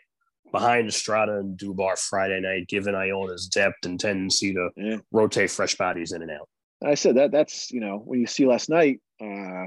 behind 0.50 0.88
Estrada 0.88 1.38
and 1.38 1.58
Dubar 1.58 1.98
Friday 1.98 2.40
night, 2.40 2.68
given 2.68 2.94
Iona's 2.94 3.46
depth 3.46 3.86
and 3.86 3.98
tendency 3.98 4.52
to 4.54 4.68
yeah. 4.76 4.96
rotate 5.10 5.50
fresh 5.50 5.76
bodies 5.76 6.12
in 6.12 6.22
and 6.22 6.30
out? 6.30 6.48
I 6.84 6.94
said 6.94 7.16
that 7.16 7.30
that's 7.30 7.70
you 7.70 7.80
know 7.80 7.98
when 7.98 8.20
you 8.20 8.26
see 8.26 8.46
last 8.46 8.68
night, 8.68 9.00
uh, 9.20 9.66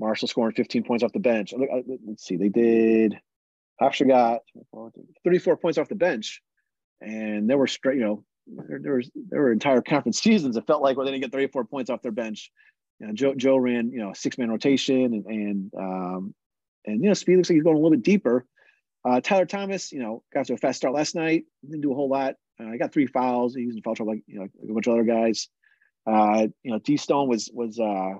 Marshall 0.00 0.28
scoring 0.28 0.54
15 0.54 0.84
points 0.84 1.04
off 1.04 1.12
the 1.12 1.18
bench. 1.18 1.52
Let's 2.06 2.24
see, 2.24 2.36
they 2.36 2.48
did. 2.48 3.18
Hofstra 3.80 4.08
got 4.08 4.40
34 5.24 5.56
points 5.58 5.78
off 5.78 5.88
the 5.88 5.94
bench, 5.94 6.40
and 7.00 7.48
they 7.48 7.54
were 7.54 7.66
straight. 7.66 7.98
You 7.98 8.04
know, 8.04 8.24
there, 8.46 8.78
there, 8.82 8.94
was 8.94 9.10
there 9.14 9.42
were 9.42 9.52
entire 9.52 9.82
conference 9.82 10.20
seasons 10.20 10.56
it 10.56 10.66
felt 10.66 10.82
like 10.82 10.96
where 10.96 11.04
they 11.06 11.12
didn't 11.12 11.24
get 11.24 11.32
34 11.32 11.64
points 11.64 11.90
off 11.90 12.02
their 12.02 12.12
bench. 12.12 12.50
You 12.98 13.06
know, 13.06 13.12
Joe 13.12 13.34
Joe 13.34 13.56
ran 13.56 13.90
you 13.92 14.00
know 14.00 14.12
six 14.14 14.38
man 14.38 14.50
rotation 14.50 15.14
and 15.14 15.26
and 15.26 15.72
um, 15.78 16.34
and 16.86 17.02
you 17.02 17.08
know 17.08 17.14
speed 17.14 17.36
looks 17.36 17.50
like 17.50 17.54
he's 17.54 17.62
going 17.62 17.76
a 17.76 17.78
little 17.78 17.90
bit 17.90 18.02
deeper. 18.02 18.44
Uh, 19.08 19.20
Tyler 19.22 19.46
Thomas, 19.46 19.90
you 19.90 20.00
know, 20.00 20.22
got 20.34 20.46
to 20.46 20.54
a 20.54 20.56
fast 20.58 20.78
start 20.78 20.94
last 20.94 21.14
night. 21.14 21.44
Didn't 21.64 21.80
do 21.80 21.92
a 21.92 21.94
whole 21.94 22.10
lot. 22.10 22.34
Uh, 22.60 22.72
he 22.72 22.78
got 22.78 22.92
three 22.92 23.06
fouls. 23.06 23.54
He 23.54 23.66
was 23.66 23.76
in 23.76 23.82
foul 23.82 23.94
trouble 23.94 24.12
like 24.12 24.22
you 24.26 24.36
know 24.36 24.42
like 24.42 24.70
a 24.70 24.72
bunch 24.72 24.86
of 24.86 24.92
other 24.92 25.04
guys. 25.04 25.48
Uh, 26.06 26.48
you 26.62 26.72
know, 26.72 26.78
D 26.78 26.96
Stone 26.96 27.28
was 27.28 27.50
was 27.52 27.78
uh, 27.78 28.14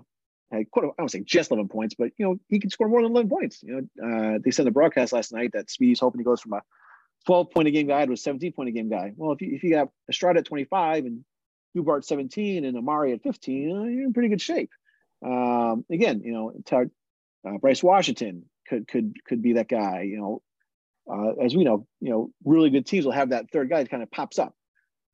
had 0.50 0.70
quite 0.70 0.86
a, 0.86 0.88
I 0.88 0.92
don't 0.98 1.10
say 1.10 1.20
just 1.20 1.50
11 1.50 1.68
points, 1.68 1.94
but 1.94 2.12
you 2.16 2.24
know 2.24 2.36
he 2.48 2.58
can 2.58 2.70
score 2.70 2.88
more 2.88 3.02
than 3.02 3.10
11 3.10 3.28
points. 3.28 3.62
You 3.62 3.88
know, 3.96 4.06
uh, 4.06 4.38
they 4.42 4.50
said 4.50 4.66
the 4.66 4.70
broadcast 4.70 5.12
last 5.12 5.32
night 5.32 5.50
that 5.52 5.70
Speedy's 5.70 6.00
hoping 6.00 6.20
he 6.20 6.24
goes 6.24 6.40
from 6.40 6.54
a 6.54 6.62
12 7.26 7.50
point 7.50 7.68
a 7.68 7.70
game 7.70 7.88
guy 7.88 8.06
to 8.06 8.12
a 8.12 8.16
17 8.16 8.52
point 8.52 8.70
a 8.70 8.72
game 8.72 8.88
guy. 8.88 9.12
Well, 9.16 9.32
if 9.32 9.42
you, 9.42 9.54
if 9.54 9.62
you 9.62 9.72
got 9.72 9.88
Estrada 10.08 10.40
at 10.40 10.46
25 10.46 11.04
and 11.04 11.24
Dubart 11.76 12.04
17 12.04 12.64
and 12.64 12.76
Amari 12.78 13.12
at 13.12 13.22
15, 13.22 13.70
uh, 13.70 13.82
you're 13.84 14.04
in 14.04 14.12
pretty 14.12 14.30
good 14.30 14.40
shape. 14.40 14.70
Um, 15.24 15.84
again, 15.90 16.22
you 16.24 16.32
know, 16.32 16.52
uh, 16.72 17.58
Bryce 17.58 17.82
Washington 17.82 18.44
could 18.66 18.88
could 18.88 19.14
could 19.24 19.42
be 19.42 19.54
that 19.54 19.68
guy. 19.68 20.02
You 20.02 20.18
know, 20.18 20.42
uh, 21.10 21.32
as 21.42 21.56
we 21.56 21.64
know, 21.64 21.86
you 22.00 22.10
know, 22.10 22.30
really 22.44 22.70
good 22.70 22.86
teams 22.86 23.04
will 23.04 23.12
have 23.12 23.30
that 23.30 23.50
third 23.50 23.70
guy 23.70 23.82
that 23.82 23.90
kind 23.90 24.02
of 24.02 24.10
pops 24.10 24.38
up 24.38 24.54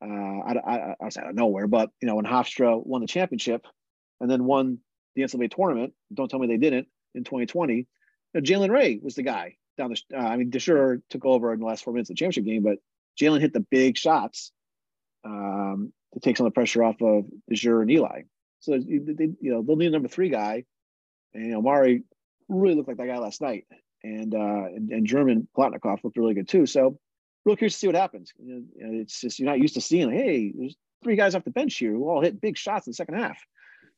uh, 0.03 0.07
out, 0.09 0.57
out, 0.57 0.97
out 1.01 1.29
of 1.31 1.35
nowhere. 1.35 1.67
But 1.67 1.91
you 2.01 2.09
know, 2.09 2.17
when 2.17 2.25
Hofstra 2.25 2.85
won 2.85 3.01
the 3.01 3.07
championship 3.07 3.67
and 4.21 4.31
then 4.31 4.45
won 4.45 4.79
the 5.15 5.23
NCAA 5.23 5.55
tournament. 5.55 5.93
Don't 6.13 6.31
tell 6.31 6.41
me 6.41 6.47
they 6.47 6.57
didn't 6.57 6.89
in 7.15 7.25
2020. 7.25 7.87
Jalen 8.37 8.71
Ray 8.71 8.99
was 9.01 9.15
the 9.15 9.23
guy 9.23 9.57
down 9.79 9.91
the. 9.91 10.17
Uh, 10.17 10.21
I 10.21 10.37
mean, 10.37 10.51
Desure 10.51 11.01
took 11.09 11.25
over 11.25 11.53
in 11.53 11.61
the 11.61 11.67
last 11.67 11.85
four 11.85 11.93
minutes 11.93 12.11
of 12.11 12.17
the 12.17 12.19
championship 12.19 12.45
game, 12.45 12.63
but 12.63 12.79
Jalen 13.21 13.41
hit 13.41 13.53
the 13.53 13.65
big 13.71 13.97
shots 13.97 14.51
um, 15.25 15.93
to 16.15 16.21
take 16.21 16.37
some 16.37 16.47
of 16.47 16.53
the 16.53 16.55
pressure 16.55 16.83
off 16.83 17.01
of 17.01 17.27
Desure 17.49 17.83
and 17.83 17.91
Eli. 17.91 18.23
So 18.61 18.73
they, 18.73 18.85
you 19.41 19.53
know 19.53 19.63
they'll 19.63 19.77
need 19.77 19.87
a 19.87 19.91
number 19.91 20.09
three 20.09 20.31
guy, 20.31 20.65
and 21.33 21.47
you 21.47 21.53
know 21.53 21.63
Mari 21.63 22.03
really 22.49 22.75
looked 22.75 22.89
like 22.89 22.97
that 22.97 23.07
guy 23.07 23.19
last 23.19 23.41
night, 23.41 23.67
and 24.05 24.35
uh, 24.35 24.67
and, 24.67 24.91
and 24.91 25.07
German 25.07 25.49
Plotnikov 25.57 26.05
looked 26.05 26.17
really 26.17 26.35
good 26.35 26.49
too. 26.49 26.67
So 26.67 26.99
real 27.45 27.57
curious 27.57 27.75
to 27.75 27.79
see 27.79 27.87
what 27.89 27.97
happens. 27.97 28.33
You 28.39 28.65
know, 28.77 29.01
it's 29.01 29.21
just 29.21 29.39
you're 29.39 29.49
not 29.49 29.59
used 29.59 29.75
to 29.75 29.81
seeing 29.81 30.07
like, 30.07 30.17
hey, 30.17 30.53
there's 30.57 30.77
three 31.03 31.17
guys 31.17 31.35
off 31.35 31.45
the 31.45 31.51
bench 31.51 31.77
here 31.77 31.93
who 31.93 32.09
all 32.09 32.23
hit 32.23 32.41
big 32.41 32.57
shots 32.57 32.87
in 32.87 32.93
the 32.93 32.95
second 32.95 33.17
half. 33.17 33.39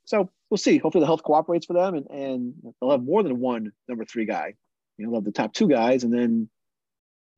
So 0.05 0.31
we'll 0.49 0.59
see. 0.59 0.79
Hopefully 0.79 1.03
the 1.03 1.07
health 1.07 1.25
cooperates 1.25 1.67
for 1.67 1.73
them, 1.73 1.95
and, 1.95 2.07
and 2.11 2.55
they'll 2.81 2.93
have 2.93 3.03
more 3.03 3.23
than 3.23 3.41
one 3.41 3.73
number 3.89 4.05
three 4.05 4.25
guy. 4.25 4.55
You 4.97 5.05
know, 5.05 5.11
they'll 5.11 5.21
have 5.21 5.25
the 5.25 5.33
top 5.33 5.53
two 5.53 5.69
guys, 5.69 6.05
and 6.05 6.15
then 6.15 6.49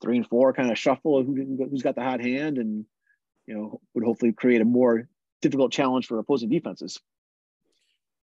three 0.02 0.18
and 0.18 0.26
four 0.26 0.52
kind 0.52 0.70
of 0.70 0.78
shuffle 0.78 1.24
who, 1.24 1.66
who's 1.70 1.82
got 1.82 1.94
the 1.94 2.02
hot 2.02 2.20
hand, 2.20 2.58
and 2.58 2.84
you 3.46 3.54
know 3.54 3.80
would 3.94 4.04
hopefully 4.04 4.32
create 4.32 4.60
a 4.60 4.66
more 4.66 5.08
difficult 5.40 5.72
challenge 5.72 6.06
for 6.06 6.18
opposing 6.18 6.50
defenses. 6.50 7.00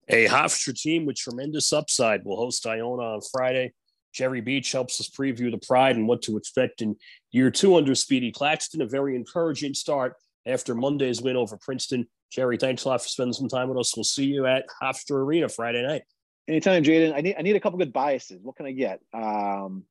A 0.07 0.27
Hofstra 0.27 0.79
team 0.79 1.07
with 1.07 1.15
tremendous 1.15 1.73
upside 1.73 2.23
will 2.23 2.37
host 2.37 2.67
Iona 2.67 3.01
on 3.01 3.21
Friday. 3.33 3.73
Jerry 4.15 4.39
Beach 4.39 4.71
helps 4.71 4.99
us 5.01 5.09
preview 5.09 5.51
the 5.51 5.57
pride 5.57 5.97
and 5.97 6.07
what 6.07 6.21
to 6.23 6.37
expect 6.37 6.81
in 6.81 6.95
year 7.31 7.51
two 7.51 7.75
under 7.75 7.93
Speedy 7.93 8.31
Claxton. 8.31 8.81
A 8.81 8.85
very 8.85 9.15
encouraging 9.15 9.73
start 9.73 10.15
after 10.45 10.73
Monday's 10.73 11.21
win 11.21 11.35
over 11.35 11.57
Princeton. 11.57 12.07
Jerry, 12.31 12.57
thanks 12.57 12.85
a 12.85 12.89
lot 12.89 13.01
for 13.01 13.09
spending 13.09 13.33
some 13.33 13.49
time 13.49 13.67
with 13.67 13.77
us. 13.77 13.95
We'll 13.95 14.05
see 14.05 14.25
you 14.25 14.45
at 14.45 14.65
Hofstra 14.81 15.17
Arena 15.17 15.49
Friday 15.49 15.85
night. 15.85 16.03
Anytime, 16.47 16.83
Jaden. 16.83 17.13
I 17.13 17.21
need 17.21 17.35
I 17.37 17.41
need 17.41 17.55
a 17.57 17.59
couple 17.59 17.77
good 17.77 17.91
biases. 17.91 18.39
What 18.41 18.55
can 18.55 18.65
I 18.65 18.71
get? 18.71 18.99
Um, 19.13 19.83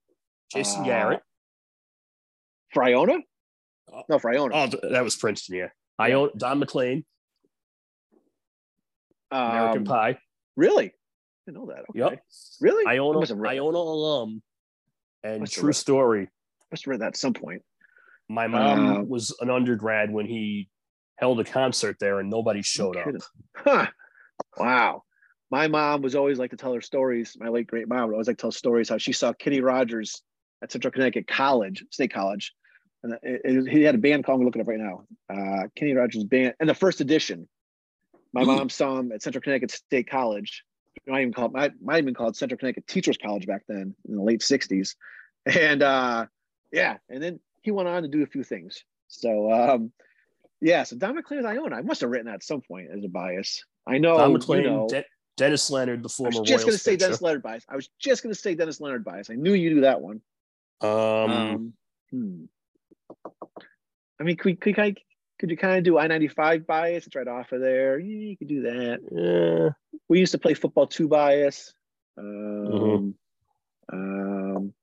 Jason 0.53 0.83
uh, 0.83 0.85
Garrett. 0.85 1.21
For 2.73 2.83
Iona? 2.83 3.19
Oh. 3.93 4.03
No, 4.09 4.19
for 4.19 4.33
Iona. 4.33 4.55
Oh, 4.55 4.89
that 4.91 5.05
was 5.05 5.17
Princeton, 5.17 5.57
yeah. 5.57 5.69
I 5.99 6.13
own 6.13 6.31
Don 6.37 6.59
McLean. 6.59 7.05
Um, 9.31 9.51
American 9.51 9.85
Pie. 9.85 10.19
Really? 10.57 10.93
I 11.49 11.53
know 11.53 11.67
that. 11.67 11.85
Okay. 11.91 11.99
Yep. 11.99 12.23
Really? 12.61 12.87
Iona, 12.87 13.21
Iona 13.49 13.79
alum. 13.79 14.43
And 15.23 15.51
true 15.51 15.73
story. 15.73 16.29
Must 16.71 16.85
have 16.85 16.91
read 16.91 17.01
that 17.01 17.09
at 17.09 17.17
some 17.17 17.35
point. 17.35 17.63
My 18.29 18.47
mom 18.47 18.87
um, 18.87 19.09
was 19.09 19.37
an 19.41 19.51
undergrad 19.51 20.11
when 20.11 20.27
he 20.27 20.69
held 21.17 21.39
a 21.41 21.45
concert 21.45 21.97
there 22.01 22.21
and 22.21 22.31
nobody 22.31 22.63
showed 22.63 22.97
up. 22.97 23.09
Huh. 23.55 23.87
Wow. 24.59 25.03
My 25.51 25.69
mom 25.69 26.03
was 26.03 26.15
always 26.15 26.39
like 26.39 26.51
to 26.51 26.57
tell 26.57 26.73
her 26.75 26.81
stories. 26.81 27.37
My 27.39 27.49
late 27.49 27.67
great 27.67 27.87
mom 27.89 28.07
would 28.07 28.15
always 28.15 28.27
like 28.27 28.39
to 28.39 28.43
tell 28.43 28.53
stories 28.53 28.89
how 28.89 28.99
she 28.99 29.13
saw 29.13 29.33
Kenny 29.35 29.61
Rogers 29.61 30.23
at 30.63 30.73
Central 30.73 30.91
Connecticut 30.91 31.27
College, 31.27 31.85
State 31.91 32.13
College. 32.13 32.53
And 33.03 33.13
it, 33.23 33.41
it, 33.45 33.69
he 33.69 33.83
had 33.83 33.95
a 33.95 33.99
band 33.99 34.25
called, 34.25 34.41
I'm 34.41 34.47
looking 34.47 34.63
up 34.63 34.69
right 34.69 34.79
now. 34.79 35.05
Uh, 35.29 35.69
Kenny 35.77 35.93
Rogers 35.93 36.25
band 36.25 36.55
and 36.59 36.69
the 36.69 36.75
first 36.75 37.01
edition. 37.01 37.47
My 38.33 38.43
mom 38.43 38.69
saw 38.69 38.99
him 38.99 39.13
at 39.13 39.23
Central 39.23 39.43
Connecticut 39.43 39.71
State 39.71 40.11
College. 40.11 40.65
It 40.97 41.11
might 41.11 41.23
even 41.23 41.33
called 41.33 41.53
might, 41.53 41.73
might 41.83 41.99
even 41.99 42.15
called 42.15 42.37
Central 42.37 42.59
Connecticut 42.59 42.87
Teachers 42.87 43.19
College 43.19 43.47
back 43.47 43.63
then 43.69 43.95
in 44.09 44.17
the 44.17 44.23
late 44.23 44.41
60s. 44.41 44.95
And 45.47 45.83
uh 45.83 46.27
yeah, 46.73 46.97
and 47.09 47.23
then 47.23 47.41
he 47.63 47.71
went 47.71 47.89
on 47.89 48.03
to 48.03 48.09
do 48.09 48.23
a 48.23 48.27
few 48.27 48.45
things. 48.45 48.85
So 49.09 49.53
um 49.53 49.93
yeah, 50.61 50.85
so 50.85 50.97
Don 50.97 51.15
McLean 51.15 51.45
Iona. 51.45 51.77
I 51.77 51.83
must 51.83 52.01
have 52.01 52.11
written 52.11 52.27
that 52.27 52.37
at 52.37 52.43
some 52.43 52.63
point 52.63 52.89
as 52.97 53.05
a 53.05 53.09
bias. 53.09 53.65
I 53.87 53.99
know. 53.99 54.17
Don 54.17 54.33
McLean, 54.33 54.63
you 54.63 54.71
know, 54.71 54.89
De- 54.89 55.05
Dennis 55.37 55.71
Leonard, 55.71 56.03
the 56.03 56.09
former. 56.09 56.37
I 56.37 56.41
was 56.41 56.49
just 56.49 56.65
going 56.65 56.77
to 56.77 56.83
say 56.83 56.97
Dennis 56.97 57.21
Leonard 57.21 57.43
bias. 57.43 57.65
I 57.69 57.77
was 57.77 57.91
just 57.99 58.23
going 58.23 58.33
to 58.35 58.41
say 58.41 58.55
Dennis 58.55 58.81
Leonard 58.81 59.05
bias. 59.05 59.29
I 59.31 59.35
knew 59.35 59.53
you 59.53 59.71
do 59.71 59.81
that 59.83 60.01
one. 60.01 60.21
Um, 60.81 60.91
um 60.91 61.73
hmm. 62.11 62.45
I 64.21 64.23
mean, 64.23 64.37
could, 64.37 64.61
could, 64.61 64.77
could, 64.77 64.99
could 65.39 65.51
you 65.51 65.57
kind 65.57 65.79
of 65.79 65.85
do 65.85 65.99
I 65.99 66.07
ninety 66.07 66.29
five 66.29 66.67
bias? 66.67 67.07
It's 67.07 67.17
right 67.17 67.27
off 67.27 67.53
of 67.53 67.61
there. 67.61 67.99
Yeah, 67.99 68.29
you 68.29 68.37
could 68.37 68.49
do 68.49 68.63
that. 68.63 69.01
Yeah. 69.11 69.99
We 70.09 70.21
used 70.21 70.33
to 70.33 70.39
play 70.39 70.55
football 70.55 70.87
two 70.87 71.09
bias. 71.09 71.75
Um, 72.17 73.15
mm-hmm. 73.93 73.97
um, 73.97 74.75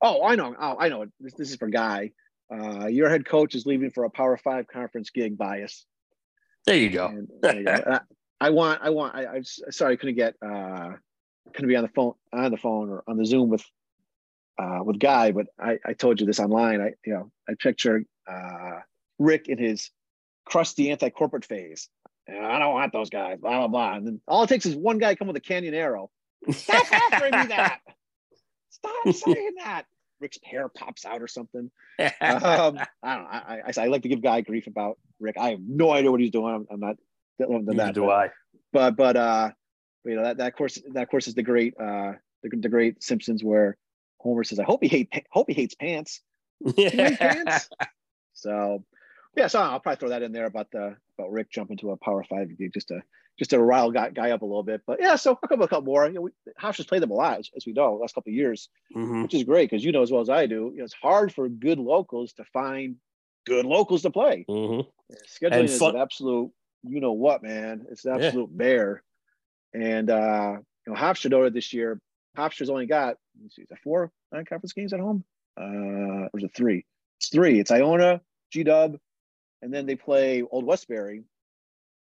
oh, 0.00 0.24
I 0.24 0.36
know. 0.36 0.54
Oh, 0.58 0.76
I 0.78 0.88
know. 0.88 1.06
This, 1.20 1.34
this 1.34 1.50
is 1.50 1.56
for 1.56 1.68
Guy. 1.68 2.12
Uh, 2.52 2.86
your 2.86 3.08
head 3.08 3.26
coach 3.26 3.54
is 3.54 3.66
leaving 3.66 3.90
for 3.90 4.04
a 4.04 4.10
Power 4.10 4.36
Five 4.36 4.66
conference 4.68 5.10
gig. 5.10 5.36
Bias. 5.36 5.84
There 6.66 6.76
you 6.76 6.90
go. 6.90 7.06
And, 7.06 7.28
there 7.42 7.56
you 7.56 7.64
go. 7.64 7.98
I, 8.40 8.50
want. 8.50 8.80
I 8.82 8.90
want. 8.90 9.14
I, 9.14 9.26
I'm 9.26 9.44
sorry, 9.44 9.94
I 9.94 9.96
couldn't 9.96 10.16
get. 10.16 10.34
Uh, 10.44 10.92
couldn't 11.52 11.68
be 11.68 11.76
on 11.76 11.82
the 11.82 11.90
phone 11.90 12.14
on 12.32 12.50
the 12.50 12.56
phone 12.56 12.88
or 12.88 13.04
on 13.06 13.16
the 13.16 13.26
Zoom 13.26 13.50
with 13.50 13.64
uh, 14.58 14.80
with 14.82 14.98
Guy, 14.98 15.32
but 15.32 15.46
I, 15.60 15.78
I 15.84 15.92
told 15.92 16.20
you 16.20 16.26
this 16.26 16.40
online. 16.40 16.80
I 16.80 16.92
you 17.04 17.14
know 17.14 17.30
I 17.48 17.54
picture 17.58 18.02
uh, 18.30 18.80
Rick 19.18 19.48
in 19.48 19.58
his 19.58 19.90
crusty 20.44 20.90
anti-corporate 20.90 21.44
phase. 21.44 21.88
I 22.28 22.58
don't 22.58 22.72
want 22.72 22.92
those 22.92 23.10
guys. 23.10 23.38
Blah 23.38 23.58
blah 23.58 23.68
blah. 23.68 23.94
And 23.94 24.06
then 24.06 24.20
all 24.26 24.44
it 24.44 24.48
takes 24.48 24.66
is 24.66 24.74
one 24.74 24.98
guy 24.98 25.14
come 25.14 25.28
with 25.28 25.36
a 25.36 25.40
canyon 25.40 25.74
arrow. 25.74 26.10
Stop 26.50 26.86
offering 26.92 27.38
me 27.38 27.46
that. 27.48 27.80
Stop 28.70 29.14
saying 29.14 29.52
that. 29.58 29.84
Rick's 30.20 30.38
hair 30.42 30.68
pops 30.68 31.04
out 31.04 31.20
or 31.20 31.28
something. 31.28 31.70
um, 31.98 32.10
I 32.20 32.38
don't 32.38 32.74
know. 32.74 32.86
I, 33.02 33.60
I, 33.66 33.72
I, 33.76 33.86
like 33.88 34.02
to 34.02 34.08
give 34.08 34.22
Guy 34.22 34.40
grief 34.40 34.66
about 34.66 34.98
Rick. 35.20 35.36
I 35.38 35.50
have 35.50 35.60
no 35.60 35.90
idea 35.90 36.10
what 36.10 36.20
he's 36.20 36.30
doing. 36.30 36.54
I'm, 36.54 36.66
I'm 36.70 36.80
not 36.80 36.96
than 37.38 37.76
that. 37.76 37.94
Do 37.94 38.02
but, 38.02 38.10
I? 38.10 38.30
But 38.72 38.96
but 38.96 39.16
uh, 39.16 39.50
you 40.04 40.16
know 40.16 40.24
that 40.24 40.38
that 40.38 40.56
course 40.56 40.78
that 40.92 41.10
course 41.10 41.28
is 41.28 41.34
the 41.34 41.42
great 41.42 41.74
uh 41.78 42.12
the, 42.42 42.56
the 42.56 42.68
great 42.68 43.02
Simpsons 43.02 43.42
where 43.42 43.76
Homer 44.18 44.44
says, 44.44 44.58
"I 44.58 44.64
hope 44.64 44.82
he 44.82 44.88
hate 44.88 45.12
hope 45.30 45.46
he 45.48 45.54
hates 45.54 45.74
pants." 45.74 46.20
Yeah. 46.76 47.16
pants? 47.16 47.68
So 48.32 48.84
yeah, 49.36 49.46
so 49.46 49.60
I'll 49.60 49.80
probably 49.80 49.96
throw 49.98 50.08
that 50.10 50.22
in 50.22 50.32
there 50.32 50.46
about 50.46 50.70
the 50.70 50.96
about 51.18 51.30
Rick 51.30 51.50
jumping 51.50 51.76
to 51.78 51.90
a 51.90 51.96
Power 51.96 52.24
Five 52.24 52.56
gig 52.56 52.72
just 52.72 52.88
to 52.88 53.02
just 53.38 53.50
to 53.50 53.60
rile 53.60 53.90
guy, 53.90 54.10
guy 54.10 54.30
up 54.30 54.42
a 54.42 54.44
little 54.44 54.62
bit. 54.62 54.82
But 54.86 55.00
yeah, 55.00 55.16
so 55.16 55.32
a 55.42 55.48
couple, 55.48 55.64
a 55.64 55.68
couple 55.68 55.84
more. 55.84 56.06
You 56.06 56.14
know, 56.14 56.20
we, 56.22 56.30
has 56.56 56.76
played 56.86 57.02
them 57.02 57.10
a 57.10 57.14
lot, 57.14 57.40
as, 57.40 57.50
as 57.56 57.66
we 57.66 57.72
know, 57.72 57.94
last 57.94 58.14
couple 58.14 58.30
of 58.30 58.34
years, 58.34 58.68
mm-hmm. 58.94 59.22
which 59.22 59.34
is 59.34 59.44
great 59.44 59.70
because 59.70 59.84
you 59.84 59.92
know 59.92 60.02
as 60.02 60.12
well 60.12 60.20
as 60.20 60.30
I 60.30 60.46
do, 60.46 60.70
you 60.72 60.78
know, 60.78 60.84
it's 60.84 60.94
hard 60.94 61.34
for 61.34 61.48
good 61.48 61.78
locals 61.78 62.32
to 62.34 62.44
find 62.52 62.96
good 63.46 63.66
locals 63.66 64.02
to 64.02 64.10
play. 64.10 64.44
Mm-hmm. 64.48 64.88
Scheduling 65.26 65.52
and 65.52 65.64
is 65.64 65.78
fun- 65.78 65.96
an 65.96 66.00
absolute, 66.00 66.50
you 66.82 67.00
know 67.00 67.12
what, 67.12 67.42
man? 67.42 67.86
It's 67.90 68.04
an 68.04 68.14
absolute 68.14 68.50
yeah. 68.52 68.56
bear. 68.56 69.02
And 69.74 70.10
uh, 70.10 70.56
you 70.86 70.92
know, 70.92 70.98
Hofstra 70.98 71.52
this 71.52 71.72
year, 71.72 72.00
Hofstra's 72.38 72.70
only 72.70 72.86
got 72.86 73.16
see, 73.50 73.62
is 73.62 73.78
four 73.82 74.12
non-conference 74.32 74.72
games 74.72 74.92
at 74.92 75.00
home? 75.00 75.24
Uh, 75.60 76.28
or 76.32 76.38
is 76.38 76.44
it 76.44 76.52
three? 76.54 76.84
It's 77.18 77.28
three. 77.28 77.58
It's 77.58 77.70
Iona, 77.70 78.20
G 78.52 78.64
Dub, 78.64 78.96
and 79.64 79.72
then 79.72 79.86
they 79.86 79.96
play 79.96 80.42
Old 80.42 80.66
Westbury, 80.66 81.24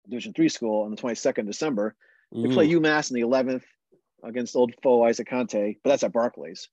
Division 0.09 0.34
three 0.34 0.49
school, 0.49 0.84
on 0.84 0.91
the 0.91 0.97
22nd 0.97 1.45
December. 1.45 1.95
They 2.34 2.49
play 2.49 2.68
UMass 2.68 3.09
in 3.09 3.16
the 3.16 3.22
11th 3.22 3.64
against 4.24 4.55
old 4.55 4.74
foe 4.84 5.03
Isaac 5.03 5.30
Kante, 5.30 5.78
but 5.82 5.91
that's 5.91 6.03
at 6.03 6.11
Barclays. 6.11 6.68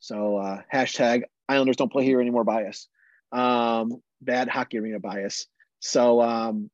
So 0.00 0.38
uh, 0.38 0.62
hashtag 0.72 1.24
Islanders 1.48 1.76
don't 1.76 1.92
play 1.92 2.04
here 2.04 2.20
anymore 2.20 2.44
bias. 2.44 2.88
Um, 3.30 4.02
bad 4.20 4.48
hockey 4.48 4.78
arena 4.78 4.98
bias. 4.98 5.46
So 5.78 6.20
um, 6.20 6.70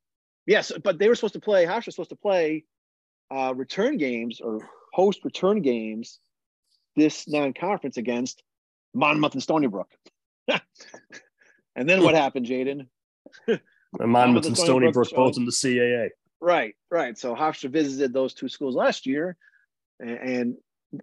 yes, 0.47 0.73
but 0.83 0.99
they 0.99 1.09
were 1.09 1.15
supposed 1.15 1.35
to 1.35 1.41
play. 1.41 1.67
Hash 1.67 1.87
was 1.87 1.95
supposed 1.97 2.11
to 2.11 2.17
play 2.17 2.65
uh, 3.31 3.53
return 3.55 3.99
games 3.99 4.41
or 4.41 4.67
host 4.95 5.25
return 5.25 5.61
games 5.61 6.21
this 6.97 7.29
non-conference 7.29 7.99
against 7.99 8.43
Monmouth 8.95 9.35
and 9.35 9.43
Stony 9.43 9.67
Brook. 9.67 9.91
and 10.49 11.89
then 11.89 12.03
what 12.03 12.15
happened, 12.25 12.47
Jaden? 12.47 12.87
Monmouth 13.99 14.47
and 14.47 14.57
Stony 14.57 14.91
Brook 14.93 15.09
both 15.15 15.37
in 15.37 15.45
the 15.45 15.53
CAA. 15.53 16.11
Right, 16.41 16.77
right. 16.91 17.19
So 17.19 17.35
Hofstra 17.35 17.71
visited 17.71 18.13
those 18.13 18.35
two 18.35 18.49
schools 18.49 18.77
last 18.77 19.07
year, 19.07 19.37
and, 19.99 20.19
and 20.19 20.57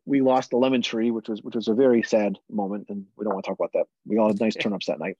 we 0.05 0.21
lost 0.21 0.51
the 0.51 0.57
lemon 0.57 0.82
tree, 0.82 1.11
which 1.11 1.28
was 1.28 1.41
which 1.41 1.55
was 1.55 1.67
a 1.67 1.73
very 1.73 2.03
sad 2.03 2.38
moment, 2.49 2.88
and 2.89 3.05
we 3.17 3.23
don't 3.23 3.34
want 3.34 3.45
to 3.45 3.49
talk 3.49 3.59
about 3.59 3.73
that. 3.73 3.86
We 4.05 4.17
all 4.17 4.28
had 4.28 4.39
nice 4.39 4.55
turnips 4.59 4.88
that 4.88 4.99
night. 4.99 5.17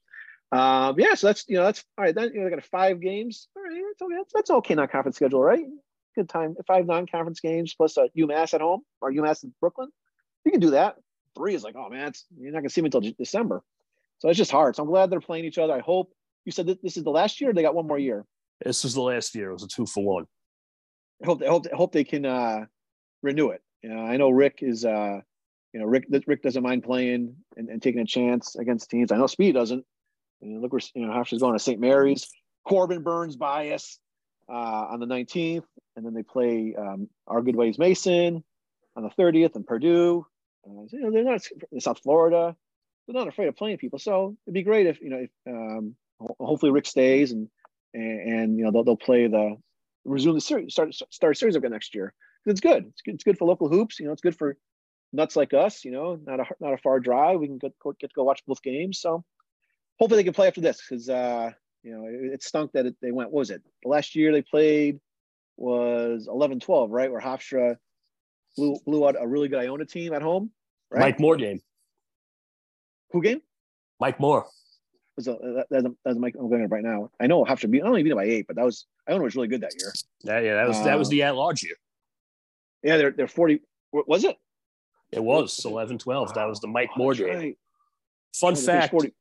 Um, 0.52 0.96
yeah, 1.00 1.16
so 1.16 1.28
that's 1.28 1.46
you 1.48 1.58
know 1.58 1.64
that's 1.64 1.84
all 1.98 2.06
right. 2.06 2.16
Then 2.16 2.32
you 2.34 2.40
know, 2.40 2.50
they 2.50 2.56
got 2.56 2.66
five 2.66 3.02
games. 3.02 3.48
All 3.56 3.64
right, 3.64 3.82
that's 3.90 4.02
okay. 4.02 4.16
That's, 4.16 4.34
that's 4.34 4.50
okay. 4.50 4.76
Non 4.76 4.88
conference 4.88 5.18
schedule, 5.18 5.42
right? 5.42 5.66
Good 6.16 6.30
time. 6.30 6.56
Five 6.68 6.86
non 6.86 7.08
conference 7.08 7.40
games 7.42 7.74
plus 7.74 7.98
a 7.98 8.10
UMass 8.18 8.54
at 8.54 8.62
home 8.62 8.82
or 9.02 9.12
UMass 9.12 9.44
in 9.44 9.54
Brooklyn. 9.60 9.90
You 10.46 10.52
can 10.52 10.62
do 10.62 10.72
that. 10.72 10.96
Three 11.36 11.56
is 11.56 11.64
like, 11.64 11.76
oh 11.76 11.90
man, 11.90 12.14
you're 12.38 12.52
not 12.52 12.60
gonna 12.60 12.70
see 12.70 12.82
me 12.82 12.88
until 12.88 13.02
December. 13.02 13.64
So 14.20 14.30
it's 14.30 14.38
just 14.38 14.52
hard. 14.52 14.76
So 14.76 14.84
I'm 14.84 14.90
glad 14.90 15.10
they're 15.10 15.20
playing 15.20 15.46
each 15.46 15.58
other. 15.58 15.74
I 15.74 15.80
hope 15.80 16.14
you 16.46 16.52
said 16.52 16.68
that 16.68 16.82
this 16.82 16.98
is 16.98 17.04
the 17.04 17.12
last 17.12 17.42
year. 17.42 17.54
they 17.54 17.62
got 17.62 17.76
one 17.76 17.88
more 17.88 18.00
year. 18.00 18.26
This 18.64 18.84
was 18.84 18.94
the 18.94 19.02
last 19.02 19.36
year. 19.36 19.50
It 19.50 19.54
was 19.54 19.64
a 19.64 19.68
two 19.68 19.86
for 19.86 20.04
one. 20.04 20.26
I 21.22 21.26
hope. 21.26 21.42
I 21.42 21.48
hope. 21.48 21.66
I 21.72 21.76
hope 21.76 21.92
they 21.92 22.04
can 22.04 22.26
uh, 22.26 22.66
renew 23.22 23.50
it. 23.50 23.62
You 23.82 23.90
know, 23.90 24.02
I 24.02 24.18
know 24.18 24.30
Rick 24.30 24.60
is. 24.62 24.86
Uh, 24.86 25.20
you 25.74 25.82
know, 25.82 25.88
Rick. 25.88 26.06
Rick 26.26 26.42
doesn't 26.42 26.64
mind 26.64 26.84
playing 26.84 27.36
and, 27.58 27.70
and 27.70 27.82
taking 27.82 28.02
a 28.02 28.06
chance 28.06 28.56
against 28.56 28.90
teams. 28.90 29.12
I 29.12 29.18
know 29.18 29.28
Speed 29.28 29.54
doesn't. 29.54 29.84
And 30.42 30.62
look 30.62 30.72
where 30.72 30.82
you 30.94 31.06
know 31.06 31.14
Hofstra's 31.14 31.42
going 31.42 31.54
to 31.54 31.60
St. 31.60 31.80
Mary's. 31.80 32.30
Corbin 32.66 33.04
Burnes 33.04 33.36
bias. 33.36 34.00
uh, 34.50 34.54
on 34.92 35.00
the 35.00 35.06
19th, 35.06 35.66
and 35.96 36.06
then 36.06 36.14
they 36.14 36.24
play 36.24 36.76
um, 36.78 37.10
our 37.28 37.42
good 37.42 37.56
ways 37.56 37.80
Mason 37.80 38.44
on 38.96 39.04
the 39.04 39.10
30th 39.10 39.56
and 39.56 39.66
Purdue. 39.66 40.26
Uh, 40.68 40.84
you 40.92 41.02
know, 41.02 41.12
they're 41.12 41.24
not 41.24 41.42
in 41.72 41.80
South 41.82 42.00
Florida. 42.00 42.56
They're 43.08 43.20
not 43.20 43.28
afraid 43.28 43.48
of 43.48 43.56
playing 43.56 43.78
people. 43.78 44.00
So 44.00 44.36
it'd 44.46 44.54
be 44.54 44.64
great 44.64 44.88
if 44.88 45.02
you 45.02 45.10
know, 45.10 45.18
if, 45.18 45.30
um, 45.48 45.96
hopefully 46.20 46.72
Rick 46.72 46.86
stays 46.86 47.32
and, 47.32 47.50
and 47.94 48.58
you 48.58 48.66
know 48.66 48.72
they'll, 48.72 48.84
they'll 48.84 48.98
play 48.98 49.28
the 49.28 49.56
resume 50.06 50.36
the 50.36 50.42
series 50.42 50.74
start 50.74 50.94
start 50.94 51.36
a 51.36 51.36
series 51.36 51.56
again 51.56 51.72
next 51.72 51.96
year. 51.96 52.14
It's 52.46 52.60
good. 52.60 52.86
It's 52.86 53.02
good. 53.02 53.16
It's 53.16 53.24
good 53.24 53.38
for 53.38 53.46
local 53.46 53.70
hoops. 53.70 54.00
You 54.00 54.06
know, 54.06 54.12
it's 54.12 54.22
good 54.22 54.38
for 54.38 54.56
nuts 55.12 55.36
like 55.36 55.54
us. 55.54 55.84
You 55.84 55.92
know, 55.92 56.20
not 56.26 56.40
a 56.40 56.46
not 56.60 56.74
a 56.74 56.78
far 56.78 57.00
drive. 57.00 57.40
We 57.40 57.48
can 57.48 57.58
get 57.58 57.74
get 58.00 58.10
to 58.10 58.16
go 58.16 58.24
watch 58.24 58.44
both 58.46 58.62
games. 58.62 59.00
So 59.00 59.24
hopefully 60.00 60.20
they 60.20 60.26
can 60.26 60.34
play 60.34 60.48
after 60.48 60.62
this 60.62 60.82
because 60.88 61.10
uh, 61.10 61.52
you 61.84 61.92
know 61.92 62.06
it, 62.06 62.34
it 62.34 62.44
stunk 62.44 62.72
that 62.74 62.86
it, 62.86 62.96
they 63.02 63.12
went. 63.12 63.32
What 63.32 63.40
was 63.42 63.50
it? 63.50 63.62
The 63.84 63.90
last 63.90 64.16
year 64.16 64.32
they 64.32 64.42
played 64.42 65.00
was 65.58 66.28
11-12, 66.28 66.88
right? 66.90 67.10
Where 67.10 67.22
Hofstra 67.22 67.78
blew 68.58 68.78
blew 68.86 69.08
out 69.08 69.16
a 69.20 69.28
really 69.28 69.48
good 69.48 69.60
Iona 69.60 69.86
team 69.86 70.14
at 70.14 70.22
home. 70.22 70.52
Right? 70.92 71.00
Mike 71.00 71.20
Moore 71.20 71.38
game. 71.38 71.62
Who 73.12 73.22
game? 73.22 73.42
Mike 74.00 74.20
Moore. 74.20 74.46
Was 75.18 75.28
a, 75.28 75.66
that's, 75.70 75.86
a, 75.86 75.92
that's 76.04 76.18
Mike. 76.18 76.36
I'm 76.38 76.50
going 76.50 76.68
right 76.68 76.84
now. 76.84 77.10
I 77.20 77.28
know 77.28 77.46
Hofstra 77.46 77.72
beat. 77.72 77.84
I 77.84 77.88
only 77.88 78.04
beat 78.04 78.12
it 78.12 78.16
by 78.16 78.26
eight, 78.26 78.48
but 78.48 78.58
that 78.58 78.66
was 78.66 78.86
Iona 79.10 79.24
was 79.24 79.36
really 79.36 79.48
good 79.48 79.62
that 79.62 79.74
year. 79.80 79.94
Yeah, 80.24 80.40
yeah, 80.40 80.56
that 80.56 80.68
was 80.68 80.84
that 80.84 81.00
was 81.00 81.08
uh, 81.08 81.12
the 81.12 81.24
at 81.24 81.36
large 81.36 81.64
year. 81.64 81.76
Yeah, 82.84 82.98
they're 82.98 83.12
they're 83.12 83.28
40. 83.28 83.62
Was 83.92 84.26
it? 84.26 84.36
It 85.12 85.24
was 85.24 85.64
11 85.64 86.00
12. 86.00 86.34
That 86.34 86.48
was 86.48 86.60
the 86.60 86.68
Mike 86.68 86.90
oh, 86.96 86.98
Moore 86.98 87.14
game. 87.14 87.28
Right. 87.30 87.58
Fun 88.34 88.56
fact 88.56 88.92
40. 88.92 89.14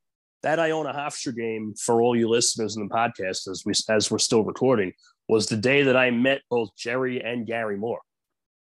that 0.42 0.58
Iona 0.58 0.92
Hofstra 0.92 1.36
game 1.36 1.74
for 1.78 2.02
all 2.02 2.16
you 2.16 2.28
listeners 2.28 2.76
in 2.76 2.88
the 2.88 2.92
podcast 2.92 3.48
as 3.48 3.62
we 3.64 3.72
as 3.88 4.10
we're 4.10 4.18
still 4.18 4.42
recording 4.42 4.92
was 5.28 5.46
the 5.46 5.56
day 5.56 5.84
that 5.84 5.96
I 5.96 6.10
met 6.10 6.42
both 6.50 6.70
Jerry 6.76 7.22
and 7.22 7.46
Gary 7.46 7.76
Moore. 7.76 8.00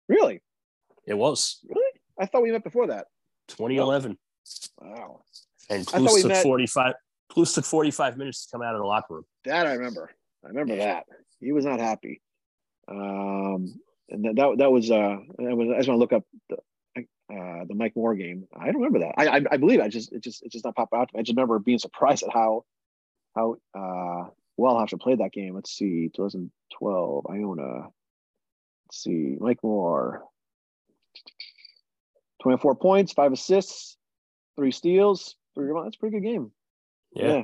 Really? 0.07 0.41
It 1.05 1.15
was. 1.15 1.59
Really? 1.67 1.99
I 2.17 2.25
thought 2.25 2.43
we 2.43 2.51
met 2.51 2.63
before 2.63 2.87
that. 2.87 3.07
2011. 3.49 4.17
Wow. 4.81 5.21
And 5.69 5.87
took 5.87 6.25
met... 6.25 6.43
45 6.43 6.93
Cluess 7.29 7.53
took 7.53 7.65
45 7.65 8.17
minutes 8.17 8.45
to 8.45 8.51
come 8.51 8.61
out 8.61 8.75
of 8.75 8.81
the 8.81 8.87
locker 8.87 9.15
room. 9.15 9.23
That 9.45 9.67
I 9.67 9.73
remember. 9.73 10.11
I 10.43 10.49
remember 10.49 10.77
that. 10.77 11.05
He 11.39 11.51
was 11.51 11.65
not 11.65 11.79
happy. 11.79 12.21
Um, 12.87 13.75
and 14.09 14.25
that, 14.25 14.35
that, 14.35 14.55
that 14.59 14.71
was, 14.71 14.89
uh, 14.89 15.17
I, 15.39 15.53
was, 15.53 15.69
I 15.73 15.77
just 15.77 15.89
want 15.89 15.97
to 15.97 16.01
look 16.01 16.13
up 16.13 16.23
the, 16.49 16.57
uh, 17.33 17.65
the 17.67 17.75
Mike 17.75 17.95
Moore 17.95 18.15
game. 18.15 18.47
I 18.57 18.65
don't 18.65 18.81
remember 18.81 18.99
that. 18.99 19.15
I, 19.17 19.27
I, 19.27 19.41
I 19.51 19.57
believe 19.57 19.81
I 19.81 19.89
just, 19.89 20.13
it 20.13 20.23
just, 20.23 20.43
it 20.43 20.51
just 20.51 20.65
not 20.65 20.75
pop 20.75 20.89
out. 20.95 21.09
I 21.15 21.19
just 21.19 21.35
remember 21.35 21.59
being 21.59 21.79
surprised 21.79 22.23
at 22.23 22.33
how, 22.33 22.63
how, 23.35 23.57
uh, 23.75 24.29
well 24.55 24.75
Hofstra 24.75 24.99
played 24.99 25.19
that 25.19 25.33
game. 25.33 25.53
Let's 25.53 25.71
see, 25.71 26.09
2012, 26.15 27.25
Iona. 27.29 27.89
Let's 28.87 29.03
see, 29.03 29.35
Mike 29.39 29.59
Moore, 29.63 30.23
24 32.41 32.75
points, 32.75 33.11
five 33.11 33.33
assists, 33.33 33.97
three 34.55 34.71
steals, 34.71 35.35
three 35.53 35.65
rebounds. 35.67 35.87
That's 35.87 35.95
a 35.97 35.99
pretty 35.99 36.19
good 36.19 36.27
game. 36.27 36.51
Yeah. 37.17 37.27
yeah. 37.27 37.43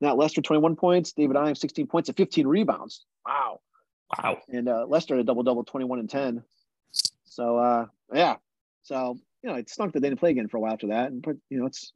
Now 0.00 0.14
Lester, 0.14 0.40
21 0.40 0.76
points, 0.76 1.12
David 1.12 1.36
Imes, 1.36 1.58
16 1.58 1.86
points 1.86 2.08
and 2.08 2.16
15 2.16 2.46
rebounds. 2.46 3.04
Wow. 3.26 3.60
Wow. 4.16 4.38
And 4.48 4.68
uh, 4.68 4.86
Lester 4.88 5.16
had 5.16 5.22
a 5.22 5.26
double 5.26 5.42
double, 5.42 5.64
21 5.64 5.98
and 5.98 6.10
10. 6.10 6.42
So 7.24 7.58
uh, 7.58 7.86
yeah. 8.12 8.36
So 8.82 9.18
you 9.42 9.50
know, 9.50 9.56
it 9.56 9.70
stunk 9.70 9.92
that 9.92 10.00
they 10.00 10.08
didn't 10.08 10.20
play 10.20 10.30
again 10.30 10.48
for 10.48 10.56
a 10.56 10.60
while 10.60 10.72
after 10.72 10.88
that. 10.88 11.10
And 11.10 11.22
but 11.22 11.36
you 11.48 11.58
know, 11.58 11.66
it's 11.66 11.92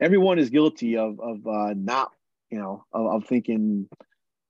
everyone 0.00 0.38
is 0.38 0.50
guilty 0.50 0.96
of 0.96 1.20
of 1.20 1.46
uh, 1.46 1.74
not 1.74 2.12
you 2.50 2.58
know 2.58 2.84
of, 2.92 3.06
of 3.06 3.26
thinking 3.26 3.88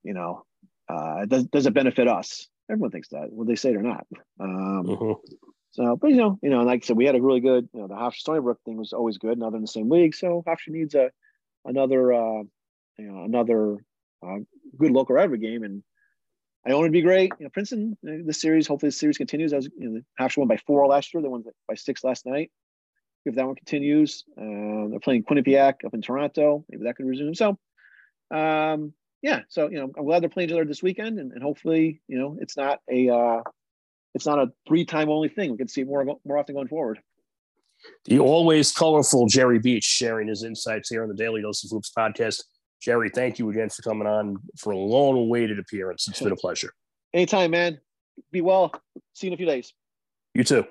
you 0.02 0.14
know 0.14 0.44
uh, 0.88 1.24
does 1.26 1.44
does 1.44 1.66
it 1.66 1.74
benefit 1.74 2.08
us? 2.08 2.48
Everyone 2.70 2.90
thinks 2.90 3.08
that, 3.08 3.32
whether 3.32 3.48
they 3.48 3.56
say 3.56 3.70
it 3.70 3.76
or 3.76 3.82
not. 3.82 4.06
Um, 4.38 4.84
mm-hmm. 4.86 5.34
So, 5.72 5.96
but 5.96 6.10
you 6.10 6.16
know, 6.16 6.38
you 6.42 6.50
know, 6.50 6.62
like 6.62 6.82
I 6.82 6.86
said, 6.86 6.96
we 6.96 7.04
had 7.04 7.14
a 7.14 7.22
really 7.22 7.40
good, 7.40 7.68
you 7.72 7.80
know, 7.80 7.88
the 7.88 7.94
Hofstra 7.94 8.16
Stony 8.16 8.40
Brook 8.40 8.58
thing 8.64 8.76
was 8.76 8.92
always 8.92 9.18
good. 9.18 9.38
Now 9.38 9.50
they're 9.50 9.56
in 9.56 9.62
the 9.62 9.68
same 9.68 9.88
league, 9.88 10.14
so 10.14 10.42
Hofstra 10.46 10.68
needs 10.68 10.94
a 10.94 11.10
another, 11.64 12.12
uh, 12.12 12.42
you 12.98 13.10
know, 13.10 13.24
another 13.24 13.76
uh, 14.26 14.38
good 14.78 14.92
local 14.92 15.14
rivalry 15.14 15.38
game, 15.38 15.62
and 15.62 15.82
I 16.66 16.74
want 16.74 16.86
it 16.86 16.88
to 16.88 16.92
be 16.92 17.02
great. 17.02 17.32
You 17.38 17.44
know, 17.44 17.50
Princeton, 17.50 17.96
know, 18.02 18.22
this 18.24 18.40
series, 18.40 18.66
hopefully, 18.66 18.88
the 18.88 18.96
series 18.96 19.16
continues. 19.16 19.52
As 19.52 19.68
you 19.78 19.88
know, 19.88 20.00
the 20.00 20.22
Hofstra 20.22 20.38
won 20.38 20.48
by 20.48 20.58
four 20.58 20.86
last 20.86 21.12
year. 21.14 21.22
They 21.22 21.28
won 21.28 21.44
by 21.66 21.74
six 21.74 22.04
last 22.04 22.26
night. 22.26 22.50
If 23.24 23.34
that 23.34 23.46
one 23.46 23.56
continues, 23.56 24.24
uh, 24.38 24.88
they're 24.88 25.00
playing 25.00 25.24
Quinnipiac 25.24 25.84
up 25.84 25.94
in 25.94 26.02
Toronto. 26.02 26.64
Maybe 26.68 26.84
that 26.84 26.96
could 26.96 27.06
resume. 27.06 27.34
So, 27.34 27.58
um, 28.30 28.94
yeah. 29.22 29.40
So 29.48 29.68
you 29.70 29.78
know, 29.78 29.90
I'm 29.96 30.04
glad 30.04 30.22
they're 30.22 30.30
playing 30.30 30.50
each 30.50 30.54
other 30.54 30.64
this 30.64 30.82
weekend, 30.82 31.18
and, 31.18 31.32
and 31.32 31.42
hopefully, 31.42 32.00
you 32.08 32.18
know, 32.18 32.36
it's 32.40 32.56
not 32.56 32.80
a 32.90 33.08
uh, 33.08 33.42
it's 34.14 34.26
not 34.26 34.38
a 34.38 34.52
three 34.66 34.84
time 34.84 35.08
only 35.08 35.28
thing. 35.28 35.50
We 35.50 35.58
can 35.58 35.68
see 35.68 35.84
more 35.84 36.04
more 36.24 36.38
often 36.38 36.54
going 36.54 36.68
forward. 36.68 37.00
The 38.04 38.18
always 38.18 38.72
colorful 38.72 39.26
Jerry 39.26 39.58
Beach 39.58 39.84
sharing 39.84 40.28
his 40.28 40.42
insights 40.42 40.88
here 40.88 41.02
on 41.02 41.08
the 41.08 41.14
Daily 41.14 41.42
Dose 41.42 41.64
of 41.64 41.70
Hoops 41.70 41.92
podcast. 41.96 42.42
Jerry, 42.80 43.10
thank 43.14 43.38
you 43.38 43.50
again 43.50 43.68
for 43.68 43.82
coming 43.82 44.06
on 44.06 44.36
for 44.56 44.72
a 44.72 44.76
long 44.76 45.16
awaited 45.16 45.58
appearance. 45.58 46.08
It's 46.08 46.20
been 46.20 46.32
a 46.32 46.36
pleasure. 46.36 46.72
Anytime, 47.12 47.50
man. 47.50 47.78
Be 48.32 48.40
well. 48.40 48.72
See 49.14 49.26
you 49.26 49.30
in 49.30 49.34
a 49.34 49.36
few 49.36 49.46
days. 49.46 49.72
You 50.34 50.44
too. 50.44 50.64